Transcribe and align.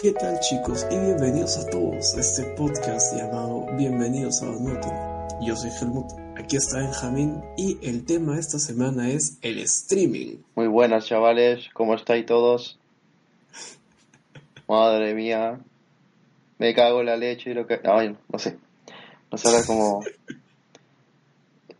¿Qué 0.00 0.12
tal 0.12 0.38
chicos? 0.38 0.86
Y 0.92 0.96
bienvenidos 0.96 1.58
a 1.58 1.70
todos 1.70 2.14
a 2.14 2.20
este 2.20 2.44
podcast 2.54 3.16
llamado 3.16 3.66
Bienvenidos 3.76 4.40
a 4.42 4.46
Donuto. 4.46 4.88
Yo 5.40 5.56
soy 5.56 5.70
Helmut, 5.70 6.06
aquí 6.36 6.56
está 6.56 6.78
Benjamín 6.78 7.42
y 7.56 7.78
el 7.82 8.04
tema 8.04 8.34
de 8.34 8.40
esta 8.40 8.60
semana 8.60 9.10
es 9.10 9.38
el 9.42 9.58
streaming. 9.58 10.36
Muy 10.54 10.68
buenas 10.68 11.06
chavales, 11.06 11.68
¿cómo 11.72 11.96
estáis 11.96 12.26
todos? 12.26 12.78
Madre 14.68 15.14
mía, 15.14 15.58
me 16.58 16.74
cago 16.74 17.00
en 17.00 17.06
la 17.06 17.16
leche 17.16 17.50
y 17.50 17.54
lo 17.54 17.66
que... 17.66 17.80
Ay, 17.82 18.16
no 18.32 18.38
sé, 18.38 18.56
no 19.32 19.38
sé 19.38 19.48
ahora 19.48 19.66
como... 19.66 20.04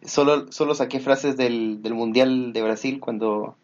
Solo, 0.03 0.51
solo 0.51 0.75
saqué 0.75 0.99
frases 0.99 1.37
del, 1.37 1.83
del 1.83 1.95
Mundial 1.95 2.53
de 2.53 2.63
Brasil 2.63 2.99
cuando, 2.99 3.55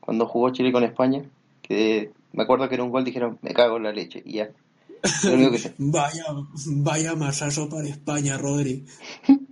cuando 0.00 0.26
jugó 0.26 0.50
Chile 0.50 0.72
con 0.72 0.82
España, 0.82 1.22
que 1.62 2.10
me 2.32 2.42
acuerdo 2.42 2.68
que 2.68 2.74
era 2.74 2.84
un 2.84 2.90
gol, 2.90 3.04
dijeron, 3.04 3.38
me 3.42 3.52
cago 3.52 3.76
en 3.76 3.84
la 3.84 3.92
leche, 3.92 4.22
y 4.24 4.34
ya. 4.34 4.50
Lo 5.24 5.34
único 5.34 5.52
que 5.52 5.58
sé. 5.58 5.74
Vaya, 5.78 6.24
vaya 6.66 7.14
masazo 7.14 7.68
para 7.68 7.88
España, 7.88 8.36
Rodri. 8.38 8.84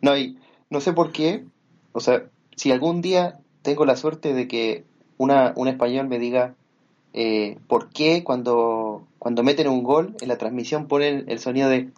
No, 0.00 0.16
y 0.16 0.38
no 0.70 0.80
sé 0.80 0.92
por 0.92 1.12
qué, 1.12 1.44
o 1.92 2.00
sea, 2.00 2.30
si 2.56 2.70
algún 2.70 3.00
día 3.00 3.40
tengo 3.62 3.84
la 3.84 3.96
suerte 3.96 4.32
de 4.32 4.46
que 4.46 4.84
una, 5.16 5.54
un 5.56 5.66
español 5.66 6.08
me 6.08 6.18
diga 6.18 6.54
eh, 7.14 7.58
por 7.66 7.90
qué 7.90 8.22
cuando, 8.24 9.06
cuando 9.18 9.42
meten 9.42 9.68
un 9.68 9.82
gol 9.82 10.16
en 10.20 10.28
la 10.28 10.38
transmisión 10.38 10.88
ponen 10.88 11.24
el 11.28 11.38
sonido 11.38 11.68
de... 11.68 11.90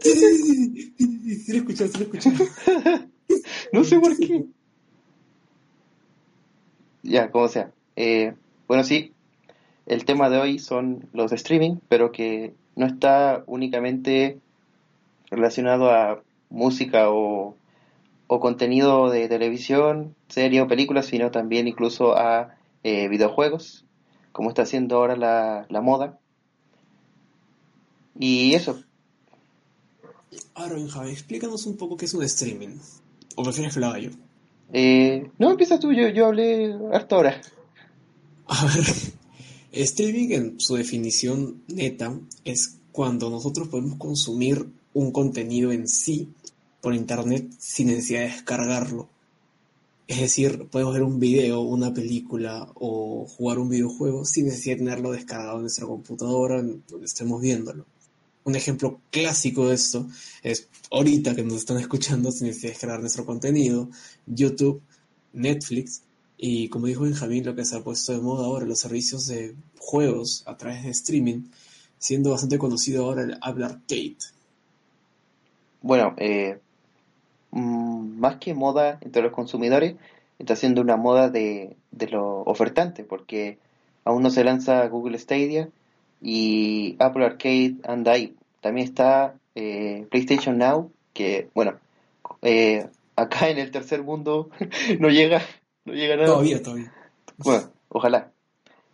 Sí, 0.00 1.52
lo 1.52 1.58
escuché, 1.58 1.88
sí 1.88 1.98
lo 1.98 2.04
escuché. 2.04 2.32
no 3.72 3.84
sé 3.84 3.98
por 3.98 4.16
qué. 4.16 4.44
Ya, 7.02 7.30
como 7.30 7.48
sea. 7.48 7.72
Eh, 7.96 8.34
bueno, 8.70 8.84
sí, 8.84 9.14
el 9.86 10.04
tema 10.04 10.30
de 10.30 10.38
hoy 10.38 10.60
son 10.60 11.08
los 11.12 11.32
streaming, 11.32 11.78
pero 11.88 12.12
que 12.12 12.54
no 12.76 12.86
está 12.86 13.42
únicamente 13.48 14.38
relacionado 15.28 15.90
a 15.90 16.22
música 16.50 17.10
o, 17.10 17.56
o 18.28 18.38
contenido 18.38 19.10
de 19.10 19.26
televisión, 19.26 20.14
serie 20.28 20.60
o 20.60 20.68
películas, 20.68 21.06
sino 21.06 21.32
también 21.32 21.66
incluso 21.66 22.16
a 22.16 22.54
eh, 22.84 23.08
videojuegos, 23.08 23.86
como 24.30 24.50
está 24.50 24.62
haciendo 24.62 24.98
ahora 24.98 25.16
la, 25.16 25.66
la 25.68 25.80
moda. 25.80 26.20
Y 28.20 28.54
eso, 28.54 28.84
Ahora, 30.54 30.76
Benjamín, 30.76 31.10
explícanos 31.10 31.66
un 31.66 31.76
poco 31.76 31.96
qué 31.96 32.04
es 32.04 32.14
un 32.14 32.22
streaming. 32.22 32.78
¿O 33.34 33.42
prefieres 33.42 33.74
que 33.74 33.80
lo 33.80 33.86
haga 33.86 33.98
yo? 33.98 34.10
Eh, 34.72 35.28
no, 35.38 35.50
empieza 35.50 35.80
tú, 35.80 35.92
yo, 35.92 36.06
yo 36.10 36.26
hablé 36.26 36.72
hasta 36.92 37.16
ahora. 37.16 37.40
A 38.52 38.66
ver, 38.66 38.84
streaming 39.70 40.30
en 40.32 40.60
su 40.60 40.74
definición 40.74 41.62
neta 41.68 42.18
es 42.44 42.78
cuando 42.90 43.30
nosotros 43.30 43.68
podemos 43.68 43.96
consumir 43.96 44.66
un 44.92 45.12
contenido 45.12 45.70
en 45.70 45.86
sí 45.86 46.28
por 46.80 46.92
internet 46.92 47.48
sin 47.60 47.86
necesidad 47.86 48.22
de 48.22 48.26
descargarlo. 48.26 49.08
Es 50.08 50.18
decir, 50.18 50.66
podemos 50.68 50.94
ver 50.94 51.04
un 51.04 51.20
video, 51.20 51.60
una 51.60 51.94
película 51.94 52.68
o 52.74 53.24
jugar 53.24 53.60
un 53.60 53.68
videojuego 53.68 54.24
sin 54.24 54.46
necesidad 54.46 54.74
de 54.74 54.78
tenerlo 54.80 55.12
descargado 55.12 55.54
en 55.58 55.62
nuestra 55.62 55.86
computadora, 55.86 56.56
donde 56.60 57.06
estemos 57.06 57.40
viéndolo. 57.40 57.86
Un 58.42 58.56
ejemplo 58.56 59.00
clásico 59.12 59.68
de 59.68 59.76
esto 59.76 60.08
es 60.42 60.66
ahorita 60.90 61.36
que 61.36 61.44
nos 61.44 61.58
están 61.58 61.78
escuchando 61.78 62.32
sin 62.32 62.48
necesidad 62.48 62.70
de 62.70 62.72
descargar 62.72 63.00
nuestro 63.00 63.24
contenido, 63.24 63.88
YouTube, 64.26 64.82
Netflix 65.34 66.02
y 66.42 66.70
como 66.70 66.86
dijo 66.86 67.02
Benjamín, 67.02 67.44
lo 67.44 67.54
que 67.54 67.66
se 67.66 67.76
ha 67.76 67.84
puesto 67.84 68.12
de 68.12 68.20
moda 68.20 68.46
ahora, 68.46 68.64
los 68.64 68.80
servicios 68.80 69.26
de 69.26 69.54
juegos 69.78 70.42
a 70.46 70.56
través 70.56 70.82
de 70.82 70.90
streaming, 70.90 71.42
siendo 71.98 72.30
bastante 72.30 72.56
conocido 72.56 73.04
ahora 73.04 73.22
el 73.24 73.36
Apple 73.42 73.66
Arcade. 73.66 74.16
Bueno, 75.82 76.14
eh, 76.16 76.58
mm, 77.50 78.18
más 78.18 78.36
que 78.36 78.54
moda 78.54 78.98
entre 79.02 79.20
los 79.20 79.32
consumidores, 79.32 79.96
está 80.38 80.56
siendo 80.56 80.80
una 80.80 80.96
moda 80.96 81.28
de, 81.28 81.76
de 81.90 82.08
los 82.08 82.42
ofertantes, 82.46 83.04
porque 83.06 83.58
aún 84.04 84.22
no 84.22 84.30
se 84.30 84.42
lanza 84.42 84.88
Google 84.88 85.18
Stadia 85.18 85.68
y 86.22 86.96
Apple 87.00 87.26
Arcade 87.26 87.74
anda 87.84 88.12
ahí. 88.12 88.34
También 88.62 88.86
está 88.88 89.34
eh, 89.54 90.06
PlayStation 90.10 90.56
Now, 90.56 90.90
que, 91.12 91.50
bueno, 91.54 91.74
eh, 92.40 92.88
acá 93.14 93.50
en 93.50 93.58
el 93.58 93.70
tercer 93.70 94.02
mundo 94.02 94.48
no 94.98 95.10
llega, 95.10 95.42
no 95.84 95.92
llega 95.92 96.16
nada. 96.16 96.28
Todavía, 96.28 96.62
todavía. 96.62 96.92
Bueno, 97.38 97.70
ojalá. 97.88 98.32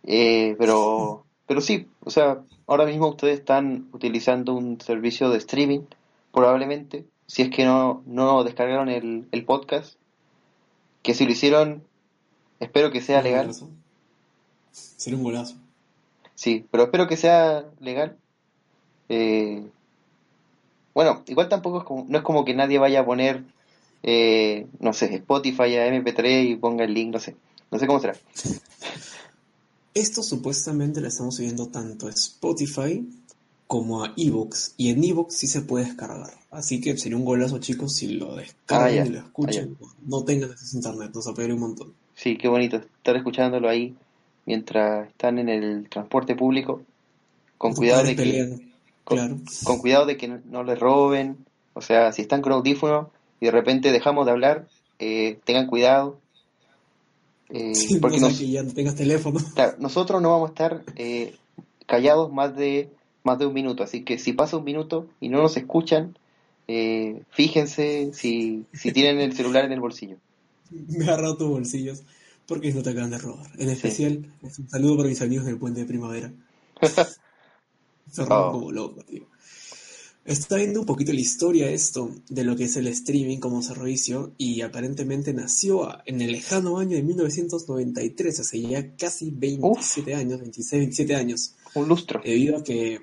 Eh, 0.03 0.55
pero, 0.57 1.25
pero 1.45 1.61
sí, 1.61 1.87
o 2.03 2.09
sea, 2.09 2.41
ahora 2.65 2.85
mismo 2.85 3.09
ustedes 3.09 3.39
están 3.39 3.87
utilizando 3.91 4.53
un 4.53 4.79
servicio 4.79 5.29
de 5.29 5.37
streaming, 5.37 5.81
probablemente, 6.33 7.05
si 7.25 7.41
es 7.41 7.49
que 7.49 7.65
no, 7.65 8.03
no 8.05 8.43
descargaron 8.43 8.89
el, 8.89 9.27
el 9.31 9.45
podcast, 9.45 9.95
que 11.03 11.13
si 11.13 11.25
lo 11.25 11.31
hicieron, 11.31 11.83
espero 12.59 12.91
que 12.91 13.01
sea 13.01 13.21
legal. 13.21 13.51
Sería 14.71 15.17
un 15.17 15.23
golazo. 15.23 15.55
Sí, 16.35 16.65
pero 16.69 16.83
espero 16.83 17.07
que 17.07 17.17
sea 17.17 17.65
legal. 17.79 18.15
Eh, 19.09 19.65
bueno, 20.93 21.23
igual 21.27 21.49
tampoco 21.49 21.79
es 21.79 21.83
como, 21.83 22.05
no 22.07 22.17
es 22.17 22.23
como 22.23 22.45
que 22.45 22.53
nadie 22.53 22.79
vaya 22.79 23.01
a 23.01 23.05
poner, 23.05 23.43
eh, 24.09 24.67
no 24.79 24.93
sé, 24.93 25.13
Spotify 25.15 25.75
a 25.75 25.89
MP3 25.93 26.51
y 26.51 26.55
ponga 26.55 26.85
el 26.85 26.93
link, 26.93 27.11
no 27.11 27.19
sé. 27.19 27.35
No 27.69 27.77
sé 27.77 27.87
cómo 27.87 27.99
será. 27.99 28.15
Esto 29.93 30.23
supuestamente 30.23 31.01
lo 31.01 31.09
estamos 31.09 31.35
subiendo 31.35 31.67
tanto 31.67 32.07
a 32.07 32.11
Spotify 32.11 33.05
como 33.67 34.05
a 34.05 34.13
Evox. 34.15 34.75
Y 34.77 34.91
en 34.91 35.03
Evox 35.03 35.35
sí 35.35 35.47
se 35.47 35.59
puede 35.61 35.83
descargar. 35.85 36.31
Así 36.51 36.79
que 36.79 36.95
sería 36.97 37.17
un 37.17 37.25
golazo, 37.25 37.59
chicos, 37.59 37.95
si 37.95 38.13
lo 38.13 38.37
descargan 38.37 38.87
Ah, 38.87 38.91
ya. 38.91 39.05
y 39.05 39.09
lo 39.09 39.19
escuchan. 39.19 39.77
No 40.05 40.23
tengan 40.23 40.51
acceso 40.51 40.77
a 40.77 40.79
internet, 40.79 41.11
nos 41.13 41.27
apoyaría 41.27 41.55
un 41.55 41.61
montón. 41.61 41.93
Sí, 42.15 42.37
qué 42.37 42.47
bonito 42.47 42.77
estar 42.77 43.17
escuchándolo 43.17 43.67
ahí 43.67 43.93
mientras 44.45 45.09
están 45.09 45.37
en 45.37 45.49
el 45.49 45.89
transporte 45.89 46.33
público. 46.33 46.81
Con 47.57 47.73
cuidado 47.73 48.03
de 48.03 48.15
que, 48.15 48.23
pelean, 48.23 48.71
con, 49.03 49.17
claro. 49.17 49.37
con 49.65 49.79
cuidado 49.79 50.05
de 50.05 50.15
que 50.15 50.29
no, 50.29 50.39
no 50.45 50.63
les 50.63 50.79
roben. 50.79 51.45
O 51.73 51.81
sea, 51.81 52.13
si 52.13 52.21
están 52.21 52.41
con 52.41 52.53
audífonos 52.53 53.07
y 53.39 53.45
de 53.45 53.51
repente 53.51 53.91
dejamos 53.91 54.25
de 54.25 54.31
hablar, 54.31 54.67
eh, 54.99 55.39
tengan 55.45 55.67
cuidado. 55.67 56.19
Eh, 57.49 57.73
Sí, 57.75 57.99
porque 57.99 58.19
nos, 58.19 58.37
que 58.37 58.49
ya 58.49 58.63
no 58.63 58.73
tengas 58.73 58.95
teléfono. 58.95 59.39
Claro, 59.55 59.75
nosotros 59.79 60.21
no 60.21 60.31
vamos 60.31 60.49
a 60.49 60.53
estar 60.53 60.83
eh, 60.95 61.35
callados 61.85 62.31
más 62.31 62.55
de 62.55 62.89
más 63.23 63.39
de 63.39 63.45
un 63.45 63.53
minuto, 63.53 63.83
así 63.83 64.03
que 64.03 64.19
si 64.19 64.31
pasa 64.33 64.55
un 64.57 64.63
minuto 64.63 65.07
y 65.19 65.27
no 65.27 65.41
nos 65.41 65.57
escuchan, 65.57 66.17
eh, 66.69 67.21
fíjense 67.29 68.11
si, 68.13 68.65
si 68.71 68.91
tienen 68.93 69.19
el 69.19 69.33
celular 69.33 69.65
en 69.65 69.73
el 69.73 69.81
bolsillo. 69.81 70.15
Me 70.71 71.03
ha 71.05 71.09
agarrado 71.09 71.35
tus 71.37 71.49
bolsillos 71.49 72.03
porque 72.45 72.71
no 72.73 72.81
te 72.83 72.91
acaban 72.91 73.09
de 73.09 73.17
robar. 73.17 73.47
En 73.57 73.69
especial, 73.69 74.25
es 74.43 74.59
un 74.59 74.69
saludo 74.69 74.95
para 74.97 75.09
mis 75.09 75.21
amigos 75.21 75.45
del 75.45 75.57
puente 75.57 75.81
de 75.81 75.85
primavera. 75.85 76.31
Se 78.11 78.23
roban 78.23 78.43
Oh. 78.49 78.51
como 78.53 78.71
loco, 78.71 79.01
tío. 79.03 79.23
Está 80.27 80.57
viendo 80.57 80.81
un 80.81 80.85
poquito 80.85 81.13
la 81.13 81.21
historia 81.21 81.69
esto 81.69 82.11
de 82.27 82.43
lo 82.43 82.57
que 82.57 82.65
es 82.65 82.75
el 82.75 82.87
streaming 82.87 83.37
como 83.37 83.63
servicio 83.63 84.33
y 84.37 84.59
aparentemente 84.59 85.33
nació 85.33 85.87
en 86.05 86.19
el 86.19 86.33
lejano 86.33 86.79
año 86.79 86.97
de 86.97 87.03
1993, 87.03 88.41
hace 88.41 88.61
ya 88.61 88.93
casi 88.97 89.31
27 89.31 90.13
años, 90.15 90.41
26, 90.41 90.79
27 90.81 91.15
años, 91.15 91.53
Un 91.75 91.87
lustro. 91.87 92.19
debido 92.25 92.57
a 92.57 92.63
que, 92.65 92.99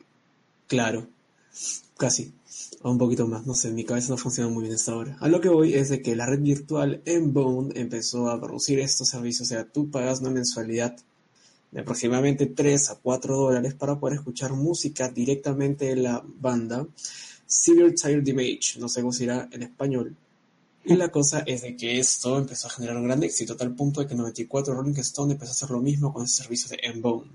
claro, 0.66 1.08
casi, 1.96 2.34
o 2.82 2.90
un 2.90 2.98
poquito 2.98 3.26
más, 3.26 3.46
no 3.46 3.54
sé, 3.54 3.70
mi 3.70 3.84
cabeza 3.84 4.10
no 4.10 4.18
funciona 4.18 4.50
muy 4.50 4.64
bien 4.64 4.74
hasta 4.74 4.92
ahora. 4.92 5.16
A 5.18 5.28
lo 5.28 5.40
que 5.40 5.48
voy 5.48 5.72
es 5.72 5.88
de 5.88 6.02
que 6.02 6.14
la 6.16 6.26
red 6.26 6.40
virtual 6.40 7.00
Enbone 7.06 7.72
empezó 7.80 8.28
a 8.28 8.38
producir 8.38 8.80
estos 8.80 9.08
servicios, 9.08 9.48
o 9.48 9.50
sea, 9.50 9.64
tú 9.64 9.90
pagas 9.90 10.20
una 10.20 10.28
mensualidad 10.28 10.94
de 11.74 11.80
aproximadamente 11.80 12.46
3 12.46 12.90
a 12.90 12.94
4 12.94 13.36
dólares 13.36 13.74
para 13.74 13.98
poder 13.98 14.18
escuchar 14.18 14.52
música 14.52 15.08
directamente 15.08 15.86
de 15.86 15.96
la 15.96 16.22
banda 16.24 16.86
Severe 17.46 17.92
Tired 17.92 18.26
Image, 18.26 18.78
no 18.78 18.88
sé 18.88 19.00
cómo 19.00 19.12
se 19.12 19.24
dirá 19.24 19.48
en 19.50 19.64
español. 19.64 20.16
Y 20.84 20.94
la 20.94 21.08
cosa 21.08 21.42
es 21.46 21.62
de 21.62 21.76
que 21.76 21.98
esto 21.98 22.38
empezó 22.38 22.68
a 22.68 22.70
generar 22.70 22.96
un 22.96 23.04
gran 23.04 23.22
éxito, 23.22 23.54
a 23.54 23.56
tal 23.56 23.74
punto 23.74 24.00
de 24.00 24.06
que 24.06 24.12
en 24.12 24.18
94 24.18 24.74
Rolling 24.74 24.98
Stone 24.98 25.32
empezó 25.32 25.50
a 25.50 25.54
hacer 25.54 25.70
lo 25.70 25.80
mismo 25.80 26.12
con 26.12 26.24
ese 26.24 26.42
servicio 26.42 26.68
de 26.68 26.78
Enbone. 26.82 27.30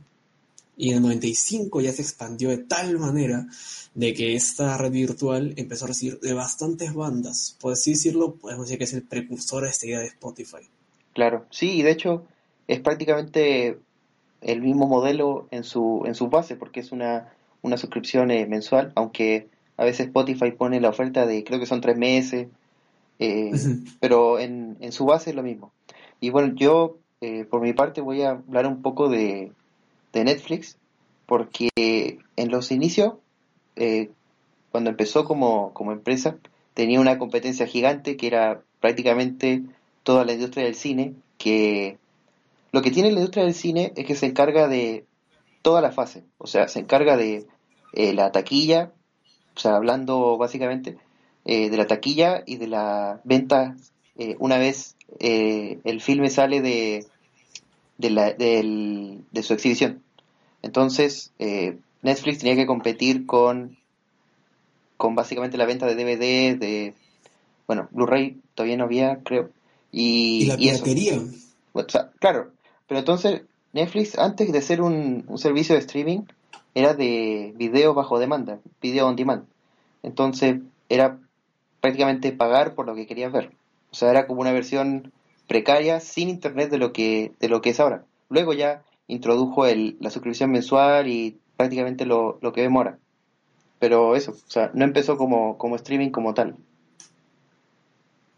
Y 0.78 0.92
en 0.92 0.98
el 0.98 1.02
95 1.02 1.82
ya 1.82 1.92
se 1.92 2.04
expandió 2.04 2.50
de 2.50 2.60
tal 2.60 2.98
manera 2.98 3.46
de 3.94 4.14
que 4.14 4.36
esta 4.36 4.78
red 4.78 4.92
virtual 4.92 5.54
empezó 5.58 5.86
a 5.86 5.90
recibir 5.90 6.20
de 6.22 6.34
bastantes 6.34 6.94
bandas. 6.94 7.58
Por 7.60 7.74
así 7.74 7.92
decirlo, 7.92 8.36
podemos 8.36 8.68
decir 8.68 8.78
que 8.78 8.86
es 8.86 8.94
el 8.94 9.04
precursor 9.04 9.66
a 9.66 9.70
esta 9.70 9.86
idea 9.86 10.00
de 10.00 10.08
Spotify. 10.08 10.70
Claro, 11.14 11.46
sí, 11.50 11.72
y 11.72 11.82
de 11.82 11.92
hecho 11.92 12.26
es 12.68 12.80
prácticamente 12.80 13.80
el 14.42 14.62
mismo 14.62 14.88
modelo 14.88 15.48
en 15.52 15.64
su, 15.64 16.04
en 16.06 16.16
su 16.16 16.30
base, 16.30 16.56
porque 16.56 16.80
es 16.80 16.92
una, 16.92 17.34
una 17.62 17.78
suscripción 17.78 18.32
eh, 18.32 18.46
mensual, 18.46 18.92
aunque 18.96 19.48
a 19.78 19.84
veces 19.84 20.08
Spotify 20.08 20.52
pone 20.52 20.82
la 20.82 20.90
oferta 20.90 21.26
de 21.26 21.44
creo 21.44 21.60
que 21.60 21.66
son 21.66 21.82
tres 21.82 21.98
meses, 21.98 22.48
eh, 23.20 23.52
pero 24.00 24.40
en, 24.40 24.78
en 24.80 24.92
su 24.92 25.06
base 25.06 25.30
es 25.30 25.36
lo 25.36 25.44
mismo. 25.44 25.72
Y 26.20 26.32
bueno, 26.32 26.54
yo 26.56 26.98
eh, 27.22 27.46
por 27.46 27.62
mi 27.62 27.74
parte 27.74 28.02
voy 28.02 28.22
a 28.24 28.32
hablar 28.32 28.66
un 28.66 28.82
poco 28.82 29.10
de, 29.10 29.52
de 30.14 30.24
Netflix, 30.24 30.78
porque 31.26 31.70
en 31.76 32.50
los 32.50 32.72
inicios, 32.72 33.14
eh, 33.76 34.10
cuando 34.72 34.90
empezó 34.90 35.26
como, 35.26 35.74
como 35.74 35.92
empresa, 35.92 36.38
tenía 36.74 37.00
una 37.00 37.20
competencia 37.20 37.68
gigante 37.68 38.18
que 38.18 38.28
era 38.28 38.62
prácticamente 38.80 39.64
toda 40.04 40.26
la 40.26 40.34
industria 40.34 40.66
del 40.66 40.76
cine, 40.76 41.14
que 41.38 41.99
lo 42.72 42.82
que 42.82 42.92
tiene 42.92 43.12
la 43.12 43.20
industria 43.20 43.44
del 43.44 43.54
cine 43.54 43.94
es 43.96 44.06
que 44.06 44.16
se 44.16 44.28
encarga 44.28 44.68
de 44.68 45.06
toda 45.62 45.82
la 45.82 45.92
fase, 45.92 46.24
o 46.38 46.48
sea, 46.48 46.68
se 46.68 46.80
encarga 46.80 47.18
de 47.18 47.48
eh, 47.94 48.14
la 48.14 48.32
taquilla, 48.32 48.92
o 49.56 49.60
sea, 49.60 49.76
hablando 49.76 50.38
básicamente 50.38 50.98
eh, 51.46 51.70
de 51.70 51.78
la 51.78 51.88
taquilla 51.88 52.44
y 52.46 52.58
de 52.58 52.68
la 52.68 53.22
venta 53.24 53.76
eh, 54.18 54.36
una 54.40 54.58
vez 54.58 54.96
el 55.20 56.02
filme 56.02 56.30
sale 56.30 56.62
de, 56.62 57.06
de, 57.98 58.10
la, 58.12 58.32
de 58.34 59.44
su 59.44 59.54
exhibición. 59.54 60.04
Entonces, 60.62 61.34
Netflix 62.04 62.38
tenía 62.38 62.56
que 62.56 62.68
competir 62.68 63.26
con, 63.26 63.76
con 64.98 65.16
básicamente 65.16 65.58
la 65.58 65.66
venta 65.66 65.88
de 65.88 65.96
DVD, 65.96 66.60
de, 66.60 66.94
bueno, 67.66 67.88
Blu-ray 67.92 68.38
todavía 68.54 68.78
no 68.78 68.84
había, 68.84 69.20
creo. 69.24 69.50
Y, 69.92 70.44
y 70.44 70.46
la 70.46 70.58
piratería. 70.58 71.20
claro, 72.20 72.52
pero 72.90 73.00
entonces 73.00 73.44
Netflix, 73.72 74.18
antes 74.18 74.52
de 74.52 74.62
ser 74.62 74.82
un, 74.82 75.26
servicio 75.38 75.76
de 75.76 75.82
streaming, 75.82 76.22
era 76.74 76.96
de 76.96 77.54
video 77.56 77.94
bajo 77.94 78.20
demanda, 78.20 78.60
video 78.82 79.08
on 79.08 79.16
demand. 79.16 79.46
Entonces 80.02 80.58
era 80.90 81.20
prácticamente 81.82 82.32
pagar 82.32 82.74
por 82.74 82.88
lo 82.88 82.96
que 82.96 83.06
querías 83.06 83.32
ver. 83.32 83.52
O 83.92 83.96
sea, 83.96 84.10
era 84.10 84.26
como 84.26 84.42
una 84.42 84.52
versión 84.52 85.14
precaria 85.48 86.00
sin 86.00 86.30
internet 86.30 86.72
de 86.72 86.80
lo 86.80 86.92
que, 86.92 87.32
de 87.40 87.48
lo 87.48 87.62
que 87.62 87.70
es 87.70 87.80
ahora. 87.80 88.06
Luego 88.28 88.54
ya 88.54 88.84
introdujo 89.08 89.68
el, 89.68 89.96
la 90.00 90.10
suscripción 90.10 90.52
mensual 90.52 91.08
y 91.08 91.38
prácticamente 91.58 92.08
lo, 92.08 92.40
lo 92.42 92.54
que 92.54 92.62
vemos 92.62 92.80
ahora. 92.80 92.98
Pero 93.78 94.16
eso, 94.16 94.32
o 94.32 94.52
sea, 94.52 94.72
no 94.74 94.84
empezó 94.84 95.16
como, 95.16 95.60
como 95.60 95.76
streaming 95.76 96.10
como 96.10 96.34
tal. 96.34 96.56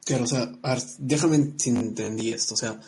Claro, 0.04 0.25
o 0.25 0.27
sea, 0.27 0.51
déjame 1.00 1.54
si 1.57 1.69
entendí 1.69 2.33
esto. 2.33 2.54
O 2.54 2.57
sea, 2.57 2.80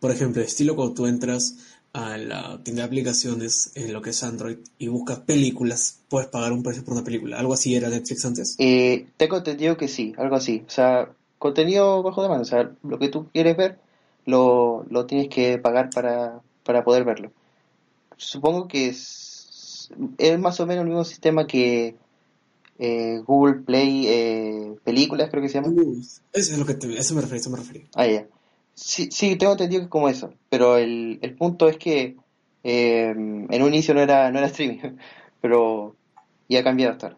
por 0.00 0.10
ejemplo, 0.10 0.42
estilo 0.42 0.76
cuando 0.76 0.94
tú 0.94 1.06
entras 1.06 1.56
a 1.92 2.18
la 2.18 2.60
tienda 2.62 2.82
de 2.82 2.86
aplicaciones 2.88 3.72
en 3.74 3.92
lo 3.92 4.02
que 4.02 4.10
es 4.10 4.22
Android 4.22 4.58
y 4.78 4.88
buscas 4.88 5.20
películas, 5.20 6.00
puedes 6.10 6.28
pagar 6.28 6.52
un 6.52 6.62
precio 6.62 6.84
por 6.84 6.94
una 6.94 7.04
película. 7.04 7.38
¿Algo 7.38 7.54
así 7.54 7.74
era 7.74 7.88
Netflix 7.88 8.24
antes? 8.24 8.56
Eh, 8.58 9.06
tengo 9.16 9.38
entendido 9.38 9.78
que 9.78 9.88
sí, 9.88 10.14
algo 10.18 10.36
así. 10.36 10.62
O 10.66 10.70
sea, 10.70 11.08
contenido 11.38 12.02
bajo 12.02 12.22
demanda. 12.22 12.42
O 12.42 12.46
sea, 12.46 12.70
lo 12.82 12.98
que 12.98 13.08
tú 13.08 13.28
quieres 13.32 13.56
ver 13.56 13.78
lo, 14.26 14.84
lo 14.90 15.06
tienes 15.06 15.28
que 15.28 15.56
pagar 15.56 15.88
para, 15.90 16.40
para 16.64 16.84
poder 16.84 17.04
verlo. 17.04 17.32
Supongo 18.18 18.68
que 18.68 18.88
es, 18.88 19.90
es 20.18 20.38
más 20.38 20.60
o 20.60 20.66
menos 20.66 20.82
el 20.82 20.88
mismo 20.88 21.04
sistema 21.04 21.46
que 21.46 21.96
eh, 22.78 23.22
Google 23.26 23.62
Play 23.62 24.06
eh, 24.06 24.76
Películas, 24.84 25.30
creo 25.30 25.42
que 25.42 25.48
se 25.48 25.60
llama. 25.60 25.72
eso 25.80 26.20
es 26.32 26.58
lo 26.58 26.66
que 26.66 26.74
te, 26.74 26.92
eso 26.98 27.14
me 27.14 27.22
refiero, 27.22 27.40
eso 27.40 27.50
me 27.50 27.56
refiero. 27.56 27.86
Ah, 27.94 28.06
ya. 28.06 28.26
Sí, 28.76 29.08
sí, 29.10 29.36
tengo 29.36 29.52
entendido 29.52 29.80
que 29.80 29.84
es 29.86 29.90
como 29.90 30.08
eso, 30.08 30.34
pero 30.50 30.76
el, 30.76 31.18
el 31.22 31.34
punto 31.34 31.66
es 31.68 31.78
que 31.78 32.16
eh, 32.62 33.08
en 33.08 33.62
un 33.62 33.68
inicio 33.68 33.94
no 33.94 34.00
era, 34.02 34.30
no 34.30 34.38
era 34.38 34.48
streaming, 34.48 34.96
pero 35.40 35.96
ya 36.48 36.60
ha 36.60 36.64
cambiado 36.64 36.92
hasta 36.92 37.16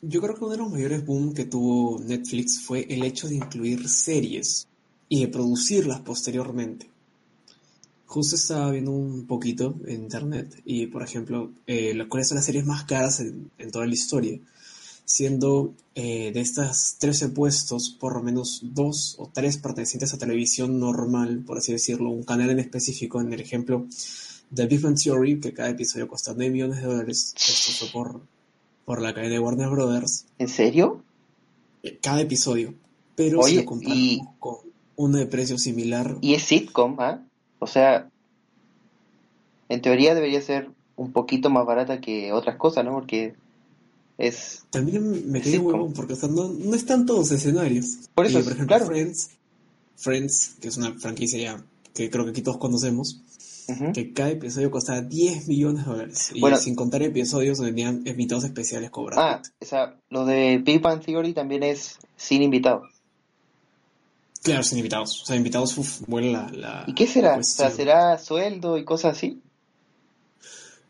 Yo 0.00 0.20
creo 0.20 0.34
que 0.36 0.44
uno 0.44 0.52
de 0.52 0.58
los 0.58 0.70
mayores 0.70 1.04
boom 1.04 1.34
que 1.34 1.46
tuvo 1.46 1.98
Netflix 1.98 2.62
fue 2.64 2.86
el 2.88 3.02
hecho 3.02 3.26
de 3.28 3.34
incluir 3.34 3.88
series 3.88 4.68
y 5.08 5.22
de 5.22 5.28
producirlas 5.28 6.00
posteriormente. 6.00 6.88
Justo 8.06 8.36
estaba 8.36 8.70
viendo 8.70 8.92
un 8.92 9.26
poquito 9.26 9.74
en 9.84 10.02
internet 10.04 10.62
y, 10.64 10.86
por 10.86 11.02
ejemplo, 11.02 11.50
eh, 11.66 12.06
cuáles 12.08 12.28
son 12.28 12.36
las 12.36 12.44
series 12.44 12.64
más 12.64 12.84
caras 12.84 13.18
en, 13.18 13.50
en 13.58 13.70
toda 13.72 13.86
la 13.86 13.94
historia 13.94 14.38
siendo 15.08 15.72
eh, 15.94 16.32
de 16.32 16.40
estas 16.40 16.96
13 16.98 17.30
puestos, 17.30 17.88
por 17.88 18.14
lo 18.14 18.22
menos 18.22 18.60
dos 18.62 19.16
o 19.18 19.30
tres 19.32 19.56
pertenecientes 19.56 20.12
a 20.12 20.18
televisión 20.18 20.78
normal, 20.78 21.42
por 21.46 21.56
así 21.56 21.72
decirlo, 21.72 22.10
un 22.10 22.24
canal 22.24 22.50
en 22.50 22.58
específico, 22.58 23.18
en 23.18 23.32
el 23.32 23.40
ejemplo 23.40 23.86
de 24.50 24.66
Big 24.66 24.82
Bang 24.82 24.98
Theory, 25.02 25.40
que 25.40 25.54
cada 25.54 25.70
episodio 25.70 26.08
cuesta 26.08 26.34
9 26.36 26.52
millones 26.52 26.82
de 26.82 26.88
dólares, 26.88 27.34
esto 27.38 27.72
fue 27.72 27.88
por, 27.90 28.20
por 28.84 29.00
la 29.00 29.14
cadena 29.14 29.32
de 29.32 29.38
Warner 29.40 29.70
Brothers. 29.70 30.26
¿En 30.38 30.48
serio? 30.48 31.02
Eh, 31.82 31.98
cada 32.02 32.20
episodio, 32.20 32.74
pero 33.16 33.42
si 33.44 33.56
lo 33.56 33.64
comparamos 33.64 34.28
con 34.38 34.56
uno 34.96 35.16
de 35.16 35.26
precio 35.26 35.56
similar. 35.56 36.18
Y 36.20 36.34
es 36.34 36.42
sitcom, 36.42 37.00
¿ah? 37.00 37.24
O 37.60 37.66
sea, 37.66 38.10
en 39.70 39.80
teoría 39.80 40.14
debería 40.14 40.42
ser 40.42 40.68
un 40.96 41.12
poquito 41.12 41.48
más 41.48 41.64
barata 41.64 41.98
que 41.98 42.30
otras 42.30 42.56
cosas, 42.56 42.84
¿no? 42.84 42.92
Porque 42.92 43.36
es... 44.18 44.64
También 44.70 45.30
me 45.30 45.40
quedé 45.40 45.58
huevón 45.58 45.92
porque 45.94 46.14
no, 46.28 46.48
no 46.48 46.74
están 46.74 47.06
todos 47.06 47.30
escenarios. 47.30 48.08
Por 48.14 48.26
eso, 48.26 48.42
por 48.42 48.52
ejemplo, 48.52 48.76
claro. 48.76 48.86
Friends, 48.86 49.30
Friends, 49.96 50.56
que 50.60 50.68
es 50.68 50.76
una 50.76 50.92
franquicia 50.98 51.38
ya 51.38 51.64
que 51.94 52.10
creo 52.10 52.24
que 52.24 52.30
aquí 52.30 52.42
todos 52.42 52.58
conocemos, 52.58 53.20
que 53.92 54.12
cada 54.12 54.30
episodio 54.30 54.70
costaba 54.70 55.02
10 55.02 55.48
millones 55.48 55.84
de 55.84 55.90
dólares. 55.90 56.30
Y 56.32 56.40
sin 56.56 56.74
contar 56.74 57.02
episodios 57.02 57.58
donde 57.58 57.72
tenían 57.72 58.02
invitados 58.06 58.44
especiales 58.44 58.90
cobrados. 58.90 59.22
Ah, 59.22 59.42
o 59.60 59.64
sea, 59.64 59.96
lo 60.08 60.24
de 60.24 60.58
Big 60.58 60.80
Bang 60.80 61.04
Theory 61.04 61.34
también 61.34 61.64
es 61.64 61.98
sin 62.16 62.42
invitados. 62.42 62.88
Claro, 64.42 64.62
sin 64.62 64.78
invitados. 64.78 65.22
O 65.22 65.26
sea, 65.26 65.36
invitados, 65.36 65.76
uff, 65.76 66.02
vuela 66.06 66.48
la, 66.52 66.84
¿Y 66.86 66.94
qué 66.94 67.06
será? 67.06 67.36
O 67.36 67.42
sea, 67.42 67.70
¿será 67.70 68.16
sueldo 68.18 68.78
y 68.78 68.84
cosas 68.84 69.16
así? 69.16 69.42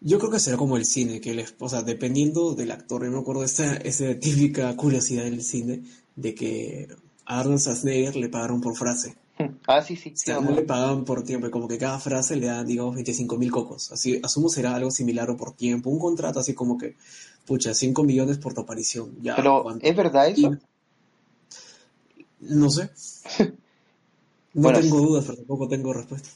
Yo 0.01 0.19
creo 0.19 0.31
que 0.31 0.39
será 0.39 0.57
como 0.57 0.77
el 0.77 0.85
cine, 0.85 1.21
que 1.21 1.35
les, 1.35 1.55
o 1.59 1.69
sea, 1.69 1.83
dependiendo 1.83 2.55
del 2.55 2.71
actor, 2.71 3.05
yo 3.05 3.11
me 3.11 3.19
acuerdo 3.19 3.41
de 3.41 3.47
esa, 3.47 3.77
esa 3.77 4.19
típica 4.19 4.75
curiosidad 4.77 5.25
del 5.25 5.43
cine, 5.43 5.83
de 6.15 6.35
que 6.35 6.89
a 7.25 7.41
Arnold 7.41 7.61
Schwarzenegger 7.61 8.17
le 8.17 8.29
pagaron 8.29 8.61
por 8.61 8.77
frase. 8.77 9.17
Ah, 9.69 9.83
sí, 9.83 9.95
sí. 9.95 10.13
O 10.15 10.17
sea, 10.17 10.41
no 10.41 10.51
le 10.51 10.63
pagaban 10.63 11.05
por 11.05 11.23
tiempo, 11.23 11.49
como 11.51 11.69
que 11.69 11.79
cada 11.79 12.01
frase 12.01 12.35
le 12.35 12.47
dan, 12.47 12.67
digamos, 12.67 12.97
25 12.97 13.39
mil 13.39 13.53
cocos. 13.53 13.93
Así, 13.93 14.21
asumo 14.21 14.49
será 14.49 14.75
algo 14.75 14.91
similar 14.91 15.31
o 15.31 15.37
por 15.37 15.53
tiempo. 15.53 15.91
Un 15.91 16.01
contrato 16.01 16.41
así 16.41 16.55
como 16.55 16.77
que, 16.77 16.97
pucha, 17.47 17.73
5 17.73 18.03
millones 18.03 18.39
por 18.39 18.53
tu 18.53 18.63
aparición. 18.63 19.17
Ya, 19.23 19.37
Pero, 19.37 19.65
¿es 19.81 19.97
verdad 19.97 20.29
eso? 20.29 20.57
No 22.41 22.71
sé. 22.71 22.91
No 24.55 24.73
tengo 24.73 24.99
dudas, 24.99 25.25
pero 25.25 25.37
tampoco 25.37 25.69
tengo 25.69 25.93
respuesta. 25.93 26.31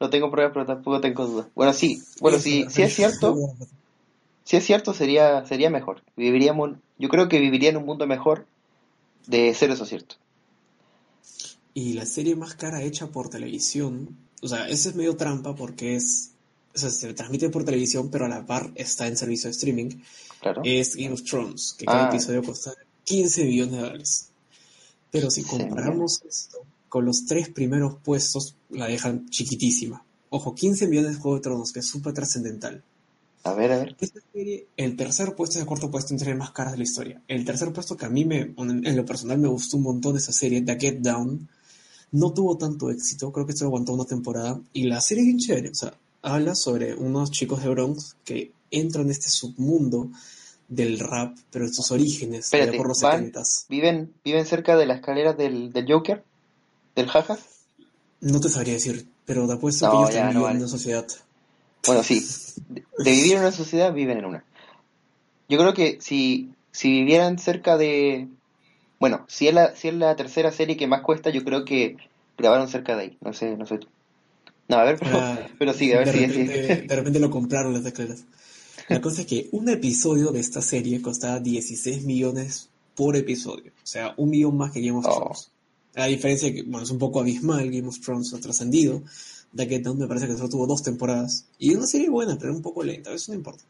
No 0.00 0.10
tengo 0.10 0.30
pruebas, 0.30 0.52
pero 0.54 0.66
tampoco 0.66 1.00
tengo 1.00 1.26
dudas. 1.26 1.46
Bueno, 1.54 1.72
sí, 1.72 2.02
bueno, 2.20 2.38
sí, 2.38 2.66
si 2.68 2.82
es 2.82 2.94
cierto, 2.94 3.36
si 4.44 4.56
es 4.56 4.64
cierto 4.64 4.92
sería, 4.94 5.44
sería 5.46 5.70
mejor. 5.70 6.02
Viviríamos, 6.16 6.72
yo 6.98 7.08
creo 7.08 7.28
que 7.28 7.38
viviría 7.38 7.70
en 7.70 7.76
un 7.78 7.86
mundo 7.86 8.06
mejor 8.06 8.46
de 9.26 9.52
ser 9.54 9.70
eso 9.70 9.86
cierto. 9.86 10.16
Y 11.74 11.92
la 11.94 12.06
serie 12.06 12.36
más 12.36 12.54
cara 12.54 12.82
hecha 12.82 13.08
por 13.08 13.28
televisión, 13.28 14.16
o 14.42 14.48
sea, 14.48 14.68
ese 14.68 14.90
es 14.90 14.94
medio 14.94 15.16
trampa 15.16 15.54
porque 15.54 15.96
es, 15.96 16.32
o 16.74 16.78
sea, 16.78 16.90
se 16.90 17.12
transmite 17.12 17.50
por 17.50 17.64
televisión, 17.64 18.10
pero 18.10 18.24
a 18.24 18.28
la 18.28 18.46
par 18.46 18.70
está 18.76 19.06
en 19.06 19.16
servicio 19.16 19.48
de 19.48 19.52
streaming. 19.52 19.90
Claro. 20.40 20.62
Es 20.64 20.96
Game 20.96 21.12
of 21.12 21.22
Thrones, 21.22 21.74
que 21.78 21.84
cada 21.86 22.06
Ah. 22.06 22.08
episodio 22.08 22.42
cuesta 22.42 22.72
15 23.04 23.44
millones 23.44 23.72
de 23.72 23.80
dólares. 23.80 24.28
Pero 25.10 25.30
si 25.30 25.42
comparamos 25.42 26.20
esto 26.28 26.58
con 26.88 27.04
los 27.04 27.26
tres 27.26 27.48
primeros 27.48 27.96
puestos, 28.02 28.56
la 28.70 28.86
dejan 28.86 29.28
chiquitísima. 29.28 30.04
Ojo, 30.30 30.54
15 30.54 30.88
millones 30.88 31.12
de 31.12 31.20
Juego 31.20 31.36
de 31.36 31.42
Tronos, 31.42 31.72
que 31.72 31.80
es 31.80 31.86
súper 31.86 32.12
trascendental. 32.12 32.82
A 33.44 33.54
ver, 33.54 33.70
a 33.72 33.78
ver. 33.78 33.96
Esta 34.00 34.20
serie, 34.32 34.66
el 34.76 34.96
tercer 34.96 35.34
puesto 35.36 35.58
y 35.58 35.60
el 35.60 35.66
cuarto 35.66 35.90
puesto 35.90 36.12
entre 36.12 36.30
las 36.30 36.38
más 36.38 36.50
caras 36.50 36.72
de 36.72 36.78
la 36.78 36.84
historia. 36.84 37.22
El 37.28 37.44
tercer 37.44 37.72
puesto 37.72 37.96
que 37.96 38.04
a 38.06 38.08
mí 38.10 38.24
me, 38.24 38.52
en 38.58 38.96
lo 38.96 39.04
personal 39.06 39.38
me 39.38 39.46
gustó 39.48 39.76
un 39.76 39.84
montón 39.84 40.14
de 40.14 40.18
esa 40.18 40.32
serie, 40.32 40.62
The 40.62 40.76
Get 40.80 40.98
Down, 40.98 41.48
no 42.12 42.32
tuvo 42.32 42.56
tanto 42.56 42.90
éxito, 42.90 43.30
creo 43.32 43.46
que 43.46 43.52
esto 43.52 43.64
aguantó 43.66 43.92
una 43.92 44.04
temporada, 44.04 44.60
y 44.72 44.84
la 44.84 45.00
serie 45.00 45.22
es 45.22 45.26
bien 45.26 45.38
chévere, 45.38 45.70
o 45.70 45.74
sea, 45.74 45.94
habla 46.22 46.54
sobre 46.56 46.94
unos 46.94 47.30
chicos 47.30 47.62
de 47.62 47.68
Bronx 47.68 48.16
que 48.24 48.50
entran 48.72 49.04
en 49.06 49.10
este 49.12 49.28
submundo 49.28 50.10
del 50.68 50.98
rap, 50.98 51.36
pero 51.52 51.66
en 51.66 51.72
sus 51.72 51.92
orígenes, 51.92 52.46
Espérate, 52.46 52.70
allá 52.70 52.78
por 52.78 52.88
los 52.88 53.00
van- 53.00 53.30
70s. 53.32 53.66
¿Viven, 53.68 54.12
¿Viven 54.24 54.44
cerca 54.44 54.76
de 54.76 54.86
la 54.86 54.94
escalera 54.96 55.32
del, 55.34 55.72
del 55.72 55.86
Joker? 55.88 56.24
¿Del 56.96 57.08
jaja? 57.08 57.38
No 58.20 58.40
te 58.40 58.48
sabría 58.48 58.74
decir, 58.74 59.06
pero 59.24 59.46
te 59.46 59.52
apuesto 59.52 59.86
No, 59.86 59.92
que 59.92 59.98
ellos 59.98 60.14
ya, 60.14 60.24
no 60.24 60.28
viven 60.30 60.42
vale. 60.42 60.54
en 60.56 60.62
una 60.62 60.68
sociedad. 60.68 61.06
Bueno, 61.86 62.02
sí. 62.02 62.26
De, 62.68 62.82
de 63.04 63.10
vivir 63.10 63.32
en 63.34 63.40
una 63.40 63.52
sociedad, 63.52 63.92
viven 63.92 64.18
en 64.18 64.24
una. 64.24 64.44
Yo 65.48 65.58
creo 65.58 65.74
que 65.74 65.98
si, 66.00 66.50
si 66.72 66.90
vivieran 66.90 67.38
cerca 67.38 67.76
de... 67.76 68.28
Bueno, 68.98 69.24
si 69.28 69.46
es, 69.46 69.54
la, 69.54 69.76
si 69.76 69.88
es 69.88 69.94
la 69.94 70.16
tercera 70.16 70.50
serie 70.50 70.76
que 70.76 70.86
más 70.86 71.02
cuesta, 71.02 71.30
yo 71.30 71.44
creo 71.44 71.64
que 71.64 71.96
grabaron 72.38 72.66
cerca 72.68 72.96
de 72.96 73.02
ahí. 73.02 73.18
No 73.20 73.32
sé, 73.34 73.56
no 73.56 73.66
sé 73.66 73.78
tú. 73.78 73.88
No, 74.68 74.78
a 74.78 74.84
ver, 74.84 74.98
pero, 74.98 75.18
Ah, 75.20 75.38
pero 75.58 75.72
sí, 75.74 75.92
a 75.92 75.98
ver 75.98 76.06
de 76.10 76.12
si 76.12 76.26
repente, 76.26 76.82
de 76.88 76.96
repente 76.96 77.20
lo 77.20 77.30
compraron 77.30 77.72
las 77.74 77.84
escaleras. 77.84 78.24
La 78.88 79.00
cosa 79.00 79.20
es 79.20 79.26
que 79.26 79.48
un 79.52 79.68
episodio 79.68 80.30
de 80.32 80.40
esta 80.40 80.62
serie 80.62 81.02
costaba 81.02 81.38
16 81.40 82.04
millones 82.04 82.70
por 82.94 83.16
episodio. 83.16 83.72
O 83.76 83.86
sea, 83.86 84.14
un 84.16 84.30
millón 84.30 84.56
más 84.56 84.72
que 84.72 84.80
Game 84.80 84.98
of. 84.98 85.04
Thrones. 85.04 85.50
A 85.96 86.06
diferencia 86.06 86.52
que, 86.52 86.62
bueno, 86.62 86.84
es 86.84 86.90
un 86.90 86.98
poco 86.98 87.20
abismal, 87.20 87.70
Game 87.70 87.88
of 87.88 88.00
Thrones 88.00 88.32
ha 88.34 88.38
trascendido. 88.38 89.02
Down 89.52 89.98
me 89.98 90.06
parece 90.06 90.26
que 90.26 90.36
solo 90.36 90.48
tuvo 90.48 90.66
dos 90.66 90.82
temporadas. 90.82 91.46
Y 91.58 91.74
una 91.74 91.86
serie 91.86 92.10
buena, 92.10 92.38
pero 92.38 92.54
un 92.54 92.62
poco 92.62 92.82
lenta, 92.82 93.12
eso 93.12 93.32
no 93.32 93.38
importa. 93.38 93.64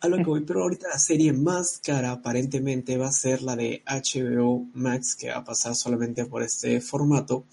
A 0.00 0.08
lo 0.08 0.16
que 0.16 0.24
voy, 0.24 0.40
pero 0.40 0.62
ahorita 0.62 0.88
la 0.88 0.98
serie 0.98 1.32
más 1.32 1.78
cara 1.84 2.10
aparentemente 2.10 2.96
va 2.96 3.08
a 3.08 3.12
ser 3.12 3.42
la 3.42 3.54
de 3.54 3.82
HBO 3.86 4.66
Max, 4.74 5.14
que 5.14 5.28
va 5.28 5.36
a 5.36 5.44
pasar 5.44 5.76
solamente 5.76 6.24
por 6.24 6.42
este 6.42 6.80
formato, 6.80 7.44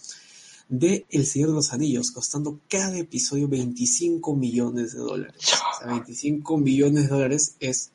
de 0.70 1.06
El 1.10 1.26
Señor 1.26 1.50
de 1.50 1.56
los 1.56 1.74
Anillos, 1.74 2.12
costando 2.12 2.60
cada 2.68 2.98
episodio 2.98 3.48
25 3.48 4.36
millones 4.36 4.94
de 4.94 5.00
dólares. 5.00 5.36
O 5.42 5.80
sea, 5.80 5.88
25 5.94 6.58
millones 6.58 7.04
de 7.04 7.10
dólares 7.10 7.56
es, 7.60 7.92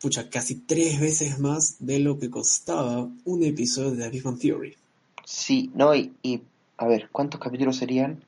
pucha, 0.00 0.28
casi 0.28 0.56
tres 0.56 0.98
veces 0.98 1.38
más 1.38 1.76
de 1.78 2.00
lo 2.00 2.18
que 2.18 2.30
costaba 2.30 3.08
un 3.24 3.44
episodio 3.44 3.92
de 3.92 4.04
The 4.04 4.10
Big 4.10 4.38
Theory. 4.38 4.76
Sí, 5.32 5.70
no, 5.74 5.94
y, 5.94 6.12
y 6.24 6.42
a 6.76 6.86
ver, 6.88 7.08
¿cuántos 7.12 7.40
capítulos 7.40 7.76
serían? 7.76 8.20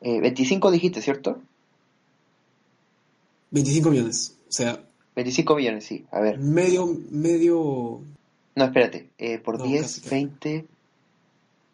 Eh, 0.00 0.18
25 0.20 0.70
dijiste, 0.70 1.02
¿cierto? 1.02 1.42
25 3.50 3.90
millones. 3.90 4.38
O 4.48 4.52
sea, 4.52 4.82
25 5.14 5.56
millones, 5.56 5.84
sí. 5.84 6.06
A 6.10 6.20
ver. 6.20 6.38
medio, 6.38 6.88
medio, 7.10 8.00
No, 8.56 8.64
espérate. 8.64 9.10
eh, 9.18 9.38
por 9.40 9.58
No, 9.58 9.64
10, 9.66 9.82
casi, 9.82 10.00
casi. 10.00 10.10
20. 10.10 10.66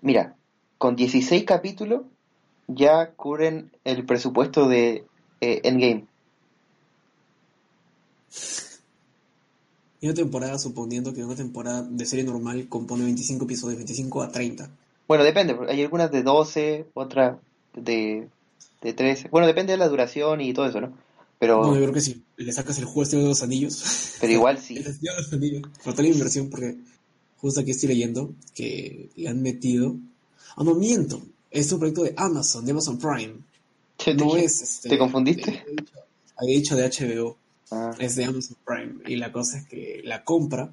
Mira, 0.03 0.35
con 0.77 0.97
16 0.97 1.45
capítulos 1.45 2.03
ya 2.67 3.13
cubren 3.13 3.71
el 3.85 4.05
presupuesto 4.05 4.69
de 4.69 5.05
eh, 5.41 5.61
Endgame. 5.63 6.05
Y 10.01 10.07
una 10.07 10.15
temporada, 10.15 10.59
suponiendo 10.59 11.13
que 11.13 11.25
una 11.25 11.35
temporada 11.35 11.83
de 11.83 12.07
serie 12.07 12.25
normal 12.25 12.69
compone 12.69 13.05
25 13.05 13.45
episodios, 13.45 13.77
25 13.79 14.23
a 14.23 14.31
30. 14.31 14.71
Bueno, 15.09 15.25
depende, 15.25 15.57
hay 15.69 15.83
algunas 15.83 16.11
de 16.13 16.23
12, 16.23 16.87
otras 16.95 17.39
de, 17.75 18.29
de 18.83 18.93
13. 18.93 19.29
Bueno, 19.31 19.47
depende 19.47 19.73
de 19.73 19.79
la 19.79 19.89
duración 19.89 20.41
y 20.41 20.53
todo 20.53 20.67
eso, 20.67 20.81
¿no? 20.81 20.93
Pero, 21.39 21.63
No, 21.63 21.75
yo 21.75 21.81
creo 21.83 21.93
que 21.93 22.01
si 22.01 22.23
le 22.37 22.53
sacas 22.53 22.79
el 22.79 22.85
juego 22.85 23.05
Señor 23.11 23.25
de 23.25 23.29
los 23.31 23.43
Anillos, 23.43 24.15
pero 24.21 24.33
igual 24.33 24.59
sí. 24.59 24.77
el 24.77 24.85
de 24.85 24.99
los 25.17 25.33
Anillos, 25.33 25.63
falta 25.81 26.03
la 26.03 26.09
inversión 26.09 26.51
porque 26.51 26.77
justo 27.39 27.61
aquí 27.61 27.71
estoy 27.73 27.89
leyendo 27.91 28.33
que 28.55 29.09
le 29.17 29.29
han 29.29 29.41
metido. 29.43 29.97
Ah, 30.57 30.65
no 30.65 30.75
miento, 30.75 31.23
es 31.51 31.71
un 31.73 31.79
proyecto 31.79 32.03
de 32.05 32.15
Amazon, 32.17 32.65
de 32.65 32.73
Amazon 32.73 32.99
Prime. 32.99 33.35
¿Te, 34.05 34.15
No 34.15 34.33
te- 34.35 34.45
es 34.45 34.63
este. 34.63 34.91
¿te 34.91 34.99
confundiste? 34.99 35.65
Había 36.37 36.57
dicho 36.57 36.77
de 36.77 36.89
HBO, 36.89 37.37
Ah, 37.71 37.93
es 37.99 38.17
de 38.17 38.25
Amazon 38.25 38.57
Prime. 38.65 38.95
Y 39.07 39.17
la 39.17 39.33
cosa 39.33 39.59
es 39.59 39.67
que 39.67 40.01
la 40.05 40.25
compra 40.25 40.71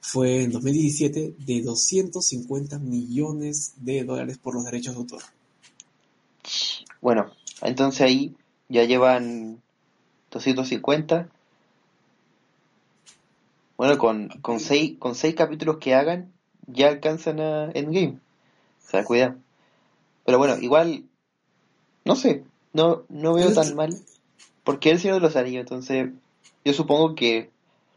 fue 0.00 0.42
en 0.42 0.52
2017 0.52 1.34
de 1.38 1.62
250 1.62 2.78
millones 2.78 3.74
de 3.76 4.04
dólares 4.04 4.38
por 4.38 4.54
los 4.54 4.64
derechos 4.64 4.94
de 4.94 5.00
autor. 5.00 5.22
bueno, 7.00 7.30
entonces 7.62 8.00
ahí 8.02 8.36
ya 8.68 8.84
llevan 8.84 9.60
250. 10.30 11.28
Bueno, 13.76 13.98
con, 13.98 14.28
con, 14.40 14.60
seis, 14.60 14.96
con 14.98 15.14
seis 15.14 15.34
capítulos 15.34 15.78
que 15.78 15.94
hagan, 15.94 16.32
ya 16.66 16.88
alcanzan 16.88 17.40
a 17.40 17.70
Endgame. 17.72 18.18
O 18.86 18.90
sea, 18.90 19.04
cuidado. 19.04 19.36
Pero 20.24 20.38
bueno, 20.38 20.58
igual, 20.58 21.04
no 22.04 22.16
sé, 22.16 22.44
no, 22.72 23.04
no 23.08 23.34
veo 23.34 23.52
tan 23.52 23.74
mal. 23.74 23.94
Porque 24.64 24.90
el 24.90 25.00
Señor 25.00 25.16
de 25.16 25.20
los 25.22 25.36
Anillos, 25.36 25.60
entonces 25.60 26.10
yo 26.68 26.74
supongo 26.74 27.14
que 27.14 27.50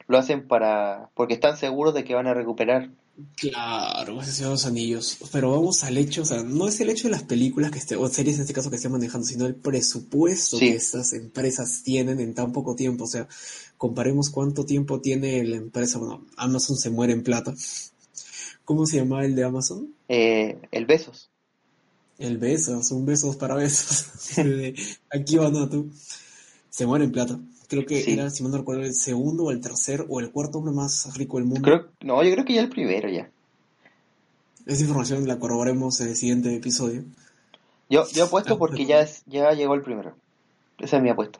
lo 0.07 0.17
hacen 0.17 0.47
para 0.47 1.09
porque 1.13 1.33
están 1.35 1.57
seguros 1.57 1.93
de 1.93 2.03
que 2.03 2.15
van 2.15 2.27
a 2.27 2.33
recuperar. 2.33 2.89
Claro, 3.35 4.23
Señor 4.23 4.49
de 4.49 4.53
los 4.55 4.65
Anillos. 4.65 5.17
Pero 5.31 5.51
vamos 5.51 5.83
al 5.83 5.97
hecho, 5.97 6.21
o 6.21 6.25
sea, 6.25 6.41
no 6.43 6.67
es 6.67 6.79
el 6.79 6.89
hecho 6.89 7.07
de 7.07 7.11
las 7.11 7.23
películas 7.23 7.69
que 7.69 7.77
esté, 7.79 7.95
o 7.97 8.07
series 8.07 8.37
en 8.37 8.43
este 8.43 8.53
caso 8.53 8.69
que 8.69 8.77
estén 8.77 8.91
manejando, 8.93 9.27
sino 9.27 9.45
el 9.45 9.55
presupuesto 9.55 10.57
Sí. 10.57 10.69
que 10.71 10.75
estas 10.77 11.11
empresas 11.13 11.81
tienen 11.83 12.19
en 12.19 12.33
tan 12.33 12.51
poco 12.53 12.75
tiempo. 12.75 13.03
O 13.03 13.07
sea, 13.07 13.27
comparemos 13.77 14.29
cuánto 14.29 14.65
tiempo 14.65 15.01
tiene 15.01 15.43
la 15.43 15.57
empresa. 15.57 15.99
Bueno, 15.99 16.25
Amazon 16.37 16.77
se 16.77 16.89
muere 16.89 17.13
en 17.13 17.23
plata. 17.23 17.53
¿Cómo 18.65 18.85
se 18.85 18.97
llama 18.97 19.25
el 19.25 19.35
de 19.35 19.43
Amazon? 19.43 19.93
Eh, 20.07 20.57
el 20.71 20.85
Besos. 20.85 21.29
El 22.17 22.37
Besos, 22.37 22.91
un 22.91 23.05
besos 23.05 23.35
para 23.35 23.55
besos. 23.55 24.05
Aquí 25.11 25.35
va 25.35 25.49
Natu. 25.49 25.91
Se 26.69 26.85
muere 26.85 27.05
en 27.05 27.11
plata. 27.11 27.39
Creo 27.71 27.85
que 27.85 28.01
Sí. 28.01 28.11
era, 28.11 28.29
si 28.29 28.43
no 28.43 28.55
recuerdo, 28.57 28.83
el 28.83 28.93
segundo 28.93 29.45
o 29.45 29.51
el 29.51 29.61
tercer 29.61 30.05
o 30.09 30.19
el 30.19 30.29
cuarto 30.29 30.57
hombre 30.57 30.73
más 30.73 31.15
rico 31.15 31.37
del 31.37 31.45
mundo. 31.45 31.61
Creo, 31.61 31.87
no, 32.01 32.21
yo 32.21 32.29
creo 32.33 32.43
que 32.43 32.53
ya 32.53 32.59
el 32.61 32.67
primero 32.67 33.07
ya. 33.07 33.31
Esa 34.65 34.81
información 34.81 35.25
la 35.25 35.39
corroboremos 35.39 36.01
en 36.01 36.09
el 36.09 36.17
siguiente 36.17 36.53
episodio. 36.53 37.05
Yo, 37.89 38.05
yo 38.09 38.25
apuesto 38.25 38.55
Ah, 38.55 38.57
porque 38.59 38.85
ya, 38.85 38.99
es, 38.99 39.23
ya 39.25 39.53
llegó 39.53 39.73
el 39.73 39.83
primero. 39.83 40.13
Esa 40.79 40.97
es 40.97 41.03
mi 41.03 41.07
apuesta. 41.09 41.39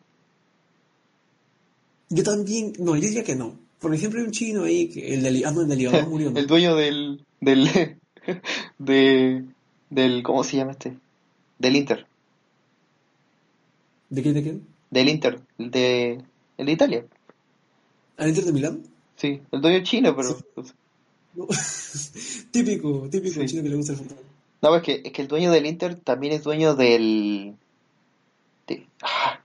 Yo 2.09 2.23
también, 2.23 2.71
no, 2.79 2.95
yo 2.95 3.01
diría 3.01 3.25
que 3.25 3.35
no. 3.35 3.55
Por 3.79 3.93
ejemplo, 3.93 4.21
hay 4.21 4.25
un 4.25 4.31
chino 4.31 4.63
ahí, 4.63 4.87
que 4.87 5.13
el 5.13 5.23
del, 5.23 5.43
ah, 5.45 5.51
no, 5.51 5.63
el 5.63 5.67
del 5.67 6.07
murió, 6.07 6.31
¿no? 6.31 6.37
El 6.39 6.47
dueño 6.47 6.77
del, 6.77 7.25
del, 7.41 7.67
de, 8.79 9.43
del, 9.89 10.23
¿cómo 10.23 10.45
se 10.45 10.55
llama 10.55 10.71
este? 10.71 10.97
Del 11.59 11.75
Inter. 11.75 12.05
¿De 14.09 14.21
quién, 14.21 14.33
de 14.33 14.43
quién? 14.43 14.70
Del 14.91 15.09
Inter, 15.09 15.41
el 15.57 15.71
de, 15.71 16.21
el 16.57 16.65
de 16.65 16.71
Italia. 16.71 17.05
¿Al 18.17 18.29
Inter 18.29 18.43
de 18.45 18.51
Milán? 18.53 18.83
Sí, 19.15 19.41
el 19.51 19.61
dueño 19.61 19.83
chino, 19.83 20.15
pero... 20.15 20.37
No. 21.33 21.47
típico, 22.51 23.07
típico 23.09 23.39
Sí. 23.41 23.45
chino 23.47 23.63
que 23.63 23.69
le 23.69 23.75
gusta 23.75 23.93
el 23.93 23.99
fútbol. 23.99 24.17
No, 24.61 24.75
es 24.75 24.83
que, 24.83 25.01
es 25.03 25.11
que 25.11 25.21
el 25.21 25.27
dueño 25.27 25.49
del 25.51 25.65
Inter 25.65 25.95
también 25.95 26.33
es 26.33 26.43
dueño 26.43 26.75
del... 26.75 27.55
De, 28.67 28.85
ah, 29.01 29.39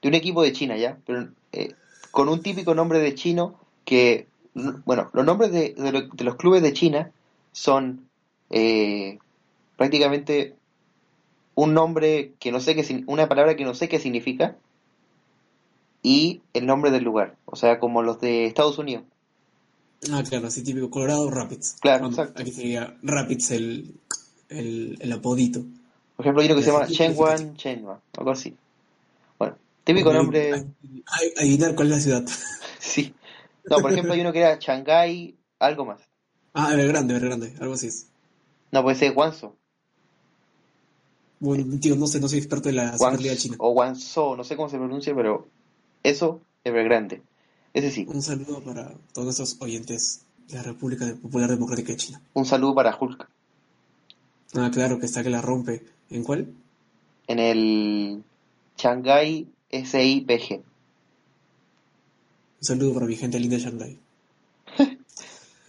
de 0.00 0.08
un 0.08 0.14
equipo 0.14 0.42
de 0.42 0.52
China, 0.52 0.76
¿ya? 0.78 0.96
Pero 1.04 1.28
eh, 1.52 1.74
con 2.10 2.28
un 2.28 2.40
típico 2.42 2.74
nombre 2.74 2.98
de 3.00 3.14
chino 3.14 3.58
que... 3.84 4.26
Bueno, 4.54 5.10
los 5.14 5.24
nombres 5.24 5.50
de, 5.52 5.74
de 5.74 5.92
lo- 5.92 6.08
de 6.08 6.24
los 6.24 6.36
clubes 6.36 6.62
de 6.62 6.72
China 6.74 7.10
son 7.52 8.06
eh, 8.50 9.18
prácticamente 9.76 10.54
un 11.54 11.74
nombre 11.74 12.32
que 12.38 12.52
no 12.52 12.60
sé 12.60 12.74
qué... 12.76 13.04
Una 13.06 13.28
palabra 13.28 13.56
que 13.56 13.64
no 13.64 13.74
sé 13.74 13.88
qué 13.88 13.98
significa 13.98 14.56
y 16.02 16.42
el 16.52 16.66
nombre 16.66 16.90
del 16.90 17.04
lugar. 17.04 17.36
O 17.46 17.56
sea, 17.56 17.78
como 17.78 18.02
los 18.02 18.20
de 18.20 18.46
Estados 18.46 18.78
Unidos. 18.78 19.04
Ah, 20.10 20.22
claro, 20.28 20.48
así 20.48 20.64
típico. 20.64 20.90
Colorado 20.90 21.30
Rapids. 21.30 21.76
Claro, 21.80 22.08
exacto. 22.08 22.42
Aquí 22.42 22.50
sería 22.50 22.96
Rapids 23.02 23.52
el, 23.52 23.94
el, 24.48 24.98
el 25.00 25.12
apodito. 25.12 25.60
Por 26.16 26.26
ejemplo, 26.26 26.42
hay 26.42 26.46
uno 26.48 26.56
que 26.56 26.62
se 26.62 26.72
llama 26.72 26.86
Sí, 26.86 26.94
Chengwan 26.94 27.56
Chenhua, 27.56 28.00
algo 28.18 28.30
así. 28.30 28.56
Bueno, 29.38 29.56
típico 29.84 30.12
nombre... 30.12 30.52
Ay, 30.52 30.64
ay, 31.06 31.32
Adivinar 31.36 31.74
cuál 31.74 31.88
es 31.88 31.94
la 31.94 32.00
ciudad. 32.00 32.24
Sí. 32.78 33.14
No, 33.70 33.76
por 33.78 33.92
ejemplo, 33.92 34.12
hay 34.12 34.20
uno 34.20 34.32
que 34.32 34.40
era 34.40 34.58
Shanghái, 34.58 35.36
algo 35.60 35.84
más. 35.84 36.00
Ah, 36.52 36.72
Evergrande, 36.72 37.14
Evergrande, 37.14 37.54
algo 37.60 37.74
así 37.74 37.86
es. 37.86 38.08
No, 38.72 38.82
puede 38.82 38.96
ser 38.96 39.12
Guangzhou. 39.12 39.54
Bueno, 41.38 41.78
tío, 41.78 41.94
no 41.94 42.08
sé, 42.08 42.18
no 42.18 42.28
soy 42.28 42.38
experto 42.38 42.70
en 42.70 42.76
la 42.76 42.98
Superliga 42.98 43.36
China. 43.36 43.54
O 43.60 43.70
Guangzhou, 43.70 44.36
no 44.36 44.42
sé 44.42 44.56
cómo 44.56 44.68
se 44.68 44.78
pronuncia, 44.78 45.14
pero 45.14 45.46
eso, 46.02 46.40
Evergrande. 46.64 47.22
Ese 47.74 47.90
sí. 47.90 48.06
Un 48.08 48.22
saludo 48.22 48.60
para 48.60 48.92
todos 49.12 49.24
nuestros 49.24 49.56
oyentes 49.60 50.24
de 50.48 50.56
la 50.56 50.62
República 50.62 51.06
Popular 51.20 51.48
Democrática 51.48 51.92
de 51.92 51.96
China. 51.96 52.20
Un 52.34 52.44
saludo 52.44 52.74
para 52.74 52.96
Hulk. 52.98 53.28
Ah, 54.54 54.70
claro, 54.72 54.98
que 54.98 55.06
está 55.06 55.22
que 55.22 55.30
la 55.30 55.40
rompe. 55.40 55.84
¿En 56.10 56.24
cuál? 56.24 56.52
En 57.26 57.38
el 57.38 58.22
Shanghai 58.76 59.48
SIPG. 59.70 60.62
Un 62.60 62.66
saludo 62.66 62.94
para 62.94 63.06
mi 63.06 63.16
gente 63.16 63.40
linda 63.40 63.56
de 63.56 63.62
Shanghai. 63.62 63.98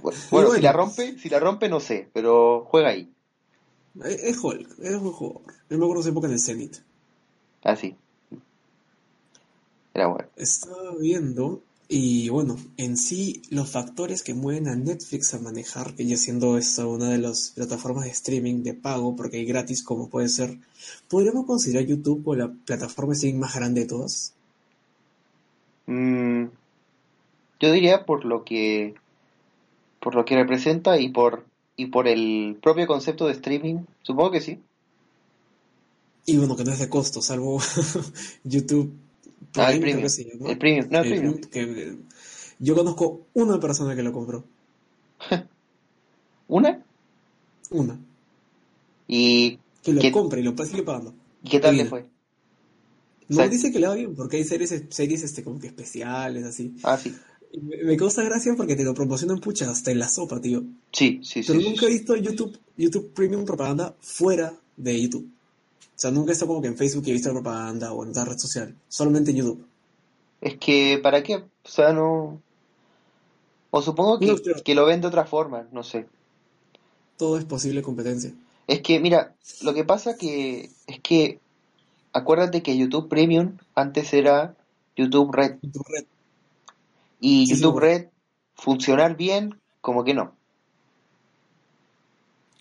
Bueno, 0.04 0.20
bueno, 0.32 0.52
si 0.52 0.62
la 0.62 0.74
rompe, 0.74 1.18
si 1.18 1.30
la 1.30 1.40
rompe 1.40 1.70
no 1.70 1.80
sé, 1.80 2.10
pero 2.12 2.68
juega 2.70 2.90
ahí. 2.90 3.10
Es 4.04 4.22
es 4.22 4.44
Hulk, 4.44 4.80
es 4.80 4.96
un 4.96 5.14
jugador. 5.14 5.44
Yo 5.70 5.78
me 5.78 5.86
acuerdo 5.86 6.02
esa 6.02 6.10
época 6.10 6.28
en 6.28 6.34
el 6.34 6.42
Zenit. 6.42 6.76
Así. 7.64 7.96
Era 9.94 10.08
bueno. 10.08 10.28
Estaba 10.36 10.96
viendo, 11.00 11.62
y 11.88 12.30
bueno, 12.30 12.58
en 12.78 12.98
sí, 12.98 13.44
los 13.52 13.70
factores 13.70 14.24
que 14.24 14.34
mueven 14.34 14.68
a 14.68 14.76
Netflix 14.76 15.34
a 15.34 15.40
manejar, 15.40 15.94
que 15.94 16.06
ya 16.06 16.18
siendo 16.18 16.58
esta 16.58 16.88
una 16.88 17.10
de 17.12 17.20
las 17.20 17.52
plataformas 17.56 18.06
de 18.06 18.12
streaming 18.12 18.64
de 18.64 18.74
pago, 18.74 19.16
porque 19.16 19.38
hay 19.38 19.46
gratis, 19.46 19.84
como 19.84 20.10
puede 20.10 20.30
ser, 20.30 20.58
¿podríamos 21.08 21.46
considerar 21.46 21.86
YouTube 21.86 22.24
como 22.24 22.36
la 22.36 22.52
plataforma 22.66 23.12
de 23.12 23.18
streaming 23.18 23.40
más 23.40 23.56
grande 23.56 23.82
de 23.82 23.88
todas? 23.88 24.34
Mm, 25.86 26.46
yo 27.60 27.72
diría 27.72 28.06
por 28.06 28.26
lo 28.26 28.44
que 28.44 28.96
por 30.00 30.16
lo 30.16 30.26
que 30.26 30.36
representa 30.36 30.98
y 30.98 31.10
por 31.10 31.46
y 31.76 31.88
por 31.88 32.08
el 32.08 32.58
propio 32.62 32.88
concepto 32.88 33.28
de 33.28 33.34
streaming, 33.34 33.86
supongo 34.02 34.32
que 34.32 34.42
sí. 34.42 34.60
Y 36.26 36.38
bueno, 36.38 36.56
que 36.56 36.64
no 36.64 36.72
es 36.72 36.80
de 36.80 36.90
costo, 36.90 37.22
salvo 37.22 37.60
YouTube 38.44 39.03
Ah, 39.56 39.72
el 39.72 39.80
premium. 39.80 40.10
se 40.10 40.24
llama. 40.26 40.50
El 40.50 40.58
premium, 40.58 40.88
no 40.90 41.00
el 41.00 41.06
El 41.06 41.12
premium. 41.12 41.42
que, 41.42 41.62
eh, 41.62 41.98
yo 42.60 42.76
conozco 42.76 43.28
una 43.34 43.60
persona 43.60 43.96
que 43.96 44.04
lo 44.04 44.12
compró. 44.14 44.44
¿Una? 46.48 46.84
Una. 47.72 48.00
Y, 49.08 49.60
Que 49.82 49.94
lo 49.94 50.02
¿Qué- 50.02 50.12
compre 50.12 50.42
y 50.42 50.44
lo 50.44 50.56
sigue 50.66 50.84
pagando. 50.84 51.14
¿y 51.44 51.50
¿qué 51.50 51.60
tal 51.60 51.76
le 51.78 51.86
fue? 51.86 52.06
No 53.30 53.48
dice 53.48 53.72
que 53.72 53.80
le 53.80 53.88
va 53.88 53.96
bien, 53.96 54.16
porque 54.16 54.38
hay 54.38 54.44
series, 54.44 54.84
series 54.90 55.24
este, 55.24 55.44
como 55.44 55.60
que 55.60 55.68
especiales, 55.68 56.44
así. 56.46 56.74
Ah, 56.84 56.98
sí. 56.98 57.14
Me, 57.62 57.84
me 57.84 57.98
causa 57.98 58.24
gracia 58.24 58.54
porque 58.56 58.76
te 58.76 58.84
lo 58.84 58.94
promocionan 58.94 59.40
pucha 59.40 59.70
hasta 59.70 59.92
en 59.92 60.00
la 60.00 60.10
sopa, 60.10 60.42
tío. 60.42 60.64
Sí, 60.92 61.20
sí, 61.24 61.42
sí. 61.42 61.48
Pero 61.48 61.60
sí, 61.62 61.70
nunca 61.70 61.86
he 61.86 61.90
sí. 61.90 61.94
visto 61.98 62.16
YouTube, 62.16 62.58
YouTube 62.78 63.12
Premium 63.14 63.46
propaganda 63.46 63.96
fuera 64.02 64.54
de 64.78 65.02
YouTube. 65.02 65.28
O 66.04 66.06
sea, 66.06 66.12
nunca 66.12 66.32
he 66.32 66.34
estado 66.34 66.50
como 66.50 66.62
que 66.62 66.68
en 66.68 66.76
Facebook 66.76 67.04
y 67.06 67.12
he 67.12 67.14
visto 67.14 67.30
la 67.30 67.36
propaganda 67.36 67.94
o 67.94 68.04
en 68.04 68.10
otra 68.10 68.26
red 68.26 68.38
social. 68.38 68.76
Solamente 68.90 69.32
en 69.32 69.38
YouTube. 69.38 69.66
Es 70.42 70.58
que, 70.58 71.00
¿para 71.02 71.24
qué? 71.24 71.36
O 71.38 71.46
sea, 71.64 71.94
no... 71.94 72.42
O 73.72 73.82
supongo 73.82 74.20
que, 74.20 74.26
No, 74.26 74.36
pero- 74.44 74.62
que 74.62 74.76
lo 74.76 74.86
ven 74.86 75.00
de 75.00 75.08
otra 75.08 75.24
forma, 75.24 75.66
no 75.72 75.82
sé. 75.82 76.06
Todo 77.16 77.38
es 77.38 77.46
posible 77.46 77.82
competencia. 77.82 78.34
Es 78.68 78.82
que, 78.82 79.00
mira, 79.00 79.34
lo 79.62 79.74
que 79.74 79.86
pasa 79.86 80.18
que 80.18 80.72
es 80.88 81.00
que 81.00 81.40
acuérdate 82.12 82.62
que 82.62 82.76
YouTube 82.78 83.08
Premium 83.08 83.58
antes 83.74 84.14
era 84.14 84.58
YouTube 84.98 85.32
Red 85.34 85.60
YouTube 85.62 85.86
Red. 85.88 86.06
y 87.22 87.48
Sí, 87.48 87.56
YouTube. 87.56 87.80
Red 87.80 88.08
funcionar 88.56 89.16
bien, 89.16 89.58
como 89.80 90.04
que 90.04 90.14
no. 90.14 90.36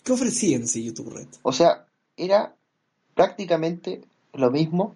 ¿Qué 0.05 0.13
ofrecía 0.13 0.55
en 0.55 0.65
sí 0.65 0.85
YouTube 0.85 1.13
Red? 1.13 1.27
O 1.41 1.51
sea, 1.51 1.85
era 2.15 2.55
prácticamente 3.15 4.01
lo 4.33 4.51
mismo 4.51 4.95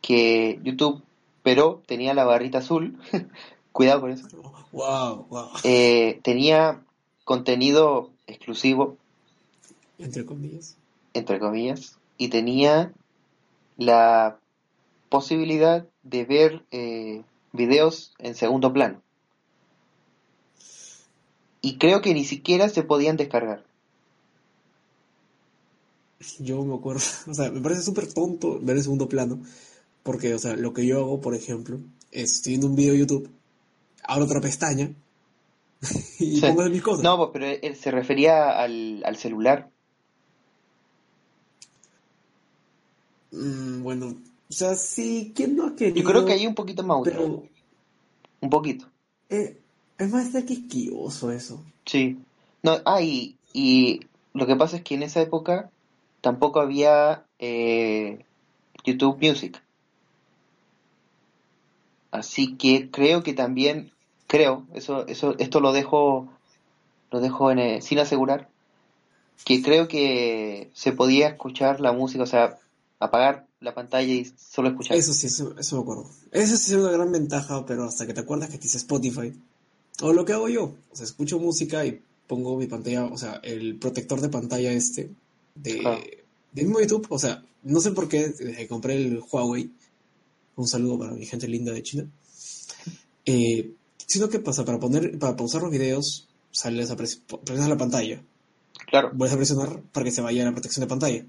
que 0.00 0.60
YouTube, 0.62 1.02
pero 1.42 1.82
tenía 1.86 2.14
la 2.14 2.24
barrita 2.24 2.58
azul. 2.58 2.98
Cuidado 3.72 4.02
con 4.02 4.10
eso. 4.12 4.28
Wow, 4.72 5.26
wow. 5.28 5.48
Eh, 5.64 6.20
tenía 6.22 6.82
contenido 7.24 8.10
exclusivo, 8.26 8.96
Entre 9.98 10.24
comillas. 10.24 10.76
entre 11.14 11.38
comillas, 11.38 11.98
y 12.18 12.28
tenía 12.28 12.92
la 13.76 14.38
posibilidad 15.08 15.86
de 16.02 16.24
ver 16.24 16.64
eh, 16.70 17.22
videos 17.52 18.12
en 18.18 18.34
segundo 18.34 18.72
plano. 18.72 19.00
Y 21.60 21.78
creo 21.78 22.02
que 22.02 22.12
ni 22.14 22.24
siquiera 22.24 22.68
se 22.68 22.82
podían 22.82 23.16
descargar. 23.16 23.64
Yo 26.38 26.64
me 26.64 26.74
acuerdo, 26.74 27.02
o 27.28 27.34
sea, 27.34 27.50
me 27.50 27.60
parece 27.60 27.82
súper 27.82 28.12
tonto 28.12 28.58
ver 28.60 28.76
en 28.76 28.82
segundo 28.82 29.08
plano, 29.08 29.40
porque, 30.02 30.34
o 30.34 30.38
sea, 30.38 30.54
lo 30.56 30.72
que 30.74 30.86
yo 30.86 30.98
hago, 30.98 31.20
por 31.20 31.34
ejemplo, 31.34 31.78
es 32.12 32.32
estoy 32.32 32.52
viendo 32.52 32.66
un 32.68 32.76
video 32.76 32.92
de 32.92 32.98
YouTube, 33.00 33.30
abro 34.02 34.24
otra 34.24 34.40
pestaña 34.40 34.90
y 36.18 36.36
Sí. 36.36 36.40
pongo 36.40 36.64
mis 36.68 36.82
cosas. 36.82 37.02
No, 37.04 37.16
pues, 37.16 37.30
pero 37.32 37.46
él 37.46 37.76
se 37.76 37.90
refería 37.90 38.58
al, 38.58 39.02
al 39.04 39.16
celular. 39.16 39.70
Mm, 43.32 43.82
bueno, 43.82 44.16
o 44.48 44.52
sea, 44.52 44.74
sí, 44.74 45.32
¿quién 45.34 45.56
no 45.56 45.66
ha 45.66 45.74
querido? 45.76 45.96
Yo 45.96 46.04
creo 46.04 46.24
que 46.24 46.32
hay 46.32 46.46
un 46.46 46.54
poquito 46.54 46.82
más. 46.84 47.00
Pero 47.04 47.44
Un 48.40 48.50
poquito. 48.50 48.86
eh, 49.28 49.58
es 49.98 50.10
más 50.10 50.32
de 50.32 50.44
quisquilloso 50.44 51.30
eso. 51.30 51.62
Sí. 51.86 52.18
No, 52.62 52.78
ah, 52.84 53.00
y, 53.00 53.36
y 53.52 54.00
lo 54.32 54.46
que 54.46 54.56
pasa 54.56 54.76
es 54.76 54.82
que 54.82 54.94
en 54.94 55.02
esa 55.04 55.20
época 55.20 55.70
tampoco 56.24 56.58
había 56.58 57.26
eh, 57.38 58.24
YouTube 58.82 59.18
Music. 59.20 59.62
Así 62.10 62.56
que 62.56 62.90
creo 62.90 63.22
que 63.22 63.34
también, 63.34 63.92
creo, 64.26 64.66
eso, 64.72 65.06
eso, 65.06 65.34
esto 65.38 65.60
lo 65.60 65.72
dejo, 65.72 66.32
lo 67.10 67.20
dejo 67.20 67.50
en, 67.50 67.58
eh, 67.58 67.82
sin 67.82 67.98
asegurar, 67.98 68.48
que 69.44 69.62
creo 69.62 69.86
que 69.86 70.70
se 70.72 70.92
podía 70.92 71.28
escuchar 71.28 71.80
la 71.80 71.92
música, 71.92 72.22
o 72.22 72.26
sea, 72.26 72.58
apagar 73.00 73.46
la 73.60 73.74
pantalla 73.74 74.10
y 74.10 74.32
solo 74.38 74.68
escuchar. 74.68 74.96
Eso 74.96 75.12
sí, 75.12 75.26
eso, 75.26 75.54
eso 75.58 75.76
me 75.76 75.82
acuerdo. 75.82 76.06
Eso 76.32 76.56
sí 76.56 76.72
es 76.72 76.78
una 76.78 76.90
gran 76.90 77.12
ventaja, 77.12 77.66
pero 77.66 77.84
hasta 77.84 78.06
que 78.06 78.14
te 78.14 78.20
acuerdas 78.20 78.48
que 78.48 78.56
te 78.56 78.62
dice 78.62 78.78
Spotify. 78.78 79.34
O 80.00 80.14
lo 80.14 80.24
que 80.24 80.32
hago 80.32 80.48
yo, 80.48 80.74
o 80.90 80.96
sea, 80.96 81.04
escucho 81.04 81.38
música 81.38 81.84
y 81.84 82.00
pongo 82.26 82.56
mi 82.56 82.66
pantalla, 82.66 83.04
o 83.04 83.18
sea, 83.18 83.40
el 83.42 83.76
protector 83.76 84.22
de 84.22 84.30
pantalla 84.30 84.72
este 84.72 85.10
de, 85.54 85.82
Ah. 85.84 85.98
De 86.54 86.62
mismo 86.64 86.80
YouTube, 86.80 87.06
o 87.10 87.18
sea, 87.18 87.44
no 87.64 87.80
sé 87.80 87.90
por 87.92 88.08
qué, 88.08 88.32
que 88.34 88.68
compré 88.68 88.96
el 88.96 89.20
Huawei, 89.30 89.70
un 90.56 90.68
saludo 90.68 90.98
para 91.00 91.12
mi 91.12 91.26
gente 91.26 91.48
linda 91.48 91.72
de 91.72 91.82
China, 91.82 92.06
eh, 93.26 93.72
sino 94.06 94.28
que 94.28 94.38
pasa, 94.38 94.64
para 94.64 94.78
poner, 94.78 95.18
para 95.18 95.36
pausar 95.36 95.62
los 95.62 95.70
videos, 95.70 96.28
sales 96.50 96.90
a 96.90 96.96
pres- 96.96 97.20
presionas 97.44 97.68
la 97.68 97.76
pantalla, 97.76 98.22
Claro, 98.86 99.12
vuelves 99.12 99.34
a 99.34 99.36
presionar 99.38 99.82
para 99.92 100.04
que 100.04 100.12
se 100.12 100.20
vaya 100.20 100.44
la 100.44 100.52
protección 100.52 100.82
de 100.84 100.88
pantalla. 100.88 101.24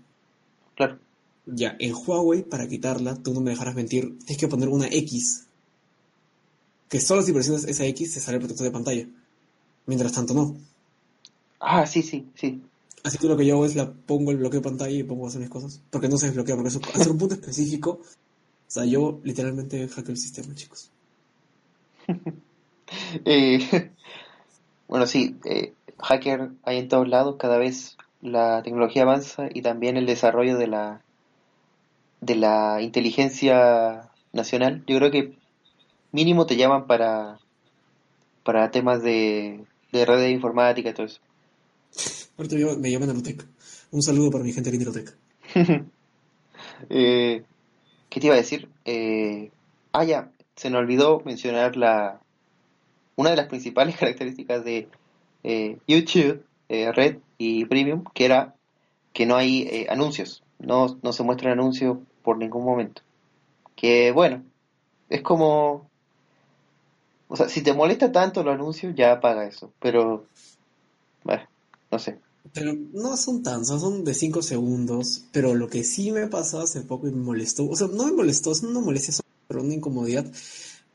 claro. 0.76 1.00
Ya, 1.48 1.76
en 1.80 1.94
Huawei, 1.94 2.42
para 2.44 2.68
quitarla, 2.68 3.16
tú 3.16 3.34
no 3.34 3.40
me 3.42 3.52
dejarás 3.52 3.76
mentir, 3.76 4.18
tienes 4.20 4.38
que 4.38 4.48
poner 4.48 4.68
una 4.70 4.88
X. 4.88 5.46
Que 6.90 7.00
solo 7.00 7.22
si 7.22 7.34
presionas 7.34 7.66
esa 7.66 7.86
X 7.86 8.14
te 8.16 8.20
sale 8.20 8.38
el 8.38 8.42
protector 8.42 8.66
de 8.66 8.72
pantalla. 8.72 9.08
Mientras 9.86 10.14
tanto, 10.14 10.34
no. 10.34 10.58
Ah, 11.60 11.86
sí, 11.86 12.02
sí, 12.02 12.26
sí. 12.36 12.62
Así 13.06 13.20
que 13.20 13.28
lo 13.28 13.38
que 13.38 13.46
yo 13.46 13.54
hago 13.54 13.68
es 13.68 13.76
la 13.76 13.94
pongo 13.94 14.32
el 14.32 14.38
bloqueo 14.38 14.62
de 14.62 14.64
pantalla 14.64 14.96
y 14.98 15.04
pongo 15.04 15.26
a 15.26 15.28
hacer 15.30 15.40
mis 15.40 15.50
cosas. 15.52 15.80
Porque 15.92 16.10
no 16.10 16.18
se 16.18 16.26
desbloquea, 16.26 16.56
porque 16.56 16.70
eso, 16.70 16.82
hacer 16.96 17.12
un 17.12 17.20
punto 17.20 17.36
específico. 17.36 18.02
O 18.02 18.72
sea, 18.72 18.84
yo 18.86 19.20
literalmente 19.24 19.88
hackeo 19.88 20.12
el 20.12 20.18
sistema, 20.18 20.54
chicos. 20.56 20.92
Eh, 23.26 23.92
bueno, 24.88 25.08
sí, 25.08 25.38
eh, 25.44 25.74
hacker 25.98 26.52
hay 26.64 26.78
en 26.78 26.88
todos 26.88 27.08
lados, 27.08 27.38
cada 27.40 27.58
vez 27.58 27.98
la 28.22 28.62
tecnología 28.62 29.02
avanza 29.02 29.50
y 29.52 29.64
también 29.64 29.98
el 29.98 30.06
desarrollo 30.06 30.56
de 30.58 30.68
la 30.68 31.02
de 32.22 32.36
la 32.36 32.82
inteligencia 32.84 34.12
nacional. 34.34 34.84
Yo 34.86 34.98
creo 35.00 35.10
que 35.10 35.36
mínimo 36.12 36.46
te 36.46 36.58
llaman 36.58 36.86
para 36.86 37.40
para 38.44 38.70
temas 38.70 39.02
de, 39.02 39.66
de 39.92 40.06
redes 40.06 40.32
informática 40.32 40.90
y 40.92 40.94
todo 40.94 41.08
eso. 41.08 41.22
Ahorita 42.38 42.56
me 42.78 42.92
llaman 42.92 43.10
a 43.10 43.14
Lutec. 43.14 43.46
Un 43.92 44.02
saludo 44.02 44.32
para 44.32 44.44
mi 44.44 44.52
gente 44.52 44.72
de 44.72 44.86
Lutec. 44.86 45.16
Eh, 46.90 47.44
¿qué 48.10 48.20
te 48.20 48.28
iba 48.28 48.36
a 48.36 48.40
decir? 48.40 48.70
Eh, 48.84 49.50
ah, 49.94 50.04
ya, 50.04 50.32
se 50.56 50.70
me 50.70 50.78
olvidó 50.78 51.22
mencionar 51.24 51.78
la 51.78 52.20
una 53.16 53.30
de 53.30 53.36
las 53.36 53.48
principales 53.48 53.96
características 54.00 54.64
de 54.64 54.90
eh, 55.44 55.78
YouTube, 55.88 56.44
eh, 56.70 56.92
Red 56.92 57.18
y 57.38 57.66
Premium, 57.66 58.04
que 58.14 58.26
era 58.26 58.56
que 59.14 59.26
no 59.26 59.36
hay 59.36 59.64
eh, 59.64 59.88
anuncios, 59.90 60.44
no, 60.60 60.98
no 61.02 61.14
se 61.14 61.24
muestran 61.24 61.54
anuncios 61.54 61.98
por 62.24 62.38
ningún 62.38 62.66
momento. 62.66 63.02
Que 63.76 64.12
bueno, 64.12 64.44
es 65.10 65.22
como, 65.22 65.90
o 67.28 67.36
sea, 67.36 67.48
si 67.48 67.62
te 67.64 67.74
molesta 67.74 68.12
tanto 68.12 68.44
los 68.44 68.56
anuncios, 68.56 68.94
ya 68.96 69.14
apaga 69.14 69.46
eso, 69.46 69.72
pero, 69.80 70.26
bueno, 71.24 71.44
no 71.92 72.00
sé. 72.00 72.20
Pero 72.54 72.74
no 72.94 73.18
son 73.18 73.44
tan, 73.44 73.66
son 73.66 74.04
de 74.04 74.14
5 74.14 74.42
segundos. 74.42 75.24
Pero 75.32 75.56
lo 75.56 75.68
que 75.68 75.84
sí 75.84 76.12
me 76.12 76.28
pasó 76.28 76.60
hace 76.62 76.82
poco 76.82 77.08
y 77.08 77.12
me 77.12 77.22
molestó, 77.24 77.68
o 77.68 77.76
sea, 77.76 77.88
no 77.88 78.06
me 78.06 78.12
molestó, 78.14 78.52
es 78.52 78.62
una 78.64 78.80
molestia, 78.80 79.14
pero 79.48 79.62
una 79.62 79.74
incomodidad, 79.74 80.26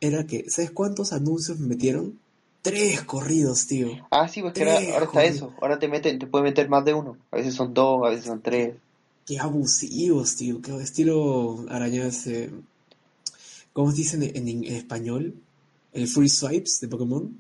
era 0.01 0.27
que, 0.27 0.49
¿sabes 0.49 0.71
cuántos 0.71 1.13
anuncios 1.13 1.59
me 1.59 1.69
metieron? 1.69 2.19
Tres 2.63 3.03
corridos, 3.03 3.67
tío. 3.67 3.89
Ah, 4.11 4.29
sí, 4.29 4.43
pues 4.43 4.55
que 4.55 4.63
ahora, 4.65 4.77
ahora 4.93 5.05
está 5.07 5.25
eso, 5.25 5.53
ahora 5.61 5.79
te 5.79 5.89
meten, 5.89 6.19
te 6.19 6.27
pueden 6.27 6.45
meter 6.45 6.69
más 6.69 6.85
de 6.85 6.95
uno, 6.95 7.17
a 7.31 7.37
veces 7.37 7.55
son 7.55 7.73
dos, 7.75 8.07
a 8.07 8.11
veces 8.11 8.27
son 8.27 8.43
tres. 8.43 8.77
Qué 9.27 9.39
abusivos, 9.39 10.37
tío. 10.37 10.61
Qué 10.61 10.77
estilo 10.83 11.65
araña 11.69 12.07
ese. 12.07 12.51
¿Cómo 13.73 13.91
se 13.91 13.99
dice 13.99 14.17
en, 14.17 14.23
en- 14.37 14.65
en 14.65 14.75
español? 14.75 15.35
El 15.93 16.07
free 16.07 16.29
swipes 16.29 16.81
de 16.81 16.89
Pokémon. 16.89 17.37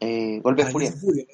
Eh, 0.00 0.40
golpe 0.42 0.62
de 0.62 0.68
Araña 0.68 0.92
furia. 0.92 0.92
furia. 0.92 1.26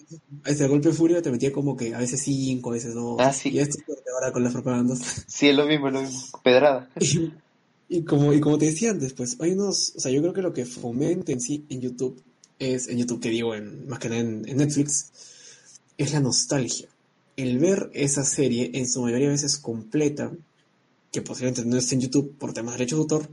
Ese 0.44 0.68
golpe 0.68 0.88
de 0.88 0.94
furia 0.94 1.22
te 1.22 1.30
metía 1.30 1.52
como 1.52 1.76
que 1.76 1.94
a 1.94 1.98
veces 1.98 2.22
5, 2.22 2.70
a 2.70 2.72
veces 2.72 2.94
2. 2.94 3.16
Ah, 3.20 3.32
sí. 3.32 3.50
Y 3.50 3.58
esto 3.58 3.78
ahora 4.14 4.32
con 4.32 4.44
las 4.44 4.52
propagandas. 4.52 5.00
Sí, 5.26 5.48
es 5.48 5.56
lo 5.56 5.66
mismo, 5.66 5.88
es 5.88 5.94
lo 5.94 6.02
mismo. 6.02 6.40
Pedrada. 6.42 6.88
Y, 7.00 7.32
y 7.98 8.04
como, 8.04 8.32
y 8.32 8.38
como 8.38 8.56
te 8.56 8.66
decía 8.66 8.92
antes, 8.92 9.14
pues 9.14 9.36
hay 9.40 9.50
unos, 9.50 9.94
o 9.96 10.00
sea, 10.00 10.12
yo 10.12 10.20
creo 10.20 10.32
que 10.32 10.42
lo 10.42 10.52
que 10.52 10.64
fomenta 10.64 11.32
en 11.32 11.40
sí 11.40 11.64
en 11.70 11.80
YouTube 11.80 12.22
es, 12.60 12.86
en 12.86 12.98
YouTube 12.98 13.20
que 13.20 13.30
digo, 13.30 13.52
en, 13.52 13.88
más 13.88 13.98
que 13.98 14.08
nada 14.08 14.20
en, 14.20 14.48
en 14.48 14.58
Netflix, 14.58 15.10
es 15.98 16.12
la 16.12 16.20
nostalgia. 16.20 16.88
El 17.36 17.58
ver 17.58 17.90
esa 17.92 18.22
serie 18.24 18.70
en 18.74 18.88
su 18.88 19.02
mayoría 19.02 19.26
de 19.26 19.32
veces 19.32 19.58
completa, 19.58 20.30
que 21.10 21.22
posiblemente 21.22 21.64
no 21.64 21.76
esté 21.76 21.96
en 21.96 22.02
YouTube 22.02 22.36
por 22.38 22.52
temas 22.52 22.74
de 22.74 22.78
derechos 22.78 22.98
de 22.98 23.02
autor, 23.02 23.28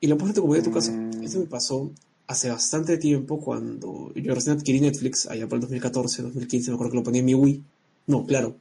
y 0.00 0.06
lo 0.06 0.16
pones 0.16 0.30
en 0.30 0.34
tu 0.36 0.40
comodidad 0.42 0.64
de 0.64 0.70
tu 0.70 0.74
casa. 0.74 0.92
Mm. 0.92 1.24
Eso 1.24 1.40
me 1.40 1.46
pasó 1.46 1.90
hace 2.26 2.50
bastante 2.50 2.98
tiempo 2.98 3.40
cuando 3.40 4.12
yo 4.14 4.34
recién 4.34 4.56
adquirí 4.56 4.80
Netflix, 4.80 5.26
allá 5.26 5.46
por 5.46 5.56
el 5.56 5.60
2014, 5.62 6.22
2015, 6.22 6.70
me 6.70 6.74
acuerdo 6.74 6.90
que 6.92 6.98
lo 6.98 7.04
ponía 7.04 7.20
en 7.20 7.26
mi 7.26 7.34
Wii. 7.34 7.62
No, 8.08 8.24
claro. 8.26 8.56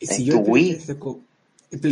¿En 0.00 0.26
tu 0.26 0.38
Wii? 0.50 0.78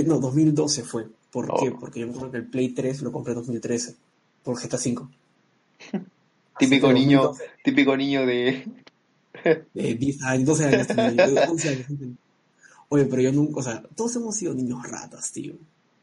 no, 0.06 0.18
2012 0.20 0.82
fue. 0.82 1.06
¿Por 1.30 1.46
Oh. 1.50 1.60
qué? 1.60 1.70
Porque 1.70 2.00
yo 2.00 2.06
me 2.06 2.12
acuerdo 2.12 2.32
que 2.32 2.38
el 2.38 2.46
Play 2.46 2.70
3 2.70 3.02
lo 3.02 3.12
compré 3.12 3.32
en 3.32 3.38
2013 3.38 3.94
por 4.42 4.60
GTA 4.60 4.76
V. 4.76 5.06
Típico 6.58 6.88
Así 6.88 6.94
que 6.94 7.00
niño, 7.00 7.22
2012, 7.22 7.44
típico 7.64 7.96
niño 7.96 8.26
de... 8.26 8.64
eh, 9.74 9.94
10 9.94 10.22
años, 10.24 10.46
12 10.46 10.64
años, 10.66 10.86
tenía 10.88 11.26
yo, 11.26 11.52
11 11.52 11.68
años. 11.68 11.86
Oye, 12.90 13.04
pero 13.06 13.22
yo 13.22 13.32
nunca, 13.32 13.60
o 13.60 13.62
sea, 13.62 13.82
todos 13.94 14.14
hemos 14.16 14.36
sido 14.36 14.52
niños 14.52 14.82
ratas, 14.86 15.32
tío. 15.32 15.54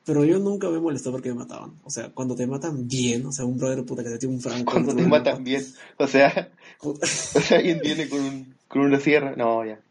Pero 0.07 0.23
yo 0.23 0.39
nunca 0.39 0.69
me 0.69 0.79
molestó 0.79 1.11
porque 1.11 1.27
me 1.27 1.35
mataban. 1.35 1.73
O 1.83 1.89
sea, 1.89 2.09
cuando 2.13 2.33
te 2.33 2.47
matan 2.47 2.87
bien, 2.87 3.25
o 3.25 3.31
sea, 3.33 3.43
un 3.43 3.57
brother 3.57 3.83
puta 3.83 4.05
que 4.05 4.09
te 4.11 4.17
tiene 4.17 4.35
un 4.35 4.41
franco. 4.41 4.71
Cuando 4.71 4.95
te 4.95 5.05
matan 5.05 5.43
bien. 5.43 5.61
O 5.97 6.07
sea, 6.07 6.49
o 6.81 6.95
sea, 6.95 7.57
alguien 7.57 7.81
viene 7.83 8.07
con 8.07 8.21
un, 8.21 8.55
con 8.69 8.83
una 8.83 9.01
sierra. 9.01 9.35
No, 9.35 9.65
ya. 9.65 9.81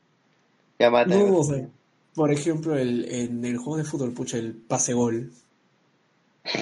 Ya 0.79 0.91
mata. 0.91 1.15
No, 1.15 1.37
o 1.37 1.45
sea, 1.45 1.69
por 2.15 2.33
ejemplo, 2.33 2.79
el, 2.79 3.05
en 3.13 3.45
el 3.45 3.59
juego 3.59 3.77
de 3.77 3.85
fútbol, 3.85 4.13
pucha, 4.13 4.39
el 4.39 4.55
pase 4.55 4.95
gol. 4.95 5.31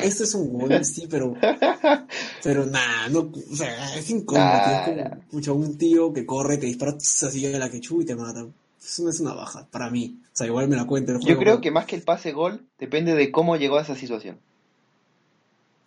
Este 0.03 0.25
es 0.25 0.35
un 0.35 0.59
gol, 0.59 0.85
sí, 0.85 1.07
pero. 1.09 1.37
Pero 2.43 2.67
nada, 2.67 3.09
no, 3.09 3.21
o 3.21 3.57
sea, 3.57 3.97
es 3.97 4.11
incómodo, 4.11 4.45
Ah, 4.45 4.85
como, 4.85 5.21
pucha, 5.31 5.53
un 5.53 5.79
tío 5.79 6.12
que 6.12 6.27
corre, 6.27 6.59
te 6.59 6.67
dispara 6.67 6.97
así 6.99 7.47
a 7.47 7.57
la 7.59 7.71
quechua 7.71 8.03
y 8.03 8.05
te 8.05 8.17
mata. 8.17 8.45
No 8.99 9.11
es 9.11 9.20
una 9.20 9.35
baja, 9.35 9.66
para 9.70 9.90
mí. 9.90 10.20
O 10.25 10.37
sea, 10.37 10.47
igual 10.47 10.68
me 10.68 10.77
la 10.77 10.87
cuento 10.87 11.12
el 11.12 11.20
Yo 11.20 11.38
creo 11.38 11.61
que 11.61 11.70
más 11.70 11.87
que 11.87 11.97
el 11.97 12.03
pase 12.03 12.33
gol, 12.33 12.66
depende 12.79 13.14
de 13.14 13.31
cómo 13.31 13.57
llegó 13.57 13.79
a 13.79 13.83
esa 13.83 13.94
situación. 13.94 14.38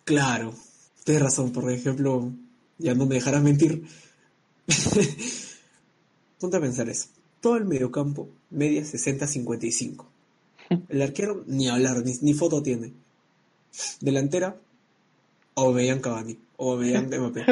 Claro, 0.04 0.54
tienes 1.04 1.22
razón, 1.22 1.52
por 1.52 1.70
ejemplo, 1.70 2.32
ya 2.78 2.94
no 2.94 3.06
me 3.06 3.16
dejarás 3.16 3.42
mentir. 3.42 3.86
Ponte 6.40 6.56
a 6.56 6.60
pensar 6.60 6.88
eso. 6.88 7.08
Todo 7.40 7.56
el 7.56 7.66
mediocampo 7.66 8.28
media 8.50 8.82
60-55. 8.82 10.04
El 10.88 11.02
arquero 11.02 11.44
ni 11.46 11.68
hablar, 11.68 12.04
ni, 12.04 12.14
ni 12.20 12.34
foto 12.34 12.62
tiene. 12.62 12.92
Delantera, 14.00 14.56
o 15.54 15.72
veían 15.72 16.00
Cavani, 16.00 16.38
o 16.56 16.76
veían 16.76 17.06
Mbappé. 17.08 17.44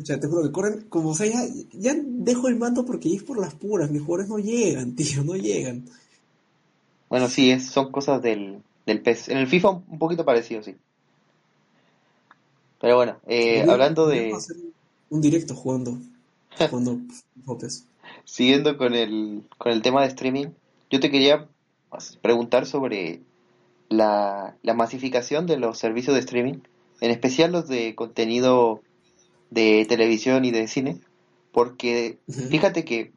O 0.00 0.04
sea, 0.04 0.20
te 0.20 0.26
juro 0.26 0.42
que 0.42 0.52
corren 0.52 0.82
como, 0.88 1.14
sea, 1.14 1.26
ya, 1.26 1.40
ya 1.72 1.94
dejo 2.04 2.48
el 2.48 2.56
mando 2.56 2.84
porque 2.84 3.14
es 3.14 3.22
por 3.22 3.38
las 3.40 3.54
puras, 3.54 3.90
mis 3.90 4.02
jugadores 4.02 4.28
no 4.28 4.38
llegan, 4.38 4.94
tío, 4.96 5.24
no 5.24 5.34
llegan. 5.36 5.84
Bueno, 7.08 7.28
sí, 7.28 7.50
es, 7.50 7.66
son 7.66 7.90
cosas 7.92 8.20
del, 8.20 8.58
del 8.84 9.00
PES. 9.00 9.28
En 9.30 9.38
el 9.38 9.46
FIFA 9.46 9.70
un 9.70 9.98
poquito 9.98 10.24
parecido, 10.24 10.62
sí. 10.62 10.74
Pero 12.80 12.96
bueno, 12.96 13.16
eh, 13.26 13.58
Podría- 13.58 13.72
hablando 13.72 14.06
de... 14.06 14.32
hacer 14.34 14.56
un 15.08 15.20
directo 15.20 15.54
jugando, 15.54 15.98
jugando. 16.58 16.98
Siguiendo 18.24 18.76
con 18.76 18.94
el, 18.94 19.42
con 19.56 19.72
el 19.72 19.82
tema 19.82 20.02
de 20.02 20.08
streaming, 20.08 20.46
yo 20.90 21.00
te 21.00 21.10
quería 21.10 21.46
preguntar 22.22 22.66
sobre 22.66 23.20
la, 23.88 24.56
la 24.62 24.74
masificación 24.74 25.46
de 25.46 25.56
los 25.58 25.78
servicios 25.78 26.14
de 26.14 26.20
streaming, 26.20 26.58
en 27.00 27.10
especial 27.10 27.52
los 27.52 27.68
de 27.68 27.94
contenido 27.94 28.82
de 29.50 29.86
televisión 29.88 30.44
y 30.44 30.50
de 30.50 30.68
cine, 30.68 31.00
porque 31.52 32.18
fíjate 32.50 32.84
que 32.84 33.12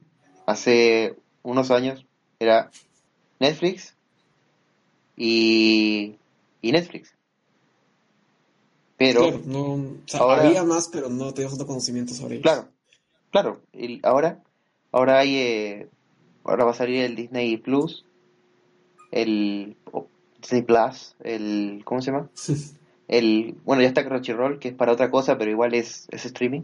hace 0.45 1.15
unos 1.43 1.71
años 1.71 2.05
era 2.39 2.71
Netflix 3.39 3.95
y, 5.17 6.15
y 6.61 6.71
Netflix. 6.71 7.13
Pero, 8.97 9.21
Claro, 9.21 9.41
no, 9.45 9.61
o 9.73 9.87
sea, 10.05 10.19
ahora- 10.21 10.47
había 10.47 10.63
más, 10.63 10.89
pero 10.89 11.09
no 11.09 11.33
tenías 11.33 11.51
tanto 11.53 11.65
conocimiento 11.67 12.13
sobre 12.13 12.35
ellos. 12.35 12.43
Claro, 12.43 12.69
claro. 13.31 13.61
el- 13.73 13.99
ahora, 14.03 14.43
ahora 14.91 15.19
hay, 15.19 15.35
eh, 15.37 15.89
ahora 16.43 16.65
va 16.65 16.71
a 16.71 16.75
salir 16.75 17.03
el 17.03 17.15
Disney 17.15 17.55
Plus, 17.57 18.05
el 19.11 19.77
oh, 19.93 20.07
Disney 20.41 20.63
Plus, 20.63 21.15
el, 21.23 21.81
¿cómo 21.85 22.01
se 22.01 22.11
llama? 22.11 22.29
El, 23.09 23.55
bueno, 23.65 23.81
ya 23.81 23.87
está 23.87 24.05
Crunchyroll, 24.05 24.59
que 24.59 24.69
es 24.69 24.73
para 24.75 24.93
otra 24.93 25.09
cosa, 25.09 25.37
pero 25.37 25.49
igual 25.49 25.73
es, 25.73 26.07
es 26.11 26.25
streaming. 26.25 26.61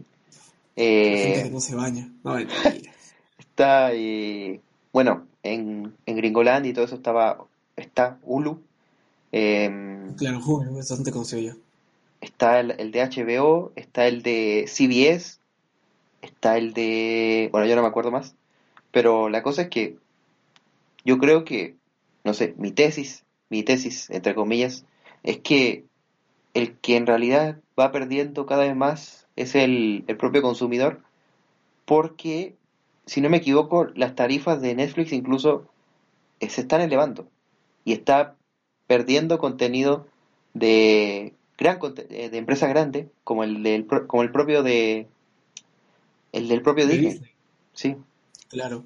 Eh, 0.76 1.50
no 1.52 1.60
se 1.60 1.74
baña. 1.74 2.08
No, 2.22 2.38
está, 3.38 3.92
eh, 3.92 4.60
bueno, 4.92 5.26
en, 5.42 5.92
en 6.06 6.16
Gringoland 6.16 6.66
y 6.66 6.72
todo 6.72 6.84
eso 6.84 6.94
estaba, 6.94 7.44
está 7.74 8.18
Hulu, 8.22 8.60
em, 9.32 10.14
claro, 10.14 10.40
joder, 10.40 10.68
es 10.68 10.74
bastante 10.76 11.10
conocido 11.10 11.42
ya. 11.42 11.56
está 12.20 12.60
el, 12.60 12.72
el 12.78 12.92
de 12.92 13.02
HBO, 13.02 13.72
está 13.74 14.06
el 14.06 14.22
de 14.22 14.66
CBS, 14.68 15.38
está 16.22 16.58
el 16.58 16.72
de... 16.74 17.48
Bueno, 17.50 17.66
yo 17.66 17.74
no 17.74 17.82
me 17.82 17.88
acuerdo 17.88 18.12
más, 18.12 18.34
pero 18.92 19.28
la 19.28 19.42
cosa 19.42 19.62
es 19.62 19.68
que 19.68 19.96
yo 21.04 21.18
creo 21.18 21.44
que, 21.44 21.74
no 22.24 22.34
sé, 22.34 22.54
mi 22.56 22.70
tesis, 22.70 23.24
mi 23.48 23.62
tesis, 23.64 24.10
entre 24.10 24.34
comillas, 24.34 24.84
es 25.22 25.38
que 25.38 25.84
el 26.56 26.78
que 26.78 26.96
en 26.96 27.06
realidad 27.06 27.58
va 27.78 27.92
perdiendo 27.92 28.46
cada 28.46 28.62
vez 28.64 28.74
más 28.74 29.26
es 29.36 29.54
el, 29.54 30.04
el 30.06 30.16
propio 30.16 30.40
consumidor, 30.40 31.02
porque, 31.84 32.54
si 33.04 33.20
no 33.20 33.28
me 33.28 33.36
equivoco, 33.36 33.84
las 33.94 34.14
tarifas 34.14 34.62
de 34.62 34.74
Netflix 34.74 35.12
incluso 35.12 35.68
eh, 36.40 36.48
se 36.48 36.62
están 36.62 36.80
elevando 36.80 37.28
y 37.84 37.92
está 37.92 38.36
perdiendo 38.86 39.38
contenido 39.38 40.06
de 40.54 41.34
gran 41.58 41.78
eh, 41.82 42.30
de 42.30 42.38
empresas 42.38 42.70
grandes 42.70 43.08
como 43.22 43.44
el 43.44 43.62
del 43.62 43.86
como 43.86 44.22
el 44.22 44.32
propio 44.32 44.62
de 44.62 45.06
el 46.32 46.48
del 46.48 46.62
propio 46.62 46.86
Disney 46.86 47.12
Disney. 47.12 47.30
sí 47.74 47.96
Claro. 48.48 48.84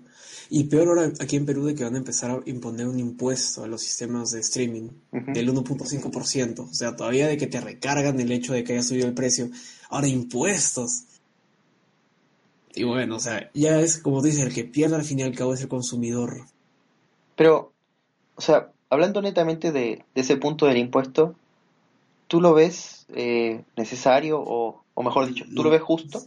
Y 0.49 0.65
peor 0.65 0.89
ahora 0.89 1.13
aquí 1.21 1.37
en 1.37 1.47
Perú 1.47 1.67
de 1.67 1.75
que 1.75 1.85
van 1.85 1.95
a 1.95 1.99
empezar 1.99 2.31
a 2.31 2.41
imponer 2.47 2.87
un 2.89 2.99
impuesto 2.99 3.63
a 3.63 3.67
los 3.69 3.83
sistemas 3.83 4.31
de 4.31 4.41
streaming 4.41 4.89
del 5.13 5.49
1.5%. 5.53 6.61
O 6.61 6.75
sea, 6.75 6.97
todavía 6.97 7.29
de 7.29 7.37
que 7.37 7.47
te 7.47 7.61
recargan 7.61 8.19
el 8.21 8.33
hecho 8.33 8.53
de 8.53 8.65
que 8.65 8.73
haya 8.73 8.83
subido 8.83 9.07
el 9.07 9.15
precio. 9.15 9.51
Ahora 9.91 10.09
impuestos. 10.09 11.05
Y 12.75 12.85
bueno, 12.85 13.17
o 13.17 13.21
sea, 13.21 13.51
ya 13.53 13.81
es 13.81 13.99
como 13.99 14.21
tú 14.21 14.27
dices, 14.27 14.43
el 14.45 14.55
que 14.55 14.65
pierde 14.65 14.97
al 14.97 15.05
fin 15.05 15.19
y 15.21 15.23
al 15.25 15.35
cabo 15.37 15.55
es 15.55 15.61
el 15.61 15.69
consumidor. 15.69 16.47
pero 17.37 17.73
o 18.37 18.41
sea 18.41 18.71
hablando 18.89 19.21
netamente 19.23 19.73
de, 19.73 20.05
de 20.15 20.21
ese 20.21 20.37
punto 20.37 20.67
del 20.67 20.77
impuesto 20.79 21.35
tú 22.29 22.41
lo 22.41 22.55
ves 22.55 23.07
eh, 23.15 23.63
necesario 23.77 24.41
o, 24.41 24.83
o 24.95 25.03
mejor 25.03 25.27
dicho 25.27 25.45
tú 25.45 25.51
No. 25.57 25.63
lo 25.65 25.71
ves 25.71 25.83
justo 25.83 26.23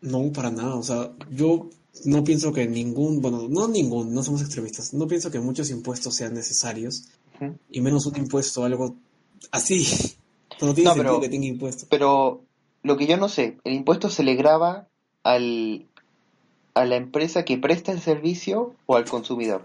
No, 0.00 0.32
para 0.32 0.50
nada. 0.50 0.74
O 0.76 0.82
sea, 0.82 1.10
yo 1.30 1.68
no 2.04 2.24
pienso 2.24 2.52
que 2.52 2.66
ningún, 2.66 3.20
bueno, 3.20 3.46
no 3.48 3.68
ningún, 3.68 4.14
no 4.14 4.22
somos 4.22 4.40
extremistas. 4.42 4.94
No 4.94 5.06
pienso 5.06 5.30
que 5.30 5.40
muchos 5.40 5.70
impuestos 5.70 6.14
sean 6.14 6.34
necesarios. 6.34 7.04
Y 7.70 7.80
menos 7.80 8.04
un 8.06 8.16
impuesto, 8.16 8.64
algo 8.64 8.96
así. 9.50 9.86
No 10.60 10.74
tiene 10.74 10.90
No, 10.90 10.94
sentido 10.94 11.14
pero- 11.14 11.20
que 11.22 11.28
tenga 11.30 11.46
impuestos. 11.46 11.88
pero 11.88 12.42
lo 12.82 12.96
que 12.98 13.06
yo 13.06 13.16
no 13.16 13.30
sé 13.30 13.56
el 13.64 13.72
impuesto 13.72 14.10
se 14.10 14.22
le 14.22 14.34
graba 14.34 14.88
al 15.22 15.86
a 16.74 16.84
la 16.84 16.96
empresa 16.96 17.46
que 17.46 17.56
presta 17.56 17.92
el 17.92 18.00
servicio 18.02 18.74
o 18.84 18.96
al 18.96 19.06
consumidor 19.06 19.64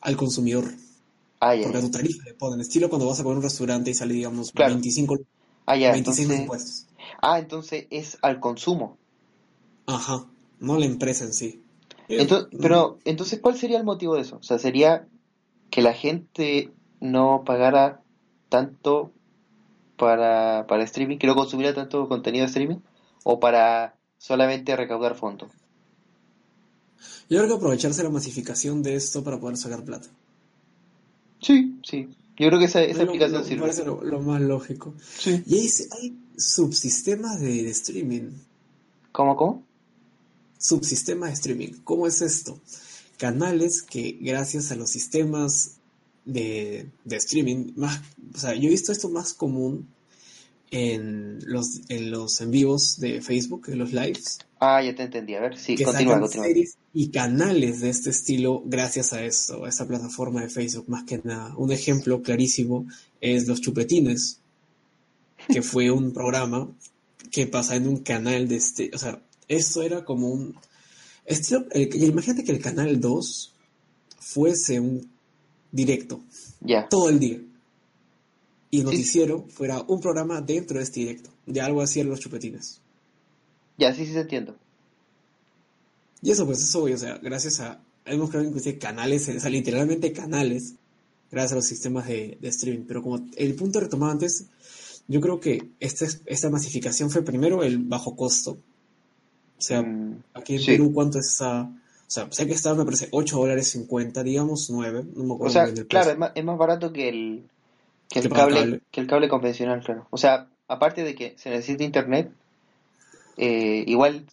Al 0.00 0.16
consumidor. 0.16 0.72
ah 1.40 1.54
ya, 1.54 1.64
Porque 1.64 1.78
a 1.78 1.80
tu 1.82 1.90
tarifa 1.90 2.24
le 2.24 2.32
ponen. 2.34 2.60
Estilo 2.62 2.88
cuando 2.88 3.06
vas 3.06 3.20
a 3.20 3.22
comer 3.22 3.36
un 3.38 3.42
restaurante 3.42 3.90
y 3.90 3.94
sale, 3.94 4.14
digamos, 4.14 4.50
Claro. 4.52 4.72
25, 4.74 5.18
Ah, 5.66 5.76
ya, 5.76 5.92
26 5.92 6.18
entonces 6.26 6.40
impuestos. 6.40 6.86
ah 7.20 7.38
entonces 7.38 7.86
es 7.90 8.16
al 8.22 8.40
consumo 8.40 8.96
Ajá. 9.86 10.24
No 10.60 10.78
la 10.78 10.86
empresa 10.86 11.24
en 11.24 11.32
sí. 11.32 11.62
Entonces, 12.08 12.48
pero, 12.60 12.98
entonces, 13.04 13.38
¿cuál 13.40 13.56
sería 13.56 13.78
el 13.78 13.84
motivo 13.84 14.14
de 14.14 14.22
eso? 14.22 14.36
O 14.36 14.42
sea, 14.42 14.58
¿sería 14.58 15.06
que 15.70 15.82
la 15.82 15.92
gente 15.92 16.72
no 17.00 17.42
pagara 17.44 18.02
tanto 18.48 19.12
para, 19.96 20.66
para 20.66 20.84
streaming, 20.84 21.18
que 21.18 21.26
no 21.26 21.34
consumiera 21.34 21.74
tanto 21.74 22.08
contenido 22.08 22.42
de 22.44 22.48
streaming? 22.48 22.78
¿O 23.24 23.40
para 23.40 23.94
solamente 24.18 24.74
recaudar 24.76 25.14
fondos? 25.16 25.50
Yo 27.28 27.38
creo 27.38 27.48
que 27.48 27.54
aprovecharse 27.54 28.02
la 28.02 28.10
masificación 28.10 28.82
de 28.82 28.96
esto 28.96 29.22
para 29.22 29.38
poder 29.38 29.56
sacar 29.56 29.84
plata. 29.84 30.08
Sí, 31.40 31.78
sí. 31.84 32.08
Yo 32.38 32.48
creo 32.48 32.58
que 32.58 32.66
esa, 32.66 32.82
esa 32.82 33.02
explicación 33.02 33.42
lo- 33.42 33.44
me 33.44 33.48
sirve. 33.48 33.60
parece 33.62 33.84
lo, 33.84 34.02
lo 34.02 34.20
más 34.20 34.40
lógico. 34.40 34.94
Sí. 35.18 35.42
Y 35.46 35.58
hay, 35.58 35.68
hay 36.00 36.18
subsistemas 36.36 37.40
de, 37.40 37.62
de 37.64 37.70
streaming. 37.70 38.30
¿Cómo, 39.12 39.36
cómo? 39.36 39.67
Subsistema 40.58 41.28
de 41.28 41.34
streaming. 41.34 41.72
¿Cómo 41.84 42.06
es 42.06 42.20
esto? 42.22 42.60
Canales 43.16 43.82
que 43.82 44.18
gracias 44.20 44.70
a 44.70 44.76
los 44.76 44.90
sistemas 44.90 45.76
de, 46.24 46.88
de 47.04 47.16
streaming, 47.16 47.72
más, 47.76 48.00
o 48.34 48.38
sea, 48.38 48.54
yo 48.54 48.68
he 48.68 48.70
visto 48.70 48.92
esto 48.92 49.08
más 49.08 49.32
común 49.32 49.88
en 50.70 51.38
los, 51.46 51.80
en 51.88 52.10
los 52.10 52.40
en 52.40 52.50
vivos 52.50 53.00
de 53.00 53.22
Facebook, 53.22 53.68
en 53.68 53.78
los 53.78 53.92
lives, 53.92 54.38
Ah, 54.60 54.82
ya 54.82 54.94
te 54.94 55.04
entendí. 55.04 55.34
A 55.34 55.40
ver, 55.40 55.56
sí, 55.56 55.76
que 55.76 55.84
continúa, 55.84 56.14
sacan 56.14 56.20
continúa. 56.22 56.46
series 56.46 56.76
y 56.92 57.10
canales 57.10 57.80
de 57.80 57.90
este 57.90 58.10
estilo 58.10 58.62
gracias 58.66 59.12
a 59.12 59.24
esto, 59.24 59.64
a 59.64 59.68
esta 59.68 59.86
plataforma 59.86 60.42
de 60.42 60.48
Facebook, 60.48 60.88
más 60.88 61.04
que 61.04 61.20
nada. 61.22 61.54
Un 61.56 61.70
ejemplo 61.70 62.22
clarísimo 62.22 62.86
es 63.20 63.46
Los 63.46 63.60
Chupetines, 63.60 64.40
que 65.48 65.62
fue 65.62 65.90
un 65.90 66.12
programa 66.12 66.68
que 67.30 67.46
pasa 67.46 67.76
en 67.76 67.86
un 67.86 67.98
canal 67.98 68.48
de 68.48 68.56
este, 68.56 68.90
o 68.92 68.98
sea, 68.98 69.22
esto 69.48 69.82
era 69.82 70.04
como 70.04 70.28
un 70.30 70.54
el- 71.26 72.02
imagínate 72.04 72.42
que 72.44 72.52
el 72.52 72.60
canal 72.60 73.00
2 73.00 73.52
fuese 74.18 74.80
un 74.80 75.10
directo 75.70 76.20
Ya. 76.60 76.88
todo 76.88 77.08
el 77.10 77.18
día 77.18 77.40
y 78.70 78.76
el 78.78 78.82
Sí. 78.82 78.84
noticiero 78.84 79.46
fuera 79.48 79.82
un 79.82 80.00
programa 80.00 80.40
dentro 80.40 80.78
de 80.78 80.84
este 80.84 81.00
directo, 81.00 81.30
de 81.46 81.60
algo 81.60 81.82
así 81.82 82.00
eran 82.00 82.10
Los 82.10 82.20
Chupetines. 82.20 82.80
Ya, 83.78 83.94
sí, 83.94 84.06
sí, 84.06 84.12
se 84.12 84.20
entiendo. 84.20 84.56
Y 86.22 86.30
eso, 86.30 86.44
pues, 86.46 86.62
eso, 86.62 86.82
o 86.82 86.96
sea, 86.98 87.18
gracias 87.18 87.60
a 87.60 87.80
hemos 88.04 88.30
creado 88.30 88.48
inclusive 88.48 88.78
canales, 88.78 89.28
o 89.28 89.38
sea, 89.38 89.50
literalmente 89.50 90.12
canales, 90.12 90.74
gracias 91.30 91.52
a 91.52 91.56
los 91.56 91.66
sistemas 91.66 92.06
de, 92.08 92.38
streaming. 92.42 92.84
Pero 92.86 93.02
como 93.02 93.24
el 93.36 93.54
punto 93.54 93.80
retomado 93.80 94.12
antes, 94.12 94.46
yo 95.06 95.20
creo 95.20 95.40
que 95.40 95.70
este, 95.78 96.06
esta 96.26 96.48
masificación 96.50 97.10
fue 97.10 97.22
primero 97.22 97.62
el 97.62 97.78
bajo 97.78 98.16
costo. 98.16 98.58
O 99.58 99.62
sea, 99.62 99.82
mm, 99.82 100.22
aquí 100.34 100.56
en 100.56 100.64
Perú, 100.64 100.92
¿cuánto 100.92 101.18
es 101.18 101.26
esa...? 101.26 101.62
O 101.62 102.10
sea, 102.10 102.26
sé 102.30 102.46
que 102.46 102.54
estaba, 102.54 102.74
me 102.74 102.84
parece, 102.84 103.08
8 103.10 103.36
dólares 103.36 103.68
50, 103.70 104.22
digamos 104.22 104.70
9, 104.70 105.04
no 105.14 105.24
me 105.24 105.34
acuerdo. 105.34 105.44
O 105.44 105.50
sea, 105.50 105.84
claro, 105.84 106.10
es 106.10 106.18
más, 106.18 106.32
es 106.34 106.44
más 106.44 106.56
barato 106.56 106.90
que 106.90 107.10
el, 107.10 107.42
que 108.08 108.20
el 108.20 108.30
cable, 108.30 108.80
que 108.90 109.00
el 109.00 109.06
cable 109.06 109.28
convencional, 109.28 109.82
claro. 109.84 110.06
O 110.08 110.16
sea, 110.16 110.48
aparte 110.68 111.04
de 111.04 111.14
que 111.14 111.34
se 111.36 111.50
necesita 111.50 111.84
internet, 111.84 112.30
eh, 113.36 113.84
igual 113.86 114.24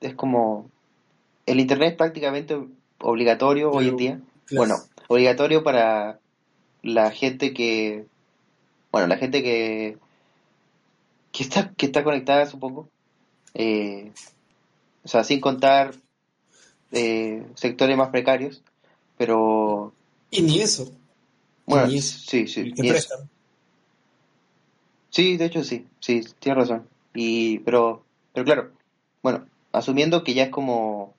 es 0.00 0.14
como 0.14 0.68
el 1.46 1.60
internet 1.60 1.90
es 1.90 1.96
prácticamente 1.96 2.58
obligatorio 2.98 3.70
hoy 3.70 3.88
en 3.88 3.96
día. 3.96 4.20
Bueno, 4.50 4.76
obligatorio 5.08 5.62
para 5.62 6.18
la 6.82 7.10
gente 7.10 7.52
que 7.52 8.06
bueno, 8.90 9.06
la 9.06 9.16
gente 9.16 9.42
que 9.42 9.98
que 11.32 11.42
está 11.42 11.72
que 11.76 11.86
está 11.86 12.04
conectada 12.04 12.46
supongo. 12.46 12.88
Eh, 13.54 14.12
o 15.04 15.08
sea, 15.08 15.24
sin 15.24 15.40
contar 15.40 15.94
eh, 16.92 17.46
sectores 17.54 17.96
más 17.96 18.10
precarios, 18.10 18.62
pero 19.16 19.92
y 20.30 20.42
ni 20.42 20.60
eso. 20.60 20.90
Bueno, 21.66 21.88
sí, 21.90 22.46
sí. 22.46 22.72
Sí, 25.10 25.36
de 25.36 25.44
hecho 25.44 25.64
sí, 25.64 25.86
sí, 25.98 26.22
tienes 26.38 26.68
razón. 26.68 26.88
Y, 27.14 27.58
pero, 27.60 28.04
pero 28.32 28.44
claro, 28.44 28.70
bueno, 29.22 29.44
asumiendo 29.72 30.22
que 30.22 30.34
ya 30.34 30.44
es 30.44 30.50
como 30.50 31.14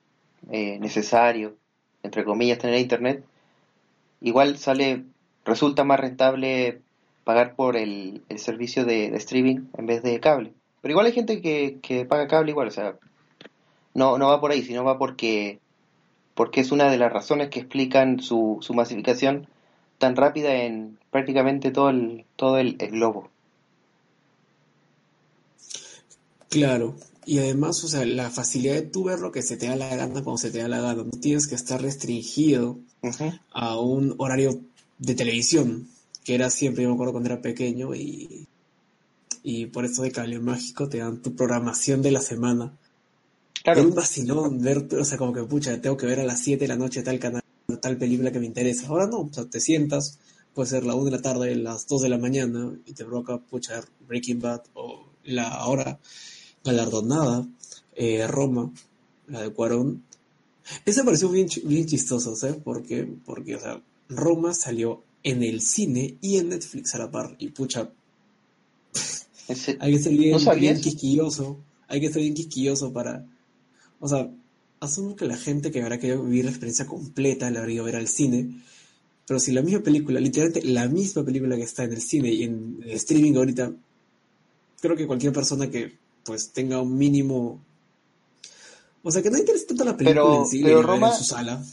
eh, 0.50 0.80
necesario, 0.80 1.56
entre 2.04 2.24
comillas, 2.24 2.60
tener 2.60 2.80
internet, 2.80 3.24
igual 4.22 4.58
sale, 4.58 5.04
resulta 5.46 5.84
más 5.84 6.00
rentable 6.00 6.80
pagar 7.26 7.56
por 7.56 7.76
el, 7.76 8.24
el 8.30 8.40
servicio 8.40 8.86
de, 8.86 9.08
streaming 9.18 9.68
en 9.78 9.86
vez 9.86 10.04
de 10.04 10.20
cable. 10.20 10.54
Pero 10.82 10.94
igual 10.94 11.06
hay 11.06 11.14
gente 11.14 11.42
que, 11.42 11.78
que 11.82 12.06
paga 12.06 12.28
cable 12.28 12.52
igual, 12.52 12.70
o 12.70 12.72
sea, 12.72 12.96
no, 13.94 14.18
no 14.18 14.28
va 14.28 14.40
por 14.40 14.52
ahí, 14.52 14.64
sino 14.64 14.84
va 14.84 14.98
porque, 14.98 15.60
porque 16.36 16.62
es 16.62 16.72
una 16.72 16.90
de 16.90 16.98
las 16.98 17.12
razones 17.12 17.50
que 17.50 17.60
explican 17.60 18.20
su, 18.20 18.58
su 18.62 18.74
masificación 18.74 19.48
tan 19.98 20.16
rápida 20.16 20.54
en 20.64 20.98
prácticamente 21.12 21.72
todo 21.72 21.90
el, 21.90 22.26
todo 22.36 22.58
el, 22.58 22.76
globo. 22.76 23.30
Claro, 26.50 26.96
y 27.26 27.40
además, 27.40 27.84
o 27.84 27.88
sea, 27.88 28.06
la 28.06 28.30
facilidad 28.30 28.74
de 28.74 28.82
tú 28.82 29.06
ver 29.06 29.20
lo 29.20 29.32
que 29.32 29.44
se 29.44 29.58
te 29.58 29.68
da 29.68 29.76
la 29.76 29.96
gana 29.96 30.24
cuando 30.24 30.38
se 30.38 30.52
te 30.52 30.60
da 30.60 30.68
la 30.68 30.82
gana. 30.82 31.04
No 31.04 31.20
tienes 31.22 31.48
que 31.48 31.56
estar 31.56 31.82
restringido 31.82 32.80
a 33.54 33.80
un 33.80 34.16
horario 34.18 34.60
de 34.98 35.16
televisión, 35.16 35.88
que 36.24 36.36
era 36.36 36.50
siempre, 36.50 36.84
yo 36.84 36.90
me 36.90 36.96
acuerdo 36.96 37.14
cuando 37.14 37.30
era 37.30 37.42
pequeño, 37.42 37.94
y, 37.94 38.48
y 39.44 39.68
por 39.68 39.86
eso 39.86 40.02
de 40.02 40.12
cable 40.12 40.40
mágico 40.40 40.90
te 40.90 40.98
dan 40.98 41.22
tu 41.22 41.36
programación 41.36 42.02
de 42.02 42.12
la 42.12 42.22
semana. 42.22 42.74
Claro. 43.64 43.82
Es 43.82 43.86
un 43.86 43.96
vacilón 43.96 44.62
ver, 44.62 44.88
o 45.00 45.06
sea, 45.06 45.18
como 45.18 45.34
que, 45.34 45.44
pucha, 45.44 45.80
tengo 45.82 45.98
que 45.98 46.08
ver 46.08 46.20
a 46.20 46.24
las 46.24 46.42
7 46.42 46.64
de 46.64 46.68
la 46.68 46.76
noche 46.76 47.04
tal 47.04 47.20
canal 47.20 47.42
tal 47.80 47.98
película 47.98 48.32
que 48.32 48.40
me 48.40 48.46
interesa. 48.46 48.88
Ahora 48.88 49.08
no, 49.08 49.20
o 49.20 49.30
sea, 49.32 49.46
te 49.46 49.60
sientas, 49.60 50.18
puede 50.54 50.70
ser 50.70 50.84
la 50.84 50.96
1 50.96 51.06
de 51.06 51.12
la 51.12 51.22
tarde, 51.22 51.56
las 51.56 51.88
2 51.88 52.02
de 52.02 52.10
la 52.10 52.18
mañana, 52.18 52.74
y 52.86 52.94
te 52.94 53.06
provoca 53.06 53.38
puchar 53.38 53.86
Breaking 54.08 54.40
Bad 54.40 54.64
o 54.74 55.06
la 55.24 55.48
ahora 55.48 56.00
galardonada 56.64 57.48
eh, 57.96 58.26
Roma, 58.28 58.72
la 59.28 59.42
de 59.42 59.50
Cuarón. 59.52 60.04
Esa 60.86 61.04
pareció 61.04 61.30
bien, 61.30 61.48
bien 61.64 61.86
chistoso, 61.86 62.36
¿sabes? 62.36 62.58
Porque, 62.64 63.08
porque, 63.26 63.56
o 63.56 63.60
sea, 63.60 63.82
Roma 64.10 64.54
salió 64.54 65.04
en 65.24 65.44
el 65.44 65.62
cine 65.62 66.18
y 66.22 66.38
en 66.38 66.50
Netflix 66.50 66.96
a 66.96 67.00
la 67.00 67.12
par, 67.12 67.36
y 67.40 67.50
pucha. 67.50 67.92
hay 69.80 69.94
que 69.94 70.00
ser 70.00 70.14
bien, 70.14 70.38
bien 70.58 70.82
quisquilloso, 70.82 71.60
hay 71.88 72.00
que 72.00 72.12
ser 72.12 72.22
bien 72.22 72.34
quisquilloso 72.34 72.92
para. 72.94 73.26
O 74.02 74.08
sea, 74.08 74.30
asumo 74.82 75.16
que 75.16 75.26
la 75.26 75.38
gente 75.38 75.72
que 75.72 75.82
habrá 75.82 76.00
querido 76.00 76.24
vivir 76.24 76.44
la 76.44 76.52
experiencia 76.52 76.86
completa 76.88 77.50
la 77.50 77.60
habría 77.60 77.76
ido 77.76 77.84
a 77.84 77.86
ver 77.86 77.96
al 77.96 78.08
cine, 78.08 78.50
pero 79.28 79.40
si 79.40 79.54
la 79.54 79.62
misma 79.62 79.82
película, 79.82 80.20
literalmente 80.20 80.68
la 80.68 80.88
misma 80.90 81.24
película 81.24 81.56
que 81.56 81.62
está 81.62 81.84
en 81.84 81.94
el 81.94 82.02
cine 82.02 82.30
y 82.30 82.44
en 82.44 82.80
el 82.84 82.92
streaming 82.92 83.36
ahorita, 83.36 83.72
creo 84.82 84.96
que 84.98 85.08
cualquier 85.08 85.32
persona 85.32 85.70
que 85.70 85.94
pues 86.26 86.52
tenga 86.52 86.82
un 86.82 86.98
mínimo... 86.98 87.60
O 89.04 89.12
sea, 89.12 89.22
que 89.22 89.32
no 89.32 89.38
interesa 89.38 89.68
tanto 89.68 89.86
la 89.86 89.96
película 89.96 90.36
en 90.36 90.46
sí, 90.46 90.62
pero 90.64 90.82
Roma, 90.82 91.10
en 91.10 91.16
su 91.16 91.24
sala. 91.24 91.64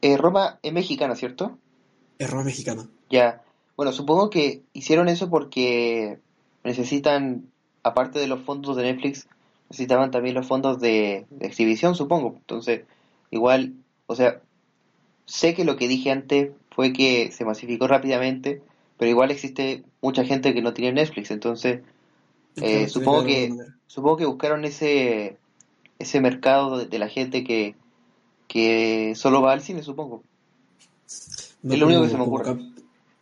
Eh, 0.00 0.16
Roma 0.16 0.58
es 0.62 0.72
mexicana, 0.72 1.14
¿cierto? 1.14 1.58
Es 2.18 2.30
Roma 2.30 2.44
mexicana. 2.44 2.88
Ya. 3.10 3.42
Bueno, 3.76 3.92
supongo 3.92 4.30
que 4.30 4.62
hicieron 4.72 5.08
eso 5.08 5.30
porque 5.30 6.18
necesitan, 6.64 7.50
aparte 7.82 8.18
de 8.18 8.26
los 8.26 8.40
fondos 8.42 8.76
de 8.76 8.84
Netflix, 8.84 9.26
necesitaban 9.72 10.10
también 10.10 10.34
los 10.34 10.46
fondos 10.46 10.80
de, 10.80 11.26
exhibición, 11.40 11.94
supongo. 11.94 12.34
Entonces, 12.36 12.82
igual, 13.30 13.72
o 14.06 14.14
sea, 14.14 14.42
sé 15.24 15.54
que 15.54 15.64
lo 15.64 15.76
que 15.76 15.88
dije 15.88 16.10
antes 16.10 16.50
fue 16.70 16.92
que 16.92 17.32
se 17.32 17.46
masificó 17.46 17.88
rápidamente, 17.88 18.60
pero 18.98 19.10
igual 19.10 19.30
existe 19.30 19.82
mucha 20.02 20.24
gente 20.24 20.52
que 20.52 20.60
no 20.60 20.74
tiene 20.74 20.92
Netflix, 20.92 21.30
entonces 21.30 21.80
eh, 22.56 22.86
supongo 22.88 23.24
que 23.24 23.50
supongo 23.86 24.18
que 24.18 24.26
buscaron 24.26 24.66
ese 24.66 25.38
ese 25.98 26.20
mercado 26.20 26.84
de, 26.84 26.98
la 26.98 27.08
gente 27.08 27.44
que, 27.44 27.74
que 28.48 29.14
solo 29.16 29.40
va 29.40 29.52
al 29.52 29.62
cine, 29.62 29.82
supongo. 29.82 30.22
es 31.06 31.48
lo 31.62 31.86
único 31.86 32.02
que 32.02 32.08
se 32.10 32.16
me 32.16 32.24
ocurre. 32.24 32.58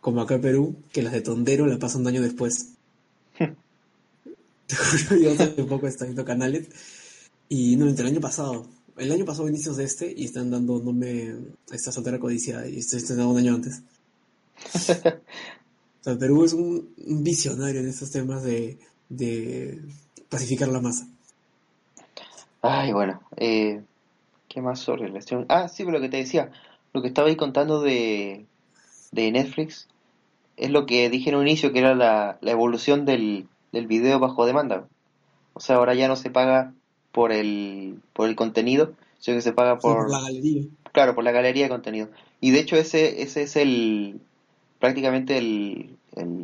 como 0.01 0.21
acá 0.21 0.35
en 0.35 0.41
Perú, 0.41 0.75
que 0.91 1.01
las 1.01 1.13
de 1.13 1.21
Tondero 1.21 1.65
la 1.65 1.79
pasan 1.79 2.01
un 2.01 2.07
año 2.07 2.21
después. 2.21 2.73
yo 5.21 5.31
hace 5.31 5.47
poco 5.63 5.87
estaba 5.87 6.07
viendo 6.07 6.25
canales 6.25 6.67
y 7.49 7.75
no, 7.75 7.87
entre 7.87 8.05
el 8.05 8.13
año 8.13 8.21
pasado, 8.21 8.65
el 8.97 9.11
año 9.11 9.25
pasado 9.25 9.49
inicios 9.49 9.77
de 9.77 9.83
este 9.83 10.13
y 10.15 10.25
están 10.25 10.51
dando 10.51 10.77
dándome 10.77 11.35
esta 11.71 11.91
soltera 11.91 12.19
codicia 12.19 12.65
y 12.67 12.77
estoy 12.77 12.99
estrenando 12.99 13.33
un 13.33 13.39
año 13.39 13.55
antes. 13.55 13.81
o 14.75 16.03
sea, 16.03 16.17
Perú 16.17 16.45
es 16.45 16.53
un, 16.53 16.93
visionario 16.97 17.81
en 17.81 17.89
estos 17.89 18.11
temas 18.11 18.43
de, 18.43 18.79
de 19.09 19.81
pacificar 20.29 20.69
la 20.69 20.79
masa. 20.79 21.07
Ay, 22.61 22.93
bueno, 22.93 23.21
eh, 23.37 23.81
¿qué 24.47 24.61
más 24.61 24.79
sobre 24.79 25.09
la 25.09 25.19
Ah, 25.49 25.67
sí, 25.67 25.83
pero 25.83 25.97
lo 25.97 26.01
que 26.01 26.09
te 26.09 26.17
decía, 26.17 26.51
lo 26.93 27.01
que 27.01 27.07
estaba 27.07 27.27
ahí 27.27 27.35
contando 27.35 27.81
de, 27.81 28.45
de 29.11 29.31
Netflix 29.31 29.87
es 30.57 30.69
lo 30.69 30.85
que 30.85 31.09
dije 31.09 31.31
en 31.31 31.37
un 31.37 31.47
inicio, 31.47 31.73
que 31.73 31.79
era 31.79 31.95
la, 31.95 32.37
la 32.39 32.51
evolución 32.51 33.03
del, 33.05 33.47
del 33.71 33.87
video 33.87 34.19
bajo 34.19 34.45
demanda. 34.45 34.87
O 35.53 35.59
sea, 35.59 35.77
ahora 35.77 35.93
ya 35.93 36.07
no 36.07 36.15
se 36.15 36.29
paga 36.29 36.73
por 37.11 37.31
el, 37.31 37.99
por 38.13 38.29
el 38.29 38.35
contenido, 38.35 38.93
sino 39.19 39.37
que 39.37 39.41
se 39.41 39.53
paga 39.53 39.77
por, 39.79 40.09
la 40.09 40.21
galería. 40.21 40.63
Claro, 40.91 41.15
por 41.15 41.23
la 41.23 41.31
galería 41.31 41.63
de 41.63 41.69
contenido. 41.69 42.09
Y 42.39 42.51
de 42.51 42.59
hecho 42.59 42.75
ese, 42.75 43.21
ese 43.21 43.43
es 43.43 43.55
el 43.55 44.19
prácticamente 44.79 45.37
el 45.37 45.97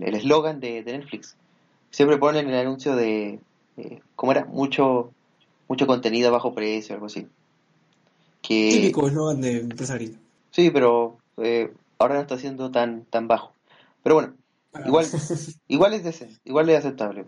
eslogan 0.03 0.59
de, 0.59 0.83
Netflix. 0.83 1.35
Siempre 1.89 2.17
ponen 2.17 2.49
el 2.49 2.55
anuncio 2.55 2.95
de, 2.95 3.39
¿cómo 4.15 4.31
era? 4.31 4.45
Mucho 4.45 5.11
mucho 5.67 5.87
contenido 5.87 6.29
a 6.29 6.31
bajo 6.31 6.53
precio, 6.53 6.95
algo 6.95 7.07
así. 7.07 7.27
Que, 8.41 8.71
Típico 8.71 9.07
eslogan 9.07 9.41
de 9.41 9.59
empresario. 9.59 10.11
Sí, 10.51 10.69
pero 10.69 11.17
eh, 11.37 11.73
ahora 11.99 12.15
no 12.15 12.21
está 12.21 12.37
siendo 12.37 12.71
tan, 12.71 13.03
tan 13.05 13.27
bajo. 13.27 13.51
Pero 14.03 14.15
bueno, 14.15 14.33
Igual, 14.85 15.07
igual 15.67 15.93
es 15.93 16.03
decente, 16.03 16.39
igual 16.45 16.69
es 16.69 16.79
aceptable. 16.79 17.25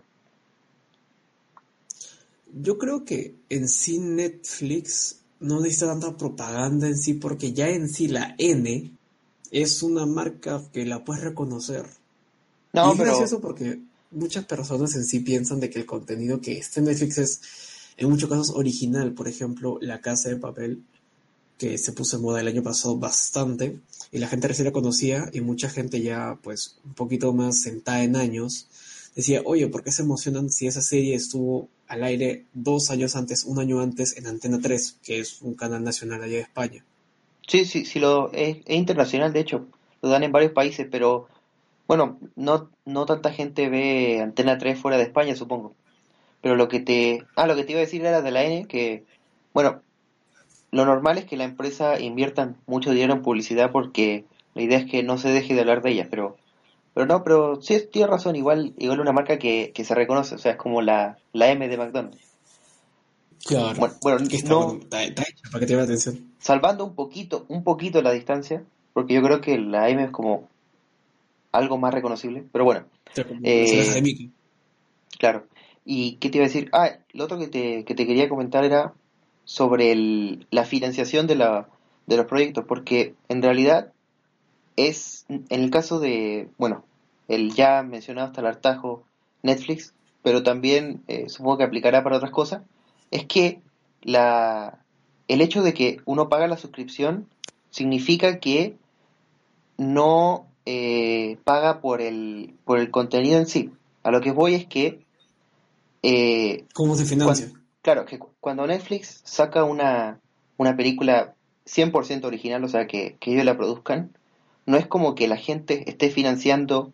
Yo 2.52 2.78
creo 2.78 3.04
que 3.04 3.36
en 3.48 3.68
sí 3.68 3.98
Netflix 3.98 5.20
no 5.40 5.60
necesita 5.60 5.86
tanta 5.86 6.16
propaganda 6.16 6.86
en 6.86 6.98
sí, 6.98 7.14
porque 7.14 7.52
ya 7.52 7.68
en 7.68 7.88
sí 7.88 8.08
la 8.08 8.34
N 8.38 8.92
es 9.50 9.82
una 9.82 10.06
marca 10.06 10.62
que 10.72 10.84
la 10.84 11.04
puedes 11.04 11.22
reconocer. 11.22 11.86
No, 12.72 12.88
y 12.88 12.92
es 12.92 12.98
gracioso 12.98 13.40
porque 13.40 13.80
muchas 14.10 14.44
personas 14.44 14.94
en 14.94 15.04
sí 15.04 15.20
piensan 15.20 15.60
de 15.60 15.70
que 15.70 15.78
el 15.78 15.86
contenido 15.86 16.40
que 16.40 16.58
está 16.58 16.80
en 16.80 16.86
Netflix 16.86 17.18
es 17.18 17.40
en 17.96 18.10
muchos 18.10 18.28
casos 18.28 18.50
original. 18.50 19.12
Por 19.12 19.28
ejemplo, 19.28 19.78
La 19.80 20.00
Casa 20.00 20.28
de 20.28 20.36
Papel 20.36 20.82
que 21.60 21.76
se 21.76 21.92
puso 21.92 22.16
en 22.16 22.22
moda 22.22 22.40
el 22.40 22.48
año 22.48 22.62
pasado 22.62 22.96
bastante 22.96 23.78
y 24.12 24.18
la 24.18 24.28
gente 24.28 24.48
recién 24.48 24.66
la 24.66 24.72
conocía 24.72 25.30
y 25.32 25.40
mucha 25.40 25.68
gente 25.68 26.02
ya 26.02 26.38
pues 26.42 26.78
un 26.84 26.94
poquito 26.94 27.32
más 27.32 27.60
sentada 27.62 28.02
en 28.02 28.16
años 28.16 28.66
decía, 29.14 29.42
oye, 29.44 29.68
¿por 29.68 29.82
qué 29.82 29.92
se 29.92 30.02
emocionan 30.02 30.50
si 30.50 30.66
esa 30.66 30.80
serie 30.80 31.14
estuvo 31.14 31.68
al 31.88 32.04
aire 32.04 32.44
dos 32.52 32.90
años 32.90 33.16
antes, 33.16 33.44
un 33.44 33.58
año 33.58 33.80
antes 33.80 34.16
en 34.16 34.26
Antena 34.26 34.58
3, 34.60 34.98
que 35.02 35.20
es 35.20 35.42
un 35.42 35.54
canal 35.54 35.82
nacional 35.82 36.22
allá 36.22 36.36
de 36.36 36.42
España? 36.42 36.84
Sí, 37.46 37.64
sí, 37.64 37.84
sí, 37.84 37.98
lo, 37.98 38.30
es, 38.32 38.58
internacional, 38.68 39.32
de 39.32 39.40
hecho, 39.40 39.66
lo 40.02 40.08
dan 40.08 40.22
en 40.22 40.32
varios 40.32 40.52
países, 40.52 40.86
pero 40.90 41.26
bueno, 41.88 42.18
no, 42.36 42.70
no 42.84 43.06
tanta 43.06 43.32
gente 43.32 43.68
ve 43.68 44.20
Antena 44.20 44.58
3 44.58 44.78
fuera 44.78 44.96
de 44.96 45.02
España, 45.04 45.34
supongo. 45.34 45.74
Pero 46.40 46.54
lo 46.54 46.68
que 46.68 46.80
te... 46.80 47.24
Ah, 47.34 47.46
lo 47.46 47.56
que 47.56 47.64
te 47.64 47.72
iba 47.72 47.80
a 47.80 47.84
decir 47.84 48.00
era 48.00 48.22
de 48.22 48.30
la 48.30 48.44
N, 48.44 48.66
que, 48.66 49.04
bueno, 49.52 49.82
lo 50.72 50.84
normal 50.84 51.18
es 51.18 51.24
que 51.24 51.36
la 51.36 51.44
empresa 51.44 51.98
invierta 52.00 52.54
mucho 52.66 52.90
dinero 52.92 53.14
en 53.14 53.22
publicidad 53.22 53.72
porque 53.72 54.24
la 54.54 54.62
idea 54.62 54.78
es 54.78 54.86
que 54.90 55.02
no 55.02 55.18
se 55.18 55.30
deje 55.30 55.54
de 55.54 55.60
hablar 55.60 55.82
de 55.82 55.90
ella, 55.90 56.08
pero 56.10 56.36
pero 56.94 57.06
no, 57.06 57.22
pero 57.22 57.60
sí 57.62 57.78
tiene 57.90 58.08
razón, 58.08 58.34
igual 58.36 58.74
igual 58.78 59.00
una 59.00 59.12
marca 59.12 59.38
que, 59.38 59.70
que 59.74 59.84
se 59.84 59.94
reconoce, 59.94 60.34
o 60.34 60.38
sea, 60.38 60.52
es 60.52 60.58
como 60.58 60.82
la, 60.82 61.18
la 61.32 61.50
M 61.50 61.68
de 61.68 61.76
McDonald's. 61.76 62.18
Claro. 63.46 63.88
Bueno, 64.02 64.18
está, 64.18 64.48
no, 64.48 64.74
está- 64.74 65.04
está 65.04 65.24
para 65.50 65.60
que 65.60 65.66
te 65.66 65.76
la 65.76 65.82
atención. 65.84 66.26
salvando 66.38 66.84
un 66.84 66.94
poquito, 66.94 67.46
un 67.48 67.64
poquito 67.64 68.02
la 68.02 68.12
distancia, 68.12 68.62
porque 68.92 69.14
yo 69.14 69.22
creo 69.22 69.40
que 69.40 69.56
la 69.58 69.88
M 69.88 70.02
es 70.04 70.10
como 70.10 70.48
algo 71.52 71.78
más 71.78 71.94
reconocible, 71.94 72.44
pero 72.52 72.64
bueno, 72.64 72.84
Eh, 73.44 74.02
claro. 75.18 75.44
¿Y 75.84 76.16
qué 76.16 76.28
te 76.28 76.38
iba 76.38 76.44
a 76.44 76.48
decir? 76.48 76.68
Ah, 76.72 76.90
lo 77.12 77.24
otro 77.24 77.38
que 77.38 77.48
te, 77.48 77.84
que 77.84 77.94
te 77.94 78.06
quería 78.06 78.28
comentar 78.28 78.64
era 78.64 78.92
sobre 79.50 79.90
el- 79.90 80.46
la 80.52 80.64
financiación 80.64 81.26
de, 81.26 81.34
la, 81.34 81.66
de 82.06 82.16
los 82.16 82.26
proyectos, 82.26 82.64
porque 82.68 83.14
en 83.28 83.42
realidad 83.42 83.92
es, 84.76 85.24
en 85.28 85.44
el 85.48 85.70
caso 85.72 85.98
de, 85.98 86.48
bueno, 86.56 86.84
el 87.26 87.52
ya 87.52 87.82
mencionado 87.82 88.28
hasta 88.28 88.42
el 88.42 88.46
hartajo 88.46 89.02
Netflix, 89.42 89.92
pero 90.22 90.44
también 90.44 91.02
eh, 91.08 91.28
supongo 91.28 91.58
que 91.58 91.64
aplicará 91.64 92.04
para 92.04 92.18
otras 92.18 92.30
cosas, 92.30 92.62
es 93.10 93.24
que 93.26 93.60
la, 94.02 94.84
el 95.26 95.40
hecho 95.40 95.62
de 95.64 95.74
que 95.74 95.98
uno 96.04 96.28
paga 96.28 96.46
la 96.46 96.56
suscripción 96.56 97.26
significa 97.70 98.38
que 98.38 98.76
no 99.78 100.46
eh, 100.64 101.38
paga 101.42 101.80
por 101.80 102.00
el, 102.02 102.54
por 102.64 102.78
el 102.78 102.92
contenido 102.92 103.36
en 103.36 103.46
sí. 103.46 103.72
A 104.04 104.12
lo 104.12 104.20
que 104.20 104.30
voy 104.30 104.54
es 104.54 104.66
que, 104.66 105.00
eh, 106.04 106.66
¿Cómo 106.72 106.94
se 106.94 107.04
financia? 107.04 107.50
Claro, 107.82 108.04
que 108.04 108.18
cu- 108.18 108.30
cuando 108.40 108.66
Netflix 108.66 109.20
saca 109.24 109.64
una, 109.64 110.20
una 110.56 110.76
película 110.76 111.34
100% 111.64 112.28
original, 112.28 112.64
o 112.64 112.68
sea, 112.68 112.86
que, 112.86 113.16
que 113.20 113.32
ellos 113.32 113.44
la 113.44 113.56
produzcan, 113.56 114.16
no 114.66 114.76
es 114.76 114.86
como 114.86 115.14
que 115.14 115.28
la 115.28 115.36
gente 115.36 115.88
esté 115.90 116.10
financiando 116.10 116.92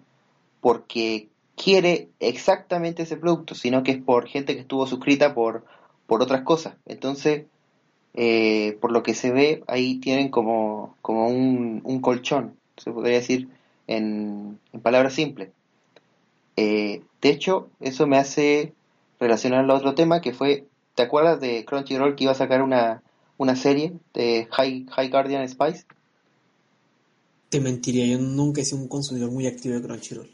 porque 0.61 1.29
quiere 1.57 2.11
exactamente 2.21 3.05
ese 3.05 3.17
producto, 3.19 3.55
sino 3.55 3.83
que 3.83 3.93
es 3.93 4.03
por 4.03 4.29
gente 4.29 4.55
que 4.55 4.63
estuvo 4.63 4.87
suscrita 4.87 5.35
por, 5.35 5.65
por 6.07 6.23
otras 6.23 6.43
cosas. 6.43 6.77
Entonces, 6.87 7.47
eh, 8.15 8.79
por 8.81 8.93
lo 8.93 9.03
que 9.03 9.15
se 9.15 9.33
ve, 9.33 9.65
ahí 9.69 9.99
tienen 10.01 10.31
como, 10.31 10.97
como 11.03 11.29
un, 11.29 11.83
un 11.85 12.01
colchón, 12.01 12.57
se 12.77 12.93
podría 12.93 13.17
decir 13.17 13.49
en, 13.89 14.59
en 14.73 14.81
palabras 14.81 15.15
simples. 15.15 15.51
Eh, 16.57 17.03
de 17.21 17.29
hecho, 17.31 17.69
eso 17.81 18.07
me 18.07 18.17
hace 18.19 18.73
relacionar 19.21 19.61
al 19.61 19.71
otro 19.71 19.95
tema 19.95 20.21
que 20.21 20.33
fue, 20.33 20.67
¿te 20.97 21.03
acuerdas 21.03 21.41
de 21.41 21.65
Crunchyroll 21.65 22.17
que 22.17 22.25
iba 22.25 22.33
a 22.33 22.37
sacar 22.37 22.63
una, 22.63 23.03
una 23.37 23.55
serie 23.55 23.93
de 24.15 24.49
High, 24.51 24.87
High 24.91 25.11
Guardian 25.11 25.49
Spice? 25.49 25.85
Te 27.51 27.61
mentiría, 27.61 28.07
yo 28.07 28.19
nunca 28.19 28.63
he 28.63 28.65
sido 28.65 28.81
un 28.81 28.89
consumidor 28.89 29.31
muy 29.31 29.47
activo 29.47 29.75
de 29.75 29.83
Crunchyroll. 29.83 30.31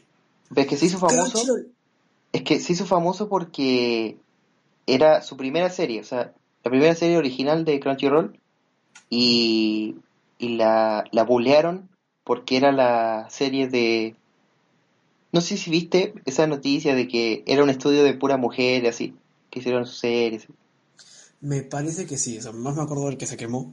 ¿Ves 0.49 0.65
que 0.65 0.77
se 0.77 0.85
hizo 0.87 0.97
famoso? 0.97 1.57
Es 2.31 2.41
que 2.41 2.59
se 2.59 2.73
hizo 2.73 2.85
famoso 2.85 3.27
porque 3.27 4.17
era 4.87 5.21
su 5.21 5.37
primera 5.37 5.69
serie, 5.69 5.99
o 5.99 6.03
sea, 6.05 6.33
la 6.63 6.71
primera 6.71 6.95
serie 6.95 7.17
original 7.17 7.65
de 7.65 7.79
Crunchyroll 7.79 8.39
y, 9.09 9.97
y 10.39 10.55
la, 10.55 11.03
la 11.11 11.23
bulearon 11.23 11.89
porque 12.23 12.55
era 12.55 12.71
la 12.71 13.27
serie 13.29 13.67
de... 13.67 14.15
No 15.33 15.41
sé 15.41 15.57
si 15.57 15.69
viste 15.69 16.13
esa 16.25 16.47
noticia 16.47 16.95
de 16.95 17.07
que 17.07 17.43
era 17.47 17.63
un 17.63 17.69
estudio 17.69 18.03
de 18.03 18.13
pura 18.13 18.37
mujer, 18.37 18.87
así, 18.87 19.13
que 19.53 19.59
hicieron 19.59 19.85
sus 19.85 19.99
series. 19.99 20.47
Me 21.41 21.61
parece 21.61 22.07
que 22.07 22.17
sí, 22.17 22.39
o 22.39 22.41
sea, 22.41 22.51
más 22.53 22.75
me 22.75 22.81
acuerdo 22.81 23.05
del 23.05 23.17
que 23.17 23.27
se 23.27 23.37
quemó. 23.37 23.71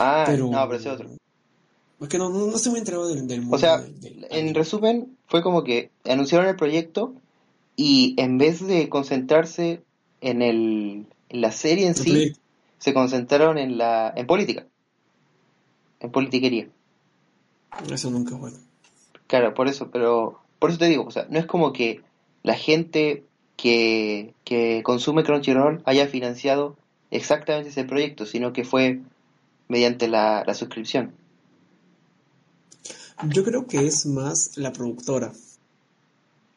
Ah, 0.00 0.24
Pero. 0.26 0.48
no, 0.48 0.66
pero 0.66 0.74
ese 0.80 0.90
otro. 0.90 1.08
Es 2.00 2.08
que 2.08 2.18
no, 2.18 2.30
no, 2.30 2.46
no 2.46 2.56
estoy 2.56 2.70
muy 2.72 2.80
enterado 2.80 3.06
del, 3.08 3.26
del 3.28 3.42
mundo. 3.42 3.56
O 3.56 3.58
sea, 3.60 3.78
del- 3.78 4.00
del 4.00 4.26
en 4.30 4.54
resumen, 4.54 5.16
fue 5.28 5.42
como 5.42 5.62
que 5.62 5.90
anunciaron 6.04 6.48
el 6.48 6.56
proyecto 6.56 7.14
y 7.76 8.14
en 8.18 8.38
vez 8.38 8.66
de 8.66 8.88
concentrarse 8.88 9.82
en 10.20 10.42
el, 10.42 11.06
en 11.28 11.40
la 11.40 11.52
serie 11.52 11.84
en 11.84 11.90
El 11.90 11.96
sí, 11.96 12.10
proyecto. 12.10 12.40
se 12.78 12.92
concentraron 12.92 13.56
en 13.58 13.78
la 13.78 14.12
en 14.16 14.26
política, 14.26 14.66
en 16.00 16.10
politiquería. 16.10 16.68
Eso 17.92 18.10
nunca 18.10 18.34
es 18.34 18.40
bueno. 18.40 18.56
Claro, 19.28 19.54
por 19.54 19.68
eso, 19.68 19.90
pero 19.90 20.40
por 20.58 20.70
eso 20.70 20.78
te 20.78 20.86
digo, 20.88 21.04
o 21.04 21.10
sea, 21.10 21.26
no 21.30 21.38
es 21.38 21.46
como 21.46 21.72
que 21.72 22.00
la 22.42 22.54
gente 22.54 23.24
que, 23.62 24.34
que 24.42 24.82
consume 24.82 25.22
Crunchyroll 25.22 25.82
haya 25.86 26.08
financiado 26.08 26.76
exactamente 27.12 27.70
ese 27.70 27.84
proyecto, 27.84 28.26
sino 28.26 28.52
que 28.52 28.64
fue 28.64 28.98
mediante 29.68 30.08
la, 30.08 30.42
la 30.44 30.54
suscripción. 30.54 31.12
Yo 33.28 33.44
creo 33.44 33.68
que 33.68 33.86
es 33.86 34.04
más 34.04 34.56
la 34.58 34.72
productora. 34.72 35.32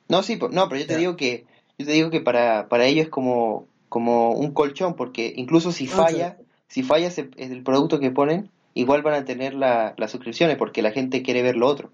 No, 0.10 0.24
sí, 0.24 0.40
no, 0.52 0.68
pero 0.68 0.82
yo 0.82 0.88
te 0.88 0.98
digo 0.98 1.16
que 1.16 1.46
yo 1.78 1.86
te 1.86 1.92
digo 1.92 2.10
que 2.10 2.22
para, 2.22 2.68
para 2.70 2.86
ellos 2.86 3.06
es 3.06 3.12
como, 3.12 3.68
como 3.88 4.32
un 4.32 4.52
colchón, 4.52 4.96
porque 4.96 5.32
incluso 5.36 5.72
si 5.72 5.86
Ah, 5.86 5.92
falla, 5.98 6.38
si 6.68 6.82
falla 6.82 7.08
ese- 7.08 7.30
el 7.38 7.62
producto 7.62 8.00
que 8.00 8.10
ponen, 8.10 8.50
igual 8.74 9.04
van 9.04 9.14
a 9.14 9.26
tener 9.26 9.54
la- 9.54 9.94
las 9.98 10.10
suscripciones 10.12 10.58
porque 10.58 10.82
la 10.82 10.92
gente 10.92 11.22
quiere 11.22 11.44
ver 11.44 11.56
lo 11.56 11.68
otro. 11.68 11.92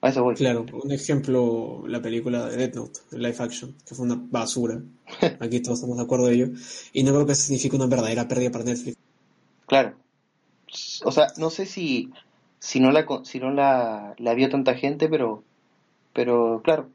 A 0.00 0.10
eso 0.10 0.22
voy. 0.22 0.36
Claro, 0.36 0.64
un 0.72 0.92
ejemplo, 0.92 1.82
la 1.86 2.00
película 2.00 2.46
de 2.46 2.56
Death 2.56 2.74
Note, 2.76 3.00
de 3.10 3.18
live 3.18 3.36
action, 3.38 3.74
que 3.86 3.94
fue 3.94 4.06
una 4.06 4.14
basura. 4.16 4.80
Aquí 5.40 5.60
todos 5.60 5.78
estamos 5.78 5.96
de 5.96 6.04
acuerdo 6.04 6.26
de 6.26 6.34
ello. 6.34 6.48
Y 6.92 7.02
no 7.02 7.12
creo 7.12 7.26
que 7.26 7.32
eso 7.32 7.42
signifique 7.42 7.74
una 7.74 7.86
verdadera 7.86 8.28
pérdida 8.28 8.50
para 8.50 8.64
Netflix. 8.64 8.96
Claro. 9.66 9.96
O 11.04 11.10
sea, 11.10 11.28
no 11.36 11.50
sé 11.50 11.66
si, 11.66 12.10
si 12.60 12.78
no 12.78 12.92
la, 12.92 13.06
si 13.24 13.40
no 13.40 13.50
la, 13.50 14.14
la 14.18 14.34
vio 14.34 14.48
tanta 14.48 14.74
gente, 14.74 15.08
pero, 15.08 15.42
pero 16.12 16.60
claro, 16.62 16.90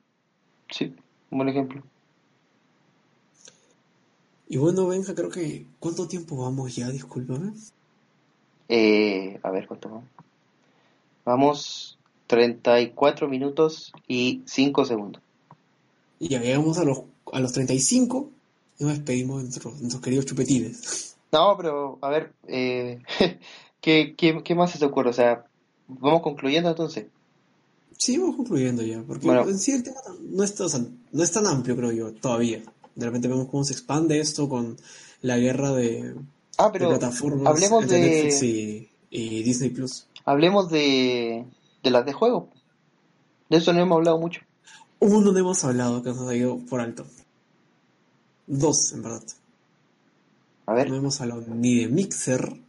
sí, 0.70 0.96
un 1.30 1.40
buen 1.40 1.50
ejemplo. 1.50 1.84
Y 4.48 4.58
bueno, 4.58 4.88
Benja, 4.88 5.16
creo 5.16 5.30
que... 5.30 5.66
¿Cuánto 5.80 6.08
tiempo 6.08 6.38
vamos 6.38 6.76
ya? 6.76 6.90
Discúlpame. 6.90 7.54
Eh, 8.70 9.40
a 9.42 9.50
ver, 9.50 9.68
¿cuánto 9.68 9.90
vamos? 9.90 10.06
Vamos 11.26 11.98
34 12.38 13.28
minutos 13.30 13.92
y 14.08 14.42
5 14.46 14.86
segundos. 14.86 15.22
Y 16.20 16.30
ya 16.30 16.42
llegamos 16.42 16.78
a 16.80 16.84
los, 16.84 17.02
a 17.32 17.40
los 17.40 17.52
35 17.54 18.30
y 18.80 18.84
nos 18.86 18.94
despedimos 18.94 19.38
de 19.38 19.44
nuestros, 19.50 19.80
nuestros 19.80 20.02
queridos 20.02 20.26
chupetines. 20.26 21.16
No, 21.32 21.56
pero 21.58 22.00
a 22.02 22.10
ver, 22.10 22.32
eh, 22.48 23.02
¿qué, 23.82 24.16
qué, 24.18 24.42
qué 24.44 24.56
más 24.56 24.72
se 24.72 24.80
te 24.80 24.86
ocurre? 24.86 25.12
O 25.12 25.14
sea, 25.14 25.46
vamos 25.88 26.22
concluyendo 26.22 26.70
entonces. 26.70 27.06
Sí, 27.98 28.18
vamos 28.18 28.36
concluyendo 28.38 28.82
ya, 28.84 29.02
porque 29.08 29.28
Bueno. 29.28 29.48
en 29.48 29.60
sí 29.60 29.72
el 29.72 29.84
tema 29.84 30.00
no 30.22 30.44
es, 30.44 30.60
o 30.60 30.68
sea, 30.70 30.82
no 31.12 31.24
es 31.24 31.32
tan 31.32 31.46
amplio, 31.46 31.76
creo 31.76 31.92
yo, 31.92 32.12
todavía. 32.14 32.64
De 32.96 33.06
repente 33.06 33.28
vemos 33.28 33.48
cómo 33.50 33.64
se 33.64 33.74
expande 33.74 34.20
esto 34.20 34.50
con 34.50 34.78
la 35.22 35.38
guerra 35.38 35.72
de, 35.72 36.16
Ah, 36.58 36.70
de 36.70 36.80
plataformas 36.80 37.48
hablemos 37.48 37.84
entre 37.84 37.98
de- 38.00 38.10
Netflix 38.10 38.44
y, 38.44 38.90
y 39.10 39.44
Disney 39.44 39.70
Plus. 39.70 40.06
hablemos 40.26 40.70
de, 40.70 41.46
de 41.84 41.92
las 41.92 42.06
de 42.06 42.14
juego. 42.14 42.50
De 43.50 43.58
eso 43.58 43.74
no 43.74 43.82
hemos 43.82 43.98
hablado 43.98 44.18
mucho. 44.20 44.42
Uno 45.00 45.32
no 45.32 45.38
hemos 45.38 45.64
hablado 45.64 46.02
que 46.02 46.10
nos 46.10 46.28
ha 46.30 46.36
ido 46.36 46.58
por 46.70 46.80
alto. 46.82 47.06
Dos, 48.48 48.94
en 48.94 49.04
verdad. 49.04 49.24
A 50.66 50.74
ver, 50.74 50.90
No 50.90 50.96
hemos 50.96 51.20
hablado 51.22 51.44
ni 51.48 51.76
de 51.76 51.88
Mixer, 51.90 52.60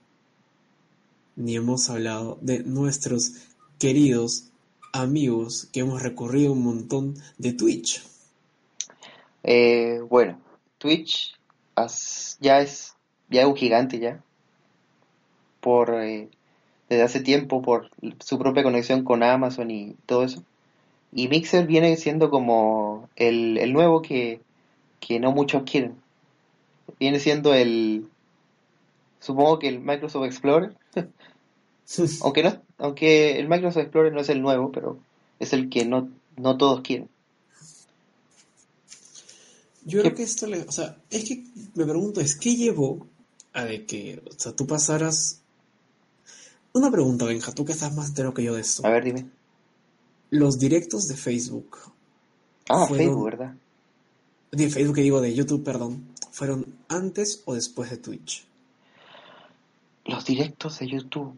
ni 1.36 1.56
hemos 1.56 1.88
hablado 1.90 2.38
de 2.40 2.64
nuestros 2.64 3.32
queridos 3.78 4.50
amigos 4.92 5.68
que 5.72 5.80
hemos 5.80 6.02
recorrido 6.02 6.52
un 6.52 6.62
montón 6.64 7.14
de 7.38 7.52
Twitch. 7.52 8.02
eh, 9.42 10.00
bueno, 10.08 10.40
Twitch 10.78 11.34
ya 12.40 12.60
es 12.60 12.94
ya 13.30 13.42
es 13.42 13.46
un 13.46 13.56
gigante 13.56 13.98
ya. 13.98 14.22
Por 15.60 15.94
eh, 15.94 16.30
desde 16.88 17.02
hace 17.02 17.20
tiempo 17.20 17.62
por 17.62 17.90
su 18.20 18.38
propia 18.38 18.62
conexión 18.62 19.04
con 19.04 19.22
Amazon 19.22 19.70
y 19.70 19.94
todo 20.06 20.24
eso. 20.24 20.42
Y 21.12 21.28
Mixer 21.28 21.66
viene 21.66 21.96
siendo 21.96 22.30
como 22.30 23.08
el, 23.16 23.58
el 23.58 23.72
nuevo 23.72 24.02
que, 24.02 24.40
que 25.00 25.20
no 25.20 25.32
muchos 25.32 25.64
quieren. 25.64 25.96
Viene 26.98 27.20
siendo 27.20 27.54
el 27.54 28.08
supongo 29.20 29.58
que 29.58 29.68
el 29.68 29.80
Microsoft 29.80 30.26
Explorer, 30.26 30.76
aunque 32.22 32.42
no 32.42 32.62
aunque 32.78 33.38
el 33.38 33.48
Microsoft 33.48 33.82
Explorer 33.84 34.12
no 34.12 34.20
es 34.20 34.28
el 34.28 34.42
nuevo, 34.42 34.70
pero 34.72 34.98
es 35.38 35.52
el 35.52 35.68
que 35.70 35.84
no 35.84 36.08
no 36.36 36.56
todos 36.56 36.80
quieren. 36.82 37.08
Yo 39.84 40.00
¿Qué- 40.00 40.00
creo 40.02 40.14
que 40.14 40.22
esto 40.22 40.46
le, 40.46 40.62
o 40.62 40.72
sea, 40.72 40.96
es 41.10 41.24
que 41.24 41.44
me 41.74 41.84
pregunto 41.84 42.20
es 42.20 42.36
qué 42.36 42.56
llevó 42.56 43.06
a 43.52 43.64
de 43.64 43.84
que, 43.84 44.20
o 44.26 44.32
sea, 44.38 44.52
tú 44.52 44.66
pasaras 44.66 45.40
una 46.74 46.90
pregunta, 46.90 47.24
Benja, 47.24 47.52
tú 47.52 47.64
que 47.64 47.72
estás 47.72 47.94
más 47.94 48.08
entero 48.08 48.34
que 48.34 48.42
yo 48.42 48.54
de 48.54 48.60
esto. 48.62 48.84
A 48.86 48.90
ver, 48.90 49.04
dime. 49.04 49.26
Los 50.30 50.58
directos 50.58 51.06
de 51.08 51.16
Facebook, 51.16 51.78
Ah, 52.68 52.86
Fueron- 52.86 52.96
Facebook, 53.06 53.24
¿verdad? 53.24 53.54
de 54.52 54.70
Facebook 54.70 54.94
que 54.96 55.02
digo 55.02 55.20
de 55.20 55.34
YouTube, 55.34 55.62
perdón, 55.64 56.06
fueron 56.30 56.66
antes 56.88 57.42
o 57.44 57.54
después 57.54 57.90
de 57.90 57.96
Twitch. 57.98 58.44
los 60.06 60.24
directos 60.26 60.78
de 60.80 60.86
YouTube. 60.88 61.32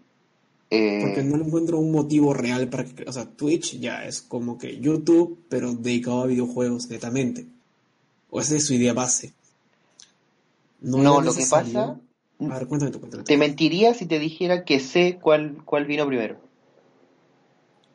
Porque 0.68 1.20
Eh, 1.20 1.24
no 1.24 1.36
encuentro 1.36 1.78
un 1.78 1.92
motivo 1.92 2.34
real 2.34 2.68
para 2.68 2.84
que, 2.84 3.04
o 3.08 3.12
sea, 3.12 3.24
Twitch 3.24 3.78
ya 3.78 4.04
es 4.04 4.20
como 4.22 4.58
que 4.58 4.80
YouTube, 4.80 5.38
pero 5.48 5.72
dedicado 5.72 6.22
a 6.22 6.26
videojuegos 6.26 6.88
netamente. 6.88 7.46
O 8.30 8.40
esa 8.40 8.56
es 8.56 8.66
su 8.66 8.74
idea 8.74 8.92
base. 8.92 9.32
No 10.80 10.98
no, 10.98 11.20
lo 11.20 11.32
que 11.32 11.46
pasa, 11.48 11.96
A 12.40 12.58
ver, 12.58 12.66
cuéntame 12.66 12.92
tú, 12.92 13.00
cuéntame 13.00 13.22
tú. 13.22 13.28
te 13.28 13.36
mentiría 13.36 13.94
si 13.94 14.06
te 14.06 14.18
dijera 14.18 14.64
que 14.64 14.80
sé 14.80 15.18
cuál, 15.20 15.62
cuál 15.64 15.86
vino 15.86 16.06
primero. 16.06 16.36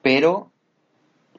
Pero 0.02 0.52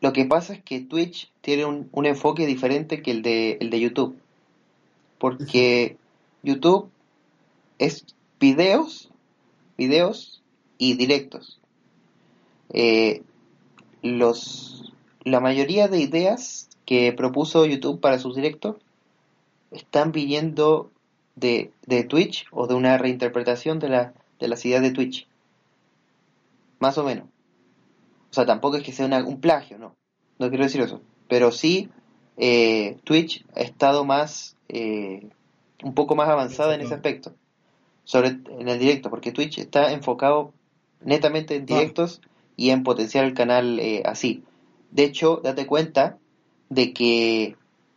lo 0.00 0.12
que 0.12 0.24
pasa 0.24 0.54
es 0.54 0.62
que 0.62 0.80
Twitch 0.80 1.32
tiene 1.40 1.64
un, 1.64 1.88
un 1.92 2.06
enfoque 2.06 2.46
diferente 2.46 3.02
que 3.02 3.10
el 3.10 3.22
de, 3.22 3.58
el 3.60 3.70
de 3.70 3.80
YouTube. 3.80 4.16
Porque 5.18 5.96
YouTube 6.42 6.90
es 7.78 8.04
videos, 8.38 9.10
videos 9.76 10.42
y 10.78 10.94
directos. 10.96 11.60
Eh, 12.70 13.22
los, 14.02 14.92
la 15.24 15.40
mayoría 15.40 15.88
de 15.88 16.00
ideas 16.00 16.68
que 16.86 17.12
propuso 17.12 17.66
YouTube 17.66 18.00
para 18.00 18.18
sus 18.18 18.34
directos 18.34 18.76
están 19.70 20.12
viniendo 20.12 20.90
de, 21.36 21.72
de 21.86 22.04
Twitch 22.04 22.46
o 22.50 22.66
de 22.66 22.74
una 22.74 22.98
reinterpretación 22.98 23.78
de, 23.78 23.88
la, 23.88 24.12
de 24.38 24.48
las 24.48 24.64
ideas 24.64 24.82
de 24.82 24.90
Twitch. 24.90 25.26
Más 26.78 26.98
o 26.98 27.04
menos. 27.04 27.26
O 28.30 28.34
sea, 28.34 28.46
tampoco 28.46 28.76
es 28.76 28.82
que 28.82 28.92
sea 28.92 29.06
una- 29.06 29.24
un 29.24 29.40
plagio, 29.40 29.78
no. 29.78 29.94
No 30.38 30.48
quiero 30.48 30.64
decir 30.64 30.80
eso. 30.80 31.00
Pero 31.28 31.52
sí, 31.52 31.88
eh, 32.36 32.96
Twitch 33.04 33.44
ha 33.54 33.60
estado 33.60 34.04
más, 34.04 34.56
eh, 34.68 35.28
un 35.82 35.94
poco 35.94 36.16
más 36.16 36.28
avanzada 36.28 36.74
en 36.74 36.80
ese 36.80 36.94
aspecto. 36.94 37.34
Sobre 38.04 38.28
en 38.28 38.68
el 38.68 38.78
directo, 38.78 39.10
porque 39.10 39.32
Twitch 39.32 39.58
está 39.58 39.92
enfocado 39.92 40.52
netamente 41.02 41.54
en 41.56 41.66
directos 41.66 42.20
y 42.56 42.70
en 42.70 42.82
potenciar 42.82 43.24
el 43.24 43.34
canal 43.34 43.78
eh, 43.78 44.02
así. 44.04 44.42
De 44.90 45.04
hecho, 45.04 45.40
date 45.42 45.66
cuenta 45.66 46.18
de 46.68 46.92
que 46.92 47.56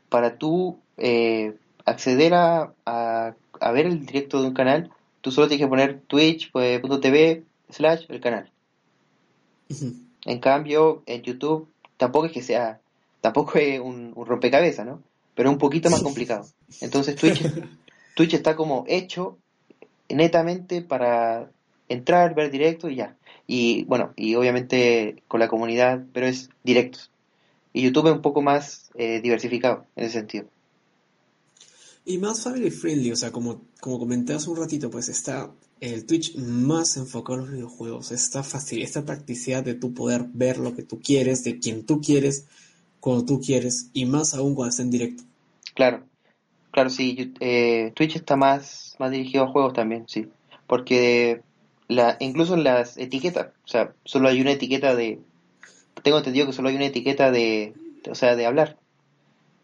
para 0.09 0.37
tú 0.37 0.77
eh, 0.97 1.55
acceder 1.85 2.33
a, 2.33 2.73
a, 2.85 3.35
a 3.59 3.71
ver 3.71 3.85
el 3.85 4.05
directo 4.05 4.41
de 4.41 4.47
un 4.47 4.53
canal, 4.53 4.91
tú 5.21 5.31
solo 5.31 5.47
tienes 5.47 5.65
que 5.65 5.69
poner 5.69 6.01
twitch.tv 6.01 7.43
slash 7.69 8.05
el 8.09 8.19
canal. 8.19 8.49
En 10.25 10.39
cambio, 10.39 11.03
en 11.05 11.21
YouTube 11.21 11.67
tampoco 11.97 12.27
es 12.27 12.31
que 12.31 12.41
sea, 12.41 12.79
tampoco 13.21 13.57
es 13.57 13.79
un, 13.79 14.13
un 14.15 14.25
rompecabezas, 14.25 14.85
¿no? 14.85 15.01
Pero 15.35 15.49
es 15.49 15.53
un 15.53 15.59
poquito 15.59 15.89
más 15.89 16.01
complicado. 16.01 16.45
Entonces 16.81 17.15
Twitch, 17.15 17.43
Twitch 18.15 18.33
está 18.33 18.55
como 18.55 18.85
hecho 18.87 19.37
netamente 20.09 20.81
para 20.81 21.49
entrar, 21.89 22.35
ver 22.35 22.51
directo 22.51 22.89
y 22.89 22.95
ya. 22.95 23.15
Y 23.47 23.83
bueno, 23.85 24.13
y 24.15 24.35
obviamente 24.35 25.21
con 25.27 25.39
la 25.39 25.47
comunidad, 25.47 26.03
pero 26.13 26.25
es 26.25 26.49
directos. 26.63 27.11
Y 27.73 27.81
YouTube 27.81 28.07
es 28.07 28.13
un 28.13 28.21
poco 28.21 28.41
más 28.41 28.89
eh, 28.95 29.19
diversificado 29.21 29.85
en 29.95 30.05
ese 30.05 30.19
sentido. 30.19 30.45
Y 32.05 32.19
más 32.19 32.43
family 32.43 32.69
friendly, 32.69 33.11
o 33.11 33.15
sea, 33.15 33.31
como, 33.31 33.61
como 33.79 33.97
comenté 33.97 34.33
hace 34.33 34.49
un 34.49 34.57
ratito, 34.57 34.91
pues 34.91 35.09
está 35.09 35.51
el 35.81 36.05
Twitch 36.05 36.35
más 36.37 36.97
enfocado 36.97 37.39
en 37.39 37.45
los 37.45 37.51
videojuegos, 37.51 38.11
esta 38.11 38.43
facilidad, 38.43 38.87
esta 38.87 39.05
practicidad 39.05 39.63
de 39.63 39.73
tú 39.73 39.93
poder 39.93 40.25
ver 40.33 40.57
lo 40.57 40.75
que 40.75 40.83
tú 40.83 40.99
quieres, 40.99 41.43
de 41.43 41.59
quien 41.59 41.85
tú 41.85 42.01
quieres, 42.01 42.45
cuando 42.99 43.25
tú 43.25 43.41
quieres, 43.41 43.89
y 43.93 44.05
más 44.05 44.33
aún 44.33 44.53
cuando 44.55 44.69
está 44.69 44.83
en 44.83 44.91
directo. 44.91 45.23
Claro, 45.73 46.03
claro, 46.71 46.89
sí, 46.89 47.33
eh, 47.39 47.91
Twitch 47.95 48.15
está 48.17 48.35
más, 48.35 48.95
más 48.99 49.11
dirigido 49.11 49.43
a 49.43 49.51
juegos 49.51 49.73
también, 49.73 50.05
sí. 50.07 50.27
Porque 50.67 51.41
la, 51.87 52.17
incluso 52.19 52.53
en 52.53 52.63
las 52.63 52.97
etiquetas, 52.97 53.47
o 53.65 53.67
sea, 53.67 53.93
solo 54.03 54.29
hay 54.29 54.41
una 54.41 54.51
etiqueta 54.51 54.95
de, 54.95 55.19
tengo 56.03 56.19
entendido 56.19 56.45
que 56.45 56.53
solo 56.53 56.69
hay 56.69 56.75
una 56.75 56.85
etiqueta 56.85 57.31
de, 57.31 57.73
o 58.09 58.15
sea, 58.15 58.35
de 58.35 58.45
hablar. 58.45 58.77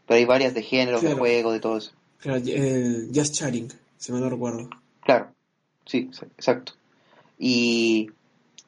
Pero 0.08 0.18
hay 0.18 0.26
varias 0.26 0.54
de 0.54 0.64
géneros, 0.64 1.02
de 1.04 1.14
juego, 1.14 1.52
de 1.52 1.60
todo 1.60 1.78
eso. 1.78 1.92
Claro, 2.22 2.42
el 2.46 3.10
Just 3.14 3.36
Chatting, 3.36 3.68
si 3.98 4.12
mal 4.12 4.22
no 4.22 4.30
recuerdo. 4.30 4.70
Claro, 5.02 5.34
sí, 5.86 6.10
exa- 6.12 6.28
exacto. 6.38 6.74
Y 7.38 8.12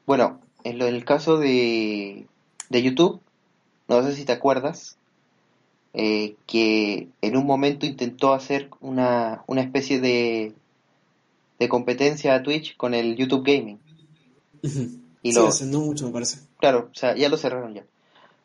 bueno, 0.05 0.41
en, 0.63 0.79
lo, 0.79 0.87
en 0.87 0.95
el 0.95 1.05
caso 1.05 1.37
de, 1.37 2.27
de 2.69 2.83
YouTube, 2.83 3.21
no 3.87 4.03
sé 4.03 4.15
si 4.15 4.25
te 4.25 4.31
acuerdas, 4.31 4.97
eh, 5.93 6.35
que 6.47 7.07
en 7.21 7.37
un 7.37 7.45
momento 7.45 7.85
intentó 7.85 8.33
hacer 8.33 8.69
una, 8.81 9.43
una 9.47 9.61
especie 9.61 9.99
de, 9.99 10.53
de 11.59 11.69
competencia 11.69 12.33
a 12.35 12.41
Twitch 12.43 12.75
con 12.77 12.93
el 12.93 13.15
YouTube 13.15 13.43
Gaming. 13.45 13.79
Y 15.21 15.31
Sí, 15.31 15.37
lo, 15.37 15.47
hace 15.47 15.65
no 15.65 15.79
mucho 15.81 16.07
me 16.07 16.11
parece. 16.11 16.39
claro, 16.59 16.89
o 16.91 16.95
sea, 16.95 17.15
ya 17.15 17.29
lo 17.29 17.37
cerraron 17.37 17.73
ya. 17.75 17.85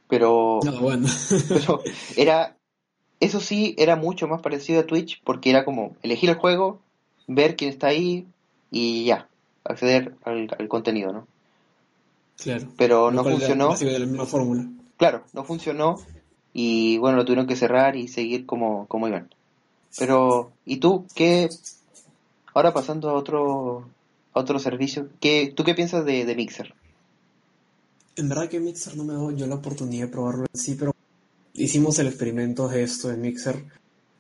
Pero, 0.09 0.61
No, 0.65 0.81
bueno. 0.81 1.09
pero 1.49 1.83
era, 2.17 2.57
eso 3.21 3.41
sí, 3.41 3.75
era 3.79 3.97
mucho 3.97 4.29
más 4.29 4.41
parecido 4.43 4.81
a 4.81 4.87
Twitch 4.87 5.21
porque 5.25 5.51
era 5.51 5.65
como 5.65 5.97
elegir 6.03 6.31
el 6.31 6.37
juego, 6.37 6.81
ver 7.27 7.57
quién 7.57 7.71
está 7.71 7.89
ahí 7.89 8.27
y 8.71 9.05
ya, 9.05 9.29
acceder 9.65 10.15
al, 10.25 10.49
al 10.59 10.69
contenido, 10.69 11.13
¿no? 11.13 11.27
Claro. 12.37 12.69
Pero 12.77 13.11
no 13.11 13.25
funcionó, 13.25 13.69
básicamente 13.69 14.01
la 14.01 14.07
misma 14.07 14.27
fórmula. 14.27 14.69
claro, 14.97 15.25
no 15.33 15.45
funcionó 15.45 16.01
y 16.53 16.99
bueno, 16.99 17.17
lo 17.17 17.25
tuvieron 17.25 17.47
que 17.47 17.57
cerrar 17.57 17.97
y 17.97 18.09
seguir 18.09 18.47
como, 18.47 18.87
como 18.87 19.09
iban. 19.09 19.29
Pero, 19.99 20.53
¿y 20.65 20.77
tú 20.77 21.07
qué? 21.15 21.49
Ahora 22.55 22.73
pasando 22.73 23.11
a 23.11 23.15
otro, 23.15 23.89
a 24.33 24.41
otro 24.41 24.59
servicio, 24.59 25.09
¿qué, 25.21 25.53
¿tú 25.55 25.65
qué 25.65 25.75
piensas 25.75 26.05
de, 26.05 26.25
de 26.25 26.35
Mixer? 26.37 26.75
En 28.17 28.29
verdad 28.29 28.49
que 28.49 28.61
Mixer 28.61 28.97
no 28.97 29.05
me 29.05 29.15
dio 29.15 29.31
yo 29.33 29.47
la 29.47 29.57
oportunidad 29.57 30.07
de 30.07 30.13
probarlo 30.13 30.47
en 30.53 30.61
sí, 30.61 30.77
pero 30.79 30.95
hicimos 31.59 31.99
el 31.99 32.09
experimento 32.09 32.69
de 32.69 32.83
esto 32.83 33.09
de 33.09 33.17
Mixer. 33.17 33.65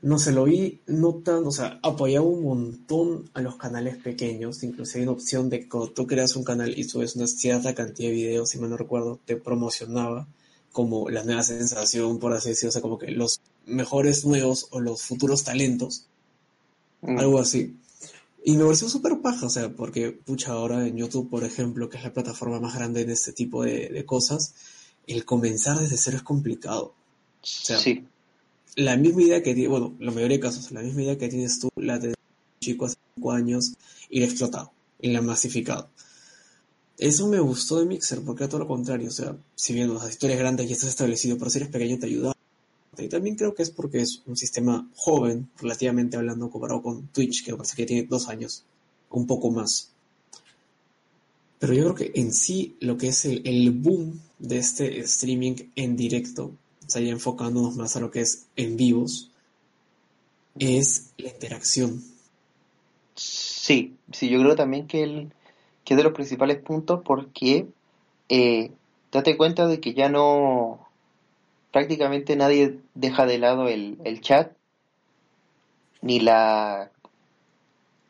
No 0.01 0.19
se 0.19 0.33
lo 0.33 0.45
vi 0.45 0.81
no 0.87 1.15
tan, 1.15 1.45
o 1.47 1.51
sea, 1.51 1.81
apoyaba 1.83 2.27
un 2.27 2.45
montón 2.45 3.31
a 3.35 3.41
los 3.41 3.57
canales 3.57 3.97
pequeños, 3.97 4.63
incluso 4.63 4.97
hay 4.97 5.03
una 5.03 5.13
opción 5.13 5.51
de 5.51 5.69
cuando 5.69 5.91
tú 5.91 6.07
creas 6.07 6.37
un 6.37 6.45
canal 6.45 6.79
y 6.79 6.85
subes 6.85 7.17
una 7.17 7.27
cierta 7.27 7.75
cantidad 7.75 8.09
de 8.09 8.15
videos, 8.15 8.51
si 8.51 8.59
mal 8.59 8.71
no 8.71 8.77
recuerdo, 8.77 9.19
te 9.25 9.37
promocionaba 9.37 10.29
como 10.71 11.11
la 11.11 11.25
nueva 11.25 11.43
sensación, 11.43 12.19
por 12.19 12.33
así 12.33 12.51
decirlo, 12.51 12.69
o 12.69 12.73
sea, 12.73 12.83
como 12.83 12.99
que 12.99 13.11
los 13.11 13.41
mejores 13.67 14.25
nuevos 14.25 14.69
o 14.71 14.81
los 14.81 15.03
futuros 15.03 15.43
talentos, 15.43 16.09
Mm, 17.01 17.19
algo 17.19 17.39
así. 17.39 17.77
Y 18.45 18.57
me 18.57 18.65
pareció 18.65 18.89
súper 18.89 19.21
paja, 19.21 19.47
o 19.47 19.51
sea, 19.51 19.71
porque, 19.71 20.13
pucha, 20.13 20.53
ahora 20.53 20.87
en 20.87 20.97
YouTube, 20.97 21.29
por 21.29 21.45
ejemplo, 21.45 21.89
que 21.89 21.99
es 21.99 22.05
la 22.05 22.13
plataforma 22.13 22.61
más 22.61 22.75
grande 22.75 23.03
en 23.03 23.11
este 23.11 23.33
tipo 23.33 23.65
de, 23.65 23.89
de 23.89 24.07
cosas, 24.07 24.55
el 25.07 25.25
comenzar 25.25 25.79
desde 25.79 25.97
cero 25.97 26.17
es 26.19 26.23
complicado. 26.23 26.95
O 27.43 27.47
sea, 27.47 27.79
sí, 27.79 28.05
la 28.79 28.97
misma 28.97 29.23
idea 29.23 29.43
que 29.43 29.55
tiene, 29.55 29.69
bueno, 29.69 29.97
la 29.99 30.13
mayoría 30.13 30.37
de 30.37 30.43
casos, 30.43 30.71
la 30.71 30.83
misma 30.83 31.03
idea 31.03 31.19
que 31.19 31.29
tienes 31.29 31.59
tú, 31.59 31.69
la 31.77 31.99
de 31.99 32.09
un 32.09 32.15
chico 32.61 32.87
hace 32.87 32.97
5 33.17 33.33
años, 33.33 33.73
y 34.09 34.21
la 34.21 34.27
ha 34.27 34.29
explotado, 34.29 34.73
y 35.01 35.11
la 35.11 35.19
ha 35.19 35.23
masificado. 35.23 35.91
Eso 36.97 37.27
me 37.27 37.41
gustó 37.41 37.81
de 37.81 37.87
Mixer, 37.87 38.23
porque 38.23 38.45
era 38.45 38.51
todo 38.51 38.61
lo 38.61 38.69
contrario, 38.69 39.09
o 39.09 39.13
sea, 39.13 39.37
si 39.57 39.75
bien 39.75 39.93
las 39.93 40.09
historias 40.09 40.39
grandes 40.39 40.69
ya 40.69 40.75
estás 40.75 40.91
establecido, 40.91 41.37
pero 41.37 41.51
si 41.51 41.59
eres 41.59 41.71
pequeño 41.71 41.99
te 41.99 42.07
ayuda. 42.07 42.33
Y 42.97 43.09
también 43.09 43.35
creo 43.35 43.55
que 43.55 43.63
es 43.63 43.71
porque 43.71 44.01
es 44.01 44.23
un 44.27 44.37
sistema 44.37 44.89
joven, 44.95 45.49
relativamente 45.61 46.17
hablando, 46.17 46.49
comparado 46.49 46.81
con 46.81 47.09
Twitch, 47.09 47.45
que 47.45 47.53
me 47.53 47.59
parece 47.59 47.77
que 47.77 47.87
tiene 47.87 48.07
dos 48.09 48.29
años, 48.29 48.65
un 49.11 49.27
poco 49.27 49.51
más. 49.51 49.91
Pero 51.59 51.75
yo 51.75 51.83
creo 51.83 51.95
que 51.97 52.21
en 52.21 52.33
sí 52.33 52.77
lo 52.79 52.97
que 52.97 53.09
es 53.09 53.25
el, 53.25 53.43
el 53.45 53.73
boom 53.73 54.21
de 54.39 54.59
este 54.59 55.01
streaming 55.01 55.55
en 55.75 55.97
directo, 55.97 56.53
o 56.89 56.91
sea, 56.91 57.03
ya 57.03 57.13
enfocándonos 57.13 57.77
más 57.77 57.95
a 57.97 58.01
lo 58.01 58.11
que 58.11 58.21
es 58.21 58.47
en 58.57 58.79
vivos, 58.79 59.31
es 60.59 61.13
la 61.19 61.29
interacción. 61.29 62.03
sí, 63.15 63.95
sí, 64.11 64.31
yo 64.31 64.41
creo 64.41 64.57
también 64.57 64.87
que, 64.87 65.03
el, 65.03 65.33
que 65.85 65.93
es 65.95 65.99
de 65.99 66.05
los 66.05 66.15
principales 66.15 66.63
puntos 66.63 67.03
porque 67.05 67.67
eh, 68.31 68.73
date 69.13 69.37
cuenta 69.37 69.67
de 69.67 69.81
que 69.81 69.93
ya 69.93 70.09
no, 70.09 70.89
prácticamente 71.73 72.37
nadie 72.37 72.79
deja 72.95 73.27
de 73.27 73.39
lado 73.39 73.69
el, 73.69 73.99
el 74.05 74.23
chat 74.23 74.53
ni 76.01 76.21
la, 76.21 76.91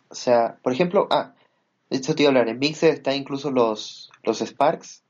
o 0.09 0.15
sea, 0.15 0.57
por 0.63 0.73
ejemplo, 0.73 1.09
ah, 1.11 1.35
de 1.91 1.97
esto 1.97 2.15
te 2.15 2.23
iba 2.23 2.29
a 2.29 2.31
hablar, 2.31 2.49
en 2.49 2.61
Mixer 2.61 2.95
está 2.95 3.13
incluso 3.13 3.51
los, 3.51 4.13
los 4.23 4.41
Sparks, 4.41 5.03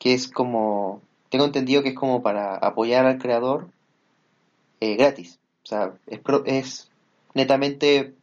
que 0.00 0.14
es 0.14 0.26
como, 0.26 1.02
tengo 1.30 1.44
entendido 1.44 1.82
que 1.82 1.90
es 1.90 1.94
como 1.94 2.22
para 2.22 2.56
apoyar 2.56 3.06
al 3.06 3.18
creador 3.18 3.68
eh, 4.80 4.96
gratis, 4.96 5.38
o 5.64 5.66
sea, 5.66 5.92
es, 6.06 6.20
es 6.44 6.90
netamente 7.34 8.14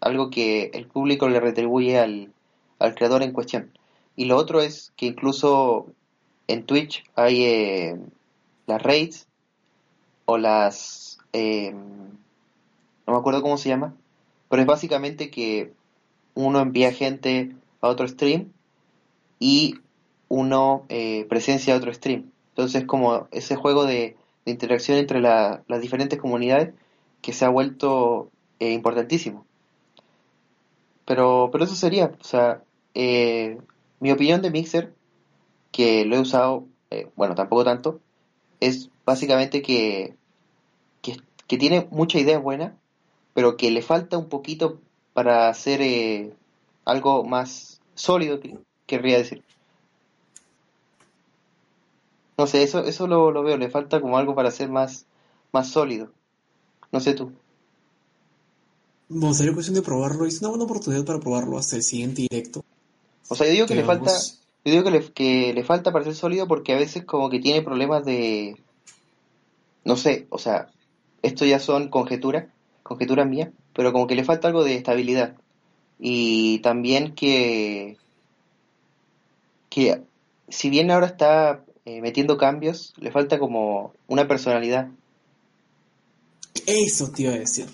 algo 0.00 0.30
que 0.30 0.70
el 0.74 0.86
público 0.86 1.28
le 1.28 1.40
retribuye 1.40 1.98
al, 1.98 2.32
al 2.78 2.94
creador 2.94 3.22
en 3.22 3.32
cuestión. 3.32 3.70
Y 4.16 4.26
lo 4.26 4.36
otro 4.36 4.60
es 4.60 4.92
que 4.96 5.06
incluso 5.06 5.86
en 6.46 6.64
Twitch 6.64 7.04
hay 7.14 7.44
eh, 7.44 7.96
las 8.66 8.82
raids 8.82 9.26
o 10.26 10.38
las... 10.38 11.18
eh, 11.32 11.72
no 11.72 13.12
me 13.12 13.18
acuerdo 13.18 13.42
cómo 13.42 13.58
se 13.58 13.68
llama, 13.68 13.94
pero 14.48 14.62
es 14.62 14.66
básicamente 14.68 15.30
que 15.30 15.72
uno 16.34 16.60
envía 16.60 16.92
gente 16.92 17.54
a 17.80 17.88
otro 17.88 18.06
stream 18.08 18.52
y 19.38 19.76
uno 20.28 20.84
eh, 20.88 21.26
presencia 21.28 21.74
a 21.74 21.76
otro 21.76 21.92
stream. 21.92 22.30
Entonces 22.54 22.84
como 22.84 23.28
ese 23.32 23.56
juego 23.56 23.84
de, 23.84 24.16
interacción 24.46 24.98
entre 24.98 25.20
las 25.20 25.80
diferentes 25.80 26.18
comunidades 26.18 26.74
que 27.22 27.32
se 27.32 27.46
ha 27.46 27.48
vuelto 27.48 28.30
eh, 28.58 28.72
importantísimo. 28.72 29.46
Pero, 31.06 31.48
pero 31.50 31.64
eso 31.64 31.74
sería, 31.74 32.12
o 32.20 32.24
sea, 32.24 32.62
eh, 32.94 33.58
mi 34.00 34.12
opinión 34.12 34.42
de 34.42 34.50
Mixer, 34.50 34.94
que 35.72 36.04
lo 36.04 36.16
he 36.16 36.20
usado, 36.20 36.66
bueno, 37.16 37.34
tampoco 37.34 37.64
tanto, 37.64 38.00
es 38.60 38.90
básicamente 39.04 39.62
que, 39.62 40.14
que, 41.02 41.16
que 41.46 41.58
tiene 41.58 41.88
mucha 41.90 42.18
idea 42.18 42.38
buena, 42.38 42.76
pero 43.34 43.56
que 43.56 43.70
le 43.70 43.82
falta 43.82 44.16
un 44.16 44.28
poquito 44.28 44.80
para 45.12 45.48
hacer 45.48 45.80
eh, 45.82 46.32
algo 46.84 47.24
más 47.24 47.80
sólido, 47.94 48.40
querría 48.86 49.18
decir. 49.18 49.42
No 52.36 52.46
sé, 52.46 52.62
eso, 52.62 52.80
eso 52.84 53.06
lo, 53.06 53.30
lo, 53.30 53.42
veo, 53.42 53.56
le 53.56 53.70
falta 53.70 54.00
como 54.00 54.18
algo 54.18 54.34
para 54.34 54.50
ser 54.50 54.68
más, 54.68 55.06
más 55.52 55.68
sólido. 55.68 56.10
No 56.90 57.00
sé 57.00 57.14
tú. 57.14 57.32
Bueno, 59.08 59.34
sería 59.34 59.52
cuestión 59.52 59.74
de 59.74 59.82
probarlo. 59.82 60.26
Es 60.26 60.40
una 60.40 60.48
buena 60.48 60.64
oportunidad 60.64 61.04
para 61.04 61.20
probarlo 61.20 61.58
hasta 61.58 61.76
el 61.76 61.82
siguiente 61.82 62.22
directo. 62.22 62.64
O 63.28 63.34
sea, 63.34 63.46
yo 63.46 63.52
digo 63.52 63.66
que, 63.66 63.74
le 63.74 63.84
falta, 63.84 64.10
yo 64.64 64.72
digo 64.72 64.84
que 64.84 64.90
le, 64.90 65.12
que 65.12 65.52
le 65.54 65.64
falta 65.64 65.92
para 65.92 66.04
ser 66.04 66.14
sólido 66.14 66.48
porque 66.48 66.72
a 66.72 66.78
veces 66.78 67.04
como 67.04 67.30
que 67.30 67.40
tiene 67.40 67.62
problemas 67.62 68.04
de, 68.04 68.56
no 69.84 69.96
sé, 69.96 70.26
o 70.30 70.38
sea, 70.38 70.68
esto 71.22 71.44
ya 71.44 71.58
son 71.58 71.88
conjeturas, 71.88 72.46
conjeturas 72.82 73.26
mías, 73.28 73.50
pero 73.74 73.92
como 73.92 74.06
que 74.06 74.14
le 74.14 74.24
falta 74.24 74.48
algo 74.48 74.64
de 74.64 74.76
estabilidad. 74.76 75.36
Y 75.98 76.58
también 76.60 77.14
que, 77.14 77.96
que 79.68 80.02
si 80.48 80.70
bien 80.70 80.90
ahora 80.90 81.06
está 81.06 81.63
eh, 81.84 82.00
metiendo 82.00 82.36
cambios, 82.36 82.94
le 82.96 83.10
falta 83.10 83.38
como 83.38 83.92
una 84.06 84.26
personalidad. 84.26 84.88
Eso 86.66 87.10
te 87.10 87.22
iba 87.22 87.32
a 87.32 87.38
decir. 87.38 87.66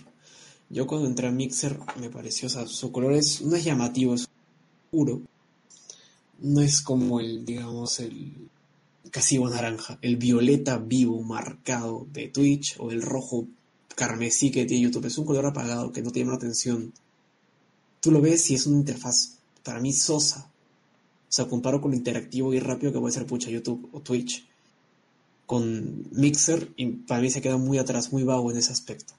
Yo 0.69 0.87
cuando 0.87 1.09
entré 1.09 1.27
a 1.27 1.31
Mixer 1.31 1.79
me 2.01 2.11
pareció, 2.11 2.47
o 2.47 2.51
sea, 2.51 2.67
su 2.67 2.93
color 2.93 3.13
es, 3.13 3.43
no 3.43 3.57
es 3.57 3.65
llamativo, 3.65 4.15
es 4.15 4.29
puro. 4.91 5.21
No 6.39 6.61
es 6.61 6.81
como 6.81 7.21
el, 7.21 7.45
digamos, 7.45 8.01
el 8.01 8.49
casi 9.11 9.39
naranja, 9.39 9.99
el 10.03 10.17
violeta 10.17 10.79
vivo 10.79 11.23
marcado 11.23 12.07
de 12.13 12.29
Twitch 12.29 12.77
o 12.79 12.91
el 12.91 13.03
rojo 13.03 13.47
carmesí 13.95 14.51
que 14.51 14.65
tiene 14.65 14.85
YouTube. 14.85 15.07
Es 15.07 15.19
un 15.19 15.27
color 15.27 15.47
apagado 15.47 15.93
que 15.93 16.03
no 16.03 16.11
te 16.11 16.21
llama 16.21 16.33
la 16.33 16.39
atención. 16.39 16.93
Tú 18.01 18.11
lo 18.11 18.21
ves 18.21 18.51
y 18.51 18.55
es 18.55 18.67
una 18.67 18.79
interfaz 18.79 19.39
para 19.63 19.81
mí 19.81 19.93
sosa. 19.93 20.50
O 21.31 21.33
sea, 21.33 21.47
comparo 21.47 21.81
con 21.81 21.93
lo 21.93 21.97
interactivo 21.97 22.53
y 22.53 22.59
rápido 22.59 22.93
que 22.93 22.99
puede 22.99 23.15
ser 23.15 23.25
pucha 23.25 23.51
YouTube 23.51 23.89
o 23.93 24.01
Twitch. 24.01 24.45
Con 25.47 26.09
Mixer 26.11 26.71
y 26.75 26.87
para 26.87 27.21
mí 27.21 27.31
se 27.31 27.41
queda 27.41 27.57
muy 27.57 27.79
atrás, 27.79 28.13
muy 28.13 28.25
vago 28.25 28.51
en 28.51 28.57
ese 28.57 28.73
aspecto. 28.73 29.15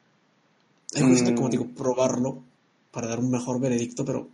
Es 0.94 1.04
cuestión, 1.04 1.36
como 1.36 1.48
mm. 1.48 1.52
digo, 1.52 1.68
probarlo 1.70 2.44
para 2.92 3.08
dar 3.08 3.20
un 3.20 3.32
mejor 3.32 3.62
veredicto, 3.62 4.04
pero 4.04 4.28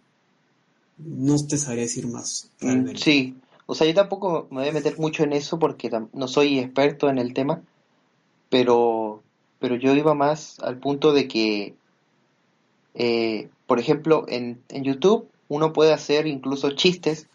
no 0.97 1.35
te 1.45 1.55
sabría 1.59 1.83
decir 1.83 2.07
más. 2.07 2.49
Mm, 2.61 2.95
sí, 2.95 3.35
o 3.67 3.75
sea, 3.75 3.85
yo 3.85 3.93
tampoco 3.93 4.47
me 4.49 4.61
voy 4.61 4.69
a 4.69 4.73
meter 4.73 4.97
mucho 4.97 5.23
en 5.23 5.33
eso 5.33 5.59
porque 5.59 5.91
no 6.13 6.27
soy 6.27 6.57
experto 6.57 7.09
en 7.09 7.19
el 7.19 7.35
tema, 7.35 7.61
pero, 8.49 9.21
pero 9.59 9.75
yo 9.75 9.93
iba 9.93 10.15
más 10.15 10.59
al 10.61 10.79
punto 10.79 11.13
de 11.13 11.27
que, 11.27 11.75
eh, 12.95 13.49
por 13.67 13.79
ejemplo, 13.79 14.25
en, 14.27 14.63
en 14.69 14.83
YouTube 14.83 15.29
uno 15.47 15.73
puede 15.73 15.93
hacer 15.93 16.25
incluso 16.25 16.71
chistes 16.71 17.27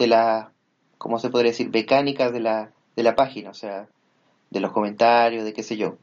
de 0.00 0.08
la, 0.08 0.52
¿cómo 0.98 1.20
se 1.20 1.30
podría 1.30 1.52
decir? 1.52 1.70
Mecánicas 1.70 2.32
de 2.32 2.40
la, 2.40 2.72
de 2.96 3.02
la 3.04 3.14
página, 3.14 3.50
o 3.50 3.54
sea, 3.54 3.88
de 4.50 4.60
los 4.60 4.72
comentarios, 4.72 5.44
de 5.44 5.52
qué 5.52 5.62
sé 5.62 5.76
yo. 5.76 5.96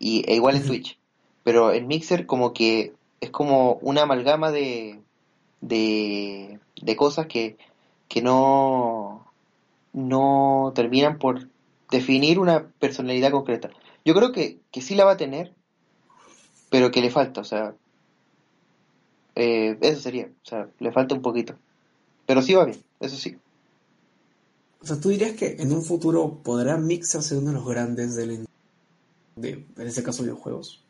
Y, 0.00 0.24
e 0.26 0.34
igual 0.34 0.56
en 0.56 0.66
Twitch. 0.66 0.98
Pero 1.44 1.72
en 1.72 1.86
Mixer 1.86 2.26
como 2.26 2.52
que 2.52 2.94
es 3.20 3.30
como 3.30 3.74
una 3.82 4.02
amalgama 4.02 4.50
de, 4.50 5.00
de, 5.60 6.58
de 6.82 6.96
cosas 6.96 7.26
que 7.26 7.56
que 8.08 8.22
no, 8.22 9.26
no 9.92 10.72
terminan 10.74 11.18
por 11.18 11.48
definir 11.90 12.38
una 12.38 12.68
personalidad 12.78 13.30
concreta. 13.30 13.70
Yo 14.04 14.14
creo 14.14 14.32
que, 14.32 14.58
que 14.70 14.80
sí 14.80 14.94
la 14.94 15.04
va 15.04 15.12
a 15.12 15.16
tener, 15.16 15.52
pero 16.70 16.90
que 16.90 17.00
le 17.00 17.10
falta, 17.10 17.40
o 17.40 17.44
sea, 17.44 17.74
eh, 19.34 19.76
eso 19.80 20.00
sería, 20.00 20.26
o 20.26 20.46
sea, 20.46 20.68
le 20.78 20.92
falta 20.92 21.14
un 21.14 21.22
poquito. 21.22 21.56
Pero 22.26 22.42
sí 22.42 22.54
va 22.54 22.64
bien, 22.64 22.82
eso 23.00 23.16
sí. 23.16 23.36
O 24.82 24.86
sea, 24.86 25.00
¿tú 25.00 25.08
dirías 25.08 25.32
que 25.32 25.56
en 25.58 25.72
un 25.72 25.82
futuro 25.82 26.38
podrá 26.42 26.76
Mixer 26.76 27.22
ser 27.22 27.38
uno 27.38 27.48
de 27.48 27.54
los 27.54 27.66
grandes 27.66 28.14
del, 28.14 28.46
de, 29.36 29.64
en 29.76 29.86
este 29.86 30.02
caso, 30.02 30.22
videojuegos? 30.22 30.82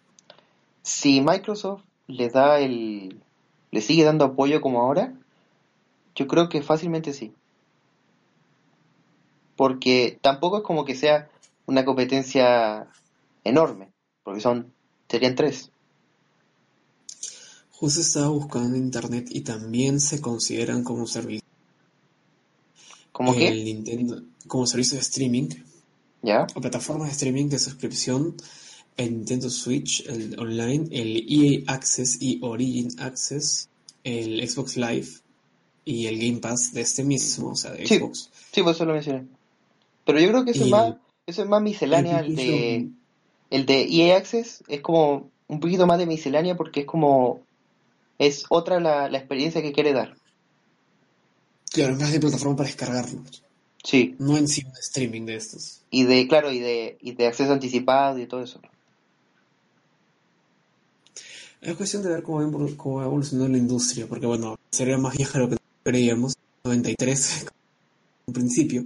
Si 0.83 1.21
Microsoft 1.21 1.83
le 2.07 2.29
da 2.29 2.61
el, 2.61 3.21
le 3.71 3.81
sigue 3.81 4.05
dando 4.05 4.25
apoyo 4.25 4.61
como 4.61 4.81
ahora, 4.81 5.15
yo 6.15 6.27
creo 6.27 6.49
que 6.49 6.63
fácilmente 6.63 7.13
sí. 7.13 7.33
Porque 9.57 10.19
tampoco 10.21 10.59
es 10.59 10.63
como 10.63 10.85
que 10.85 10.95
sea 10.95 11.29
una 11.67 11.85
competencia 11.85 12.89
enorme, 13.45 13.89
porque 14.23 14.41
son 14.41 14.73
serían 15.09 15.35
tres. 15.35 15.71
Justo 17.79 18.01
estaba 18.01 18.29
buscando 18.29 18.77
en 18.77 18.85
internet 18.85 19.29
y 19.31 19.43
también 19.43 20.01
se 20.01 20.21
consideran 20.21 20.83
como 20.83 21.07
servicio. 21.07 21.45
¿Cómo 23.13 23.35
qué? 23.35 23.49
El 23.49 23.65
Nintendo, 23.65 24.23
como 24.47 24.67
servicio 24.67 24.97
de 24.97 25.03
streaming. 25.03 25.49
¿Ya? 26.23 26.47
O 26.55 26.61
plataforma 26.61 27.07
de 27.07 27.13
streaming 27.13 27.49
de 27.49 27.59
suscripción. 27.59 28.35
El 28.97 29.13
Nintendo 29.13 29.51
Switch, 29.51 30.07
el 30.07 30.39
online, 30.39 30.89
el 30.91 31.27
EA 31.29 31.65
Access 31.67 32.17
y 32.21 32.39
Origin 32.43 32.89
Access, 32.99 33.69
el 34.05 34.49
Xbox 34.49 34.79
Live, 34.79 35.09
y 35.87 36.07
el 36.07 36.19
Game 36.19 36.41
Pass 36.41 36.75
de 36.75 36.83
este 36.83 37.05
mismo, 37.05 37.51
o 37.51 37.57
sea, 37.57 37.71
de 37.71 37.87
Xbox. 37.87 38.31
Sí, 38.53 38.63
por 38.63 38.73
eso 38.73 38.85
lo 38.85 38.93
mencioné. 38.93 39.27
Pero 40.05 40.21
yo 40.21 40.29
creo 40.29 40.45
que 40.45 40.51
eso, 40.51 40.65
es, 40.65 40.71
más, 40.71 40.95
eso 41.27 41.43
es 41.43 41.49
más 41.49 41.63
miscelánea, 41.63 42.21
el, 42.21 42.37
de, 42.37 42.89
el 43.51 43.67
de 43.67 43.83
EA 43.83 44.17
Access 44.17 44.65
es 44.69 44.81
como 44.81 45.31
un 45.47 45.61
poquito 45.61 45.87
más 45.87 45.99
de 45.99 46.07
miscelánea 46.07 46.57
porque 46.57 46.81
es 46.81 46.87
como, 46.87 47.41
es 48.19 48.45
otra 48.49 48.81
la, 48.81 49.09
la 49.09 49.19
experiencia 49.19 49.63
que 49.63 49.73
quiere 49.73 49.93
dar. 49.93 50.17
Claro, 51.73 51.93
es 51.93 52.01
más 52.01 52.13
de 52.13 52.21
plataforma 52.21 52.57
para 52.57 52.69
descargarlo. 52.69 53.23
Sí. 53.83 54.17
No 54.19 54.37
en 54.37 54.49
sí 54.49 54.65
un 54.65 54.73
streaming 54.73 55.27
de 55.27 55.37
estos. 55.37 55.83
Y 55.91 56.05
de, 56.05 56.27
claro, 56.27 56.51
y 56.51 56.59
de, 56.59 56.99
y 57.01 57.13
de 57.13 57.27
acceso 57.27 57.53
anticipado 57.53 58.19
y 58.19 58.27
todo 58.27 58.43
eso. 58.43 58.61
Es 61.61 61.77
cuestión 61.77 62.03
de 62.03 62.11
ver 62.11 62.23
cómo 62.23 62.39
va, 62.39 62.77
cómo 62.77 62.97
va 62.97 63.05
evolucionando 63.05 63.53
la 63.53 63.59
industria, 63.59 64.07
porque 64.07 64.27
bueno, 64.27 64.59
sería 64.71 64.99
más 64.99 65.17
vieja 65.17 65.39
lo 65.39 65.49
que 65.49 65.57
creíamos, 65.83 66.35
93 66.65 67.47
en 68.27 68.35
principio, 68.35 68.85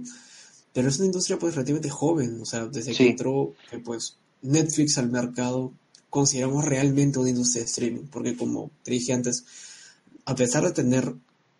pero 0.73 0.87
es 0.87 0.97
una 0.97 1.07
industria 1.07 1.37
pues 1.37 1.55
relativamente 1.55 1.89
joven, 1.89 2.39
o 2.41 2.45
sea, 2.45 2.65
desde 2.65 2.93
que 2.93 3.09
entró 3.09 3.53
pues 3.83 4.17
Netflix 4.41 4.97
al 4.97 5.09
mercado, 5.09 5.73
consideramos 6.11 6.63
realmente 6.65 7.17
una 7.17 7.29
industria 7.29 7.63
de 7.63 7.69
streaming, 7.69 8.05
porque 8.11 8.37
como 8.37 8.69
te 8.83 8.91
dije 8.91 9.13
antes, 9.13 9.45
a 10.25 10.35
pesar 10.35 10.63
de 10.63 10.73
tener 10.73 11.15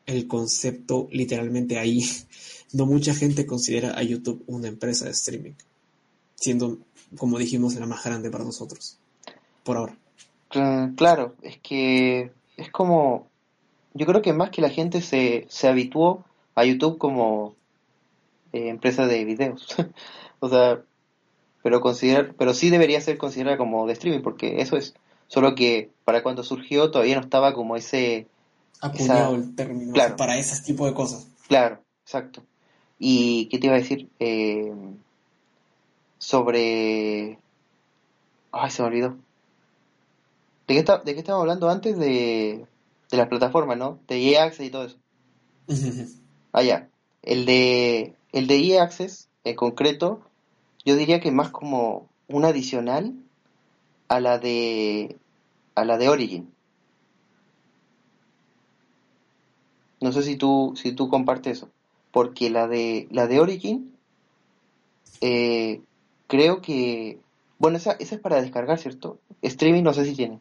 el 0.06 0.28
concepto 0.28 1.08
literalmente 1.12 1.80
ahí, 1.80 2.06
no 2.74 2.86
mucha 2.86 3.16
gente 3.16 3.48
considera 3.48 3.98
a 3.98 4.04
YouTube 4.04 4.44
una 4.46 4.68
empresa 4.68 5.06
de 5.06 5.12
streaming, 5.12 5.54
siendo, 6.36 6.78
como 7.18 7.40
dijimos, 7.40 7.74
la 7.74 7.88
más 7.88 8.04
grande 8.04 8.30
para 8.30 8.44
nosotros, 8.44 9.00
por 9.64 9.78
ahora. 9.78 9.98
Claro, 10.96 11.34
es 11.42 11.58
que 11.58 12.30
es 12.58 12.70
como 12.72 13.32
yo 13.94 14.06
creo 14.06 14.22
que 14.22 14.34
más 14.34 14.50
que 14.52 14.62
la 14.62 14.70
gente 14.70 15.02
se, 15.02 15.46
se 15.50 15.68
habituó 15.68 16.24
a 16.56 16.66
YouTube 16.66 16.98
como 16.98 17.56
eh, 18.54 18.70
empresa 18.70 19.06
de 19.06 19.26
videos. 19.26 19.68
o 20.40 20.50
sea, 20.50 20.82
pero 21.64 21.82
considerar, 21.82 22.34
pero 22.38 22.54
sí 22.54 22.70
debería 22.70 23.02
ser 23.02 23.18
considerada 23.18 23.58
como 23.58 23.86
de 23.88 23.94
streaming, 23.94 24.22
porque 24.22 24.62
eso 24.62 24.78
es. 24.78 24.94
Solo 25.28 25.56
que 25.56 25.90
para 26.04 26.24
cuando 26.24 26.44
surgió 26.44 26.92
todavía 26.92 27.16
no 27.16 27.22
estaba 27.22 27.54
como 27.54 27.78
ese 27.78 28.28
acuñado 28.82 29.36
el 29.36 29.56
término 29.56 29.94
para 30.18 30.38
ese 30.38 30.62
tipo 30.64 30.86
de 30.86 30.94
cosas. 30.94 31.28
Claro, 31.48 31.82
exacto. 32.04 32.44
¿Y 33.00 33.46
qué 33.46 33.58
te 33.58 33.68
iba 33.68 33.76
a 33.76 33.80
decir? 33.80 34.10
Eh, 34.20 34.74
sobre... 36.18 37.40
Ay, 38.52 38.72
se 38.72 38.82
me 38.82 38.90
olvidó. 38.90 39.16
¿De 40.68 40.74
qué, 40.74 40.80
está, 40.80 40.98
¿De 40.98 41.14
qué 41.14 41.20
estábamos 41.20 41.44
hablando 41.44 41.70
antes? 41.70 41.98
De 41.98 42.66
de 43.12 43.18
las 43.18 43.28
plataformas, 43.28 43.78
¿no? 43.78 44.00
De 44.08 44.18
EA 44.30 44.46
Access 44.46 44.66
y 44.66 44.70
todo 44.70 44.86
eso. 44.86 44.98
ah, 46.54 46.64
ya. 46.64 46.90
El 47.22 47.46
de, 47.46 48.16
el 48.32 48.48
de 48.48 48.58
EA 48.58 48.84
Access, 48.84 49.30
en 49.44 49.56
concreto, 49.56 50.22
yo 50.86 50.96
diría 50.96 51.20
que 51.20 51.32
más 51.32 51.50
como 51.50 52.08
un 52.28 52.46
adicional 52.46 53.14
a 54.08 54.20
la 54.20 54.40
de, 54.40 55.18
a 55.76 55.86
la 55.86 55.98
de 55.98 56.10
Origin. 56.10 56.52
No 60.00 60.12
sé 60.12 60.24
si 60.24 60.36
tú, 60.36 60.74
si 60.76 60.94
tú 60.94 61.10
compartes 61.10 61.58
eso. 61.58 61.70
Porque 62.12 62.50
la 62.50 62.68
de, 62.68 63.08
la 63.12 63.28
de 63.28 63.40
Origin, 63.40 63.96
eh, 65.22 65.82
creo 66.28 66.62
que... 66.62 67.20
Bueno, 67.60 67.78
esa, 67.78 67.92
esa 67.94 68.16
es 68.16 68.22
para 68.22 68.42
descargar, 68.42 68.80
¿cierto? 68.80 69.20
Streaming 69.42 69.84
no 69.84 69.94
sé 69.94 70.06
si 70.06 70.16
tiene. 70.16 70.40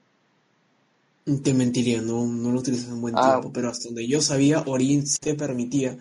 Te 1.42 1.52
mentiría, 1.52 2.00
no, 2.00 2.24
no 2.26 2.50
lo 2.50 2.58
utilizas 2.60 2.88
en 2.88 3.00
buen 3.02 3.14
Ah. 3.16 3.32
tiempo, 3.32 3.52
pero 3.52 3.68
hasta 3.68 3.84
donde 3.88 4.08
yo 4.08 4.22
sabía, 4.22 4.62
Origin 4.66 5.06
sí 5.06 5.18
te 5.20 5.34
permitía, 5.34 5.98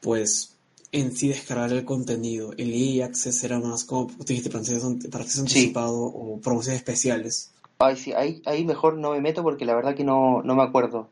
pues, 0.00 0.56
en 0.92 1.14
sí 1.16 1.28
descargar 1.28 1.72
el 1.72 1.84
contenido. 1.84 2.52
El 2.56 2.72
EA 2.72 3.06
Access 3.06 3.44
era 3.44 3.58
más 3.58 3.84
como 3.84 4.06
tú 4.08 4.24
dijiste, 4.24 4.50
para 4.50 4.60
acceso, 4.60 4.96
para 5.10 5.24
acceso 5.24 5.46
Sí. 5.46 5.58
anticipado 5.58 6.00
o 6.02 6.40
promociones 6.40 6.80
especiales. 6.80 7.50
Ay, 7.78 7.96
sí, 7.96 8.12
ahí, 8.12 8.42
ahí 8.44 8.64
mejor 8.64 8.96
no 8.96 9.12
me 9.12 9.20
meto 9.20 9.42
porque 9.42 9.64
la 9.64 9.74
verdad 9.74 9.94
que 9.94 10.04
no, 10.04 10.42
no 10.42 10.54
me 10.56 10.62
acuerdo. 10.62 11.08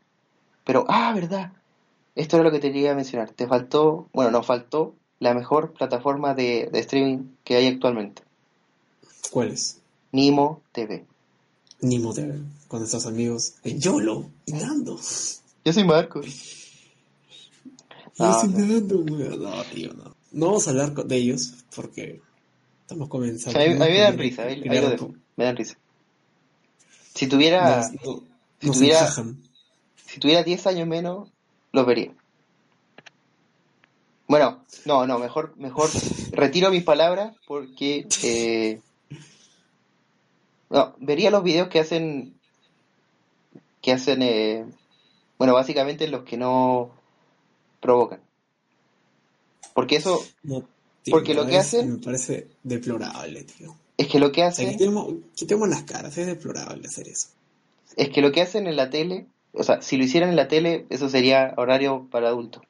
Pero, 0.65 0.85
ah, 0.89 1.13
verdad. 1.13 1.53
Esto 2.15 2.35
era 2.37 2.43
lo 2.43 2.51
que 2.51 2.59
te 2.59 2.71
quería 2.71 2.95
mencionar. 2.95 3.29
Te 3.31 3.47
faltó, 3.47 4.07
bueno, 4.11 4.31
nos 4.31 4.45
faltó 4.45 4.95
la 5.19 5.33
mejor 5.33 5.73
plataforma 5.73 6.33
de, 6.33 6.67
de 6.71 6.79
streaming 6.79 7.23
que 7.43 7.55
hay 7.55 7.67
actualmente. 7.67 8.23
¿Cuáles? 9.31 9.79
Nimo 10.11 10.61
TV. 10.71 11.05
Nimo 11.81 12.13
TV, 12.13 12.39
con 12.67 12.83
estos 12.83 13.05
amigos. 13.05 13.53
En 13.63 13.79
YOLO, 13.79 14.25
y 14.45 14.53
Nando. 14.53 14.99
Yo 15.63 15.73
soy 15.73 15.83
Marcos. 15.83 16.25
Ah, 18.19 18.43
no. 18.49 18.59
Nando, 18.65 18.97
weón. 18.99 19.41
No, 19.43 19.63
tío, 19.65 19.93
no. 19.93 20.15
No 20.31 20.45
vamos 20.47 20.67
a 20.67 20.71
hablar 20.71 20.93
de 20.93 21.15
ellos 21.15 21.53
porque 21.75 22.21
estamos 22.81 23.05
O 23.07 23.09
comenzando. 23.09 23.51
sea, 23.59 23.61
a 23.61 23.73
mí, 23.73 23.75
a 23.81 23.85
mí 23.85 23.91
me 23.91 23.99
dan 23.99 24.17
risa, 24.17 24.43
ahí, 24.43 24.55
ahí 24.55 24.61
Crear 24.61 24.83
lo 24.83 24.85
un 24.89 24.91
dejo. 24.95 25.07
po- 25.09 25.15
Me 25.35 25.45
dan 25.45 25.55
risa. 25.57 25.77
Si 27.13 27.27
tuviera, 27.27 27.77
no- 28.03 28.23
si 28.61 28.67
tuviera- 28.71 28.99
encajan. 28.99 29.37
si 30.05 30.19
tuviera 30.19 30.43
10 30.43 30.67
años 30.67 30.87
menos, 30.87 31.29
los 31.71 31.85
vería. 31.85 32.13
Bueno, 34.27 34.63
no, 34.85 35.07
no, 35.07 35.19
mejor, 35.19 35.55
mejor 35.57 35.89
retiro 36.31 36.69
mis 36.69 36.83
palabras 36.83 37.33
porque 37.47 38.07
eh, 38.23 38.81
no, 40.69 40.95
vería 40.99 41.31
los 41.31 41.43
videos 41.43 41.69
que 41.69 41.79
hacen 41.79 42.33
que 43.81 43.93
hacen 43.93 44.21
eh, 44.21 44.65
bueno, 45.37 45.53
básicamente 45.53 46.07
los 46.09 46.23
que 46.23 46.35
no 46.35 46.91
provocan. 47.79 48.19
Porque 49.73 49.97
eso 49.97 50.23
No, 50.43 50.63
tío, 51.03 51.11
Porque 51.13 51.33
lo 51.33 51.43
me 51.45 51.51
que 51.51 51.57
parece- 51.57 51.77
hacen- 51.79 51.93
Me 51.93 51.99
parece 52.03 52.47
deplorable, 52.63 53.43
tío. 53.43 53.75
es 53.97 54.07
que 54.07 54.19
lo 54.19 54.31
que 54.31 54.43
hacen 54.43 54.77
las 55.69 55.83
caras, 55.83 56.17
es 56.17 56.25
deplorable 56.27 56.87
hacer 56.87 57.07
eso. 57.07 57.29
es 57.95 58.09
que 58.09 58.21
lo 58.21 58.31
que 58.31 58.41
hacen 58.41 58.67
en 58.67 58.75
la 58.75 58.89
tele, 58.91 59.25
o 59.53 59.63
sea, 59.63 59.81
si 59.81 59.97
lo 59.97 60.03
hicieran 60.03 60.29
en 60.29 60.35
la 60.35 60.47
tele, 60.47 60.85
eso 60.89 61.09
sería 61.09 61.53
horario 61.57 62.07
para 62.11 62.27
adultos. 62.27 62.61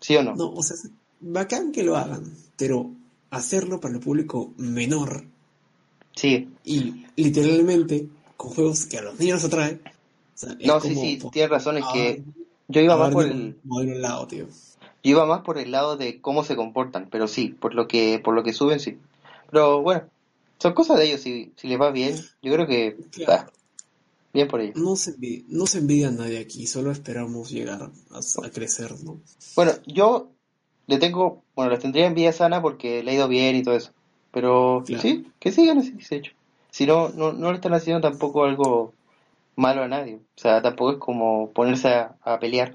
¿Sí 0.00 0.16
o 0.16 0.22
no? 0.22 0.36
No, 0.36 0.50
o 0.52 0.62
sea, 0.62 0.76
bacán 1.20 1.72
que 1.72 1.82
lo 1.82 1.96
hagan, 1.96 2.32
pero 2.56 2.90
hacerlo 3.30 3.80
para 3.80 3.94
el 3.94 4.00
público 4.00 4.52
menor 4.56 5.24
Sí, 6.14 6.48
y 6.64 7.04
literalmente 7.16 8.08
con 8.38 8.50
juegos 8.52 8.86
que 8.86 8.96
a 8.98 9.02
los 9.02 9.18
niños 9.20 9.44
atraen. 9.44 9.82
Sea, 10.36 10.56
no, 10.64 10.80
sí, 10.80 10.88
como, 10.90 11.00
sí, 11.00 11.20
tienes 11.32 11.50
razón, 11.50 11.78
es 11.78 11.84
ah, 11.86 11.90
que 11.94 12.22
yo 12.68 12.80
iba 12.82 12.96
más 12.96 13.10
por 13.10 13.24
el, 13.24 13.56
lado, 14.02 14.26
tío. 14.26 14.46
yo 14.46 15.10
iba 15.10 15.24
más 15.24 15.40
por 15.40 15.56
el 15.56 15.70
lado 15.72 15.96
de 15.96 16.20
cómo 16.20 16.44
se 16.44 16.56
comportan, 16.56 17.08
pero 17.10 17.26
sí, 17.26 17.48
por 17.48 17.74
lo 17.74 17.88
que, 17.88 18.20
por 18.22 18.34
lo 18.34 18.42
que 18.42 18.52
suben, 18.52 18.78
sí. 18.78 18.98
Pero 19.50 19.80
bueno, 19.80 20.02
son 20.58 20.74
cosas 20.74 20.98
de 20.98 21.06
ellos, 21.06 21.22
si, 21.22 21.52
si 21.56 21.68
les 21.68 21.80
va 21.80 21.90
bien, 21.90 22.16
yo 22.42 22.52
creo 22.52 22.66
que 22.66 22.98
Claro. 23.12 23.32
ah, 23.32 23.52
bien 24.34 24.46
por 24.46 24.60
ellos. 24.60 24.76
No 24.76 24.94
se, 24.94 25.12
envidia, 25.12 25.44
no 25.48 25.66
se 25.66 25.78
envidia 25.78 26.08
a 26.08 26.12
nadie 26.12 26.38
aquí, 26.38 26.66
solo 26.66 26.90
esperamos 26.90 27.50
llegar 27.50 27.80
a, 27.82 27.86
a 28.46 28.50
crecer, 28.50 28.92
¿no? 29.02 29.18
Bueno, 29.54 29.72
yo 29.86 30.28
le 30.86 30.98
tengo, 30.98 31.42
bueno, 31.54 31.70
les 31.70 31.80
tendría 31.80 32.06
envidia 32.06 32.32
sana 32.34 32.60
porque 32.60 33.02
le 33.02 33.12
ha 33.12 33.14
ido 33.14 33.28
bien 33.28 33.56
y 33.56 33.62
todo 33.62 33.74
eso. 33.74 33.92
Pero 34.32 34.82
Claro. 34.84 35.02
sí, 35.02 35.26
que 35.40 35.50
sigan 35.50 35.78
así, 35.78 35.92
de 35.92 36.16
hecho. 36.16 36.32
Si 36.70 36.84
no, 36.84 37.08
no, 37.08 37.32
no 37.32 37.50
le 37.50 37.56
están 37.56 37.72
haciendo 37.72 38.06
tampoco 38.06 38.44
algo 38.44 38.92
malo 39.56 39.82
a 39.82 39.88
nadie. 39.88 40.16
O 40.16 40.38
sea, 40.40 40.62
tampoco 40.62 40.92
es 40.92 40.98
como 40.98 41.50
ponerse 41.52 41.88
a, 41.88 42.16
a 42.22 42.38
pelear. 42.38 42.74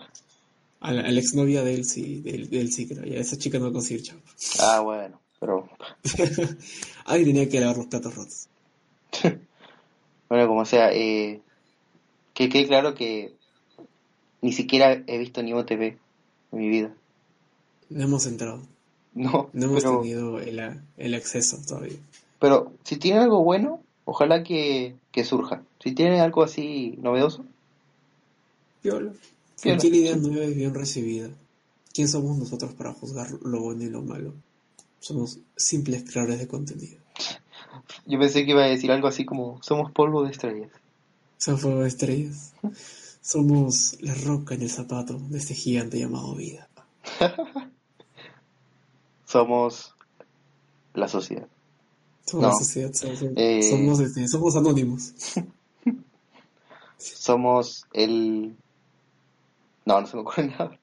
A 0.80 0.92
la, 0.92 1.02
a 1.04 1.12
la 1.12 1.20
exnovia 1.20 1.64
de 1.64 1.76
él 1.76 1.86
sí, 1.86 2.22
de 2.22 2.32
él, 2.32 2.50
de 2.50 2.60
él 2.62 2.72
sí 2.72 2.88
creo, 2.88 3.04
ya 3.06 3.20
esa 3.20 3.38
chica 3.38 3.60
no 3.60 3.72
conseguir 3.72 4.02
chavo. 4.04 4.22
Ah, 4.60 4.80
bueno, 4.82 5.22
pero 5.40 5.70
Alguien 7.06 7.36
tenía 7.36 7.50
que 7.50 7.60
lavar 7.60 7.78
los 7.78 7.86
platos 7.88 8.16
rotos. 8.16 8.48
bueno, 10.30 10.48
como 10.48 10.66
sea, 10.66 10.92
eh, 10.92 11.42
que 12.34 12.50
quede 12.50 12.68
claro 12.68 12.96
que 12.96 13.34
ni 14.42 14.52
siquiera 14.54 15.04
he 15.06 15.18
visto 15.20 15.44
Nimo 15.44 15.66
TV 15.66 15.98
en 16.52 16.60
mi 16.60 16.68
vida. 16.70 16.92
No 17.90 18.04
hemos 18.04 18.26
entrado, 18.26 18.62
No, 19.14 19.50
no 19.54 19.66
hemos 19.66 19.84
pero, 19.84 20.00
tenido 20.02 20.40
el, 20.40 20.82
el 20.98 21.14
acceso 21.14 21.60
todavía. 21.68 21.98
pero 22.40 22.72
si 22.84 22.98
tiene 22.98 23.20
algo 23.20 23.44
bueno, 23.44 23.84
ojalá 24.06 24.44
que, 24.44 24.96
que 25.12 25.24
surja. 25.24 25.64
Si 25.84 25.94
tiene 25.94 26.22
algo 26.22 26.44
así 26.44 26.98
novedoso, 27.02 27.46
Piola. 28.82 29.12
Piola. 29.62 29.78
Cualquier 29.78 29.96
idea 29.96 30.16
nueva 30.16 30.46
es 30.46 30.56
bien 30.56 30.74
recibida. 30.74 31.30
¿Quién 31.94 32.08
somos 32.08 32.38
nosotros 32.38 32.74
para 32.74 32.94
juzgar 32.94 33.32
lo 33.44 33.62
bueno 33.62 33.84
y 33.84 33.90
lo 33.90 34.02
malo? 34.02 34.34
Somos 35.00 35.40
simples 35.56 36.04
creadores 36.10 36.40
de 36.40 36.48
contenido. 36.48 36.98
yo 38.06 38.20
pensé 38.20 38.46
que 38.46 38.52
iba 38.52 38.64
a 38.64 38.68
decir 38.68 38.92
algo 38.92 39.08
así 39.08 39.26
como 39.26 39.62
somos 39.62 39.92
polvo 39.92 40.24
de 40.24 40.32
estrellas. 40.32 40.72
Somos 41.38 41.62
fuego 41.62 41.82
de 41.82 41.88
estrellas. 41.88 42.54
Somos 43.22 43.98
la 44.02 44.16
roca 44.16 44.56
en 44.56 44.64
el 44.64 44.70
zapato 44.70 45.20
de 45.30 45.38
este 45.38 45.54
gigante 45.54 46.00
llamado 46.00 46.36
vida. 46.36 46.68
Somos 49.26 49.94
la 50.94 51.08
sociedad. 51.08 51.48
Somos 52.32 52.46
No. 52.48 52.58
sociedad, 52.58 52.94
somos, 52.94 53.22
Eh. 53.36 53.62
somos, 53.70 54.00
este, 54.00 54.28
somos 54.28 54.56
anónimos. 54.56 55.14
Somos 56.98 57.86
el... 57.94 58.56
No, 59.86 60.02
no 60.02 60.08
se 60.08 60.16
me 60.16 60.22
ocurre 60.22 60.48
nada. 60.60 60.80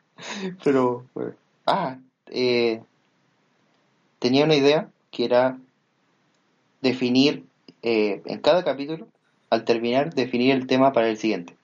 Pero, 0.64 1.07
bueno. 1.14 1.34
Ah, 1.66 1.99
eh, 2.26 2.82
tenía 4.18 4.44
una 4.44 4.57
idea 4.57 4.90
que 5.12 5.24
era 5.24 5.59
definir 6.82 7.44
eh, 7.82 8.20
en 8.24 8.40
cada 8.40 8.64
capítulo, 8.64 9.07
al 9.51 9.64
terminar, 9.64 10.12
definir 10.14 10.51
el 10.53 10.66
tema 10.66 10.92
para 10.92 11.09
el 11.09 11.18
siguiente. 11.18 11.57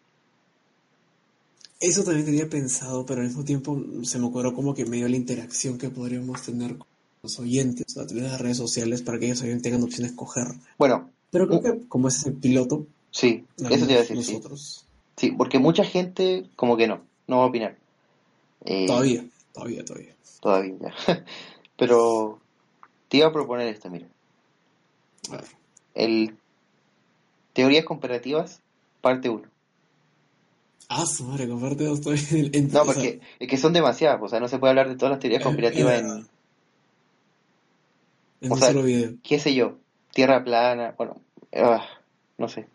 Eso 1.80 2.05
también 2.05 2.24
tenía 2.24 2.49
pensado, 2.49 3.05
pero 3.05 3.20
al 3.22 3.26
mismo 3.26 3.45
tiempo 3.45 3.76
se 4.05 4.18
me 4.20 4.26
ocurrió 4.26 4.55
como 4.55 4.72
que 4.74 4.87
medio 4.87 5.09
la 5.09 5.16
interacción 5.16 5.78
que 5.78 5.91
podríamos 5.91 6.43
tener 6.43 6.78
con 6.78 6.87
los 7.25 7.39
oyentes 7.41 7.97
a 7.97 8.07
través 8.07 8.25
de 8.25 8.31
las 8.31 8.41
redes 8.41 8.59
sociales 8.59 9.01
para 9.03 9.18
que 9.18 9.25
ellos 9.27 9.39
también 9.39 9.62
tengan 9.62 9.83
opción 9.83 10.03
de 10.03 10.09
escoger. 10.09 10.47
Bueno, 10.79 11.11
Pero 11.31 11.49
creo 11.49 11.62
que 11.62 11.89
como 11.89 12.09
ese 12.09 12.18
es 12.18 12.27
el 12.27 12.35
piloto, 12.35 12.87
sí, 13.11 13.45
eso 13.57 13.87
te 13.87 13.93
iba 13.93 14.01
a 14.01 14.03
decir, 14.03 14.16
nosotros. 14.16 14.85
Sí, 15.16 15.31
porque 15.31 15.59
mucha 15.59 15.85
gente 15.85 16.45
como 16.55 16.77
que 16.77 16.87
no, 16.87 17.01
no 17.27 17.39
va 17.39 17.45
a 17.45 17.47
opinar. 17.47 17.79
Eh, 18.66 18.87
Todavía, 18.87 19.25
todavía, 19.53 19.85
todavía. 19.85 20.14
Todavía, 20.41 20.75
ya. 20.81 21.25
Pero 21.79 22.41
te 23.09 23.16
iba 23.16 23.29
a 23.29 23.33
proponer 23.33 23.68
esto, 23.68 23.89
mira. 23.89 24.07
A 25.31 25.37
ver. 25.37 25.47
El 25.95 26.37
Teorías 27.55 27.85
comparativas, 27.85 28.61
parte 29.01 29.31
1. 29.31 29.49
Ah, 30.89 31.07
su 31.07 31.25
madre, 31.25 31.49
comparte 31.49 31.85
dos 31.85 32.01
No, 32.72 32.85
porque 32.85 33.20
es 33.39 33.49
que 33.49 33.57
son 33.57 33.72
demasiadas, 33.72 34.20
o 34.20 34.29
sea, 34.29 34.41
no 34.41 34.49
se 34.49 34.59
puede 34.59 34.72
hablar 34.72 34.89
de 34.89 34.97
todas 34.97 35.12
las 35.12 35.20
teorías 35.20 35.41
es 35.43 36.05
en. 36.05 36.34
En 38.45 38.53
o 38.53 38.55
un 38.55 38.61
sea, 38.61 38.68
solo 38.68 38.82
video. 38.82 39.14
qué 39.22 39.38
sé 39.38 39.55
yo, 39.55 39.78
tierra 40.12 40.45
plana, 40.45 40.95
bueno, 40.97 41.20
ah, 41.55 41.84
no 42.38 42.49
sé, 42.49 42.66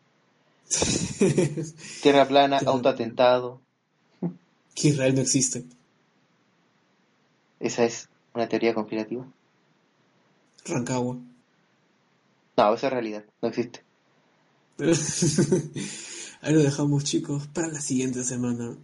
tierra 2.01 2.27
plana, 2.27 2.59
autoatentado, 2.65 3.61
que 4.75 4.89
Israel 4.89 5.15
no 5.15 5.21
existe. 5.21 5.63
esa 7.59 7.83
es 7.85 8.09
una 8.33 8.47
teoría 8.47 8.73
conspirativa. 8.73 9.25
Rancagua. 10.65 11.17
No, 12.57 12.73
esa 12.73 12.87
es 12.87 12.93
realidad, 12.93 13.23
no 13.41 13.49
existe. 13.49 13.81
Ahí 16.41 16.53
lo 16.53 16.63
dejamos, 16.63 17.03
chicos, 17.03 17.47
para 17.47 17.67
la 17.67 17.81
siguiente 17.81 18.23
semana. 18.23 18.77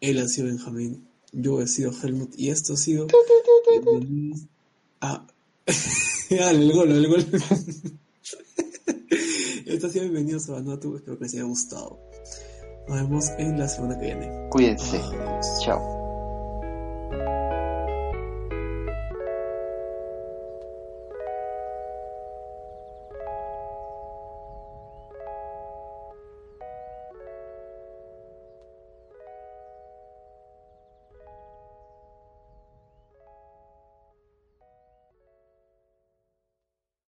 Él 0.00 0.18
ha 0.18 0.26
sido 0.26 0.48
Benjamín, 0.48 1.06
yo 1.32 1.60
he 1.60 1.66
sido 1.68 1.92
Helmut 1.92 2.32
y 2.36 2.50
esto 2.50 2.74
ha 2.74 2.76
sido. 2.76 3.06
A. 5.00 5.26
ah, 6.40 6.50
el 6.50 6.72
gol, 6.72 6.90
el 6.90 7.08
gol. 7.08 7.26
esto 9.66 9.86
ha 9.86 9.90
sido 9.90 10.04
Bienvenidos 10.04 10.48
a 10.48 10.52
Vanuatu, 10.54 10.96
espero 10.96 11.18
que 11.18 11.24
les 11.24 11.34
haya 11.34 11.44
gustado. 11.44 11.98
Nos 12.88 13.00
vemos 13.02 13.28
en 13.38 13.58
la 13.58 13.68
semana 13.68 13.98
que 13.98 14.06
viene. 14.06 14.48
Cuídense, 14.50 14.98
Adiós. 14.98 15.60
chao. 15.64 15.97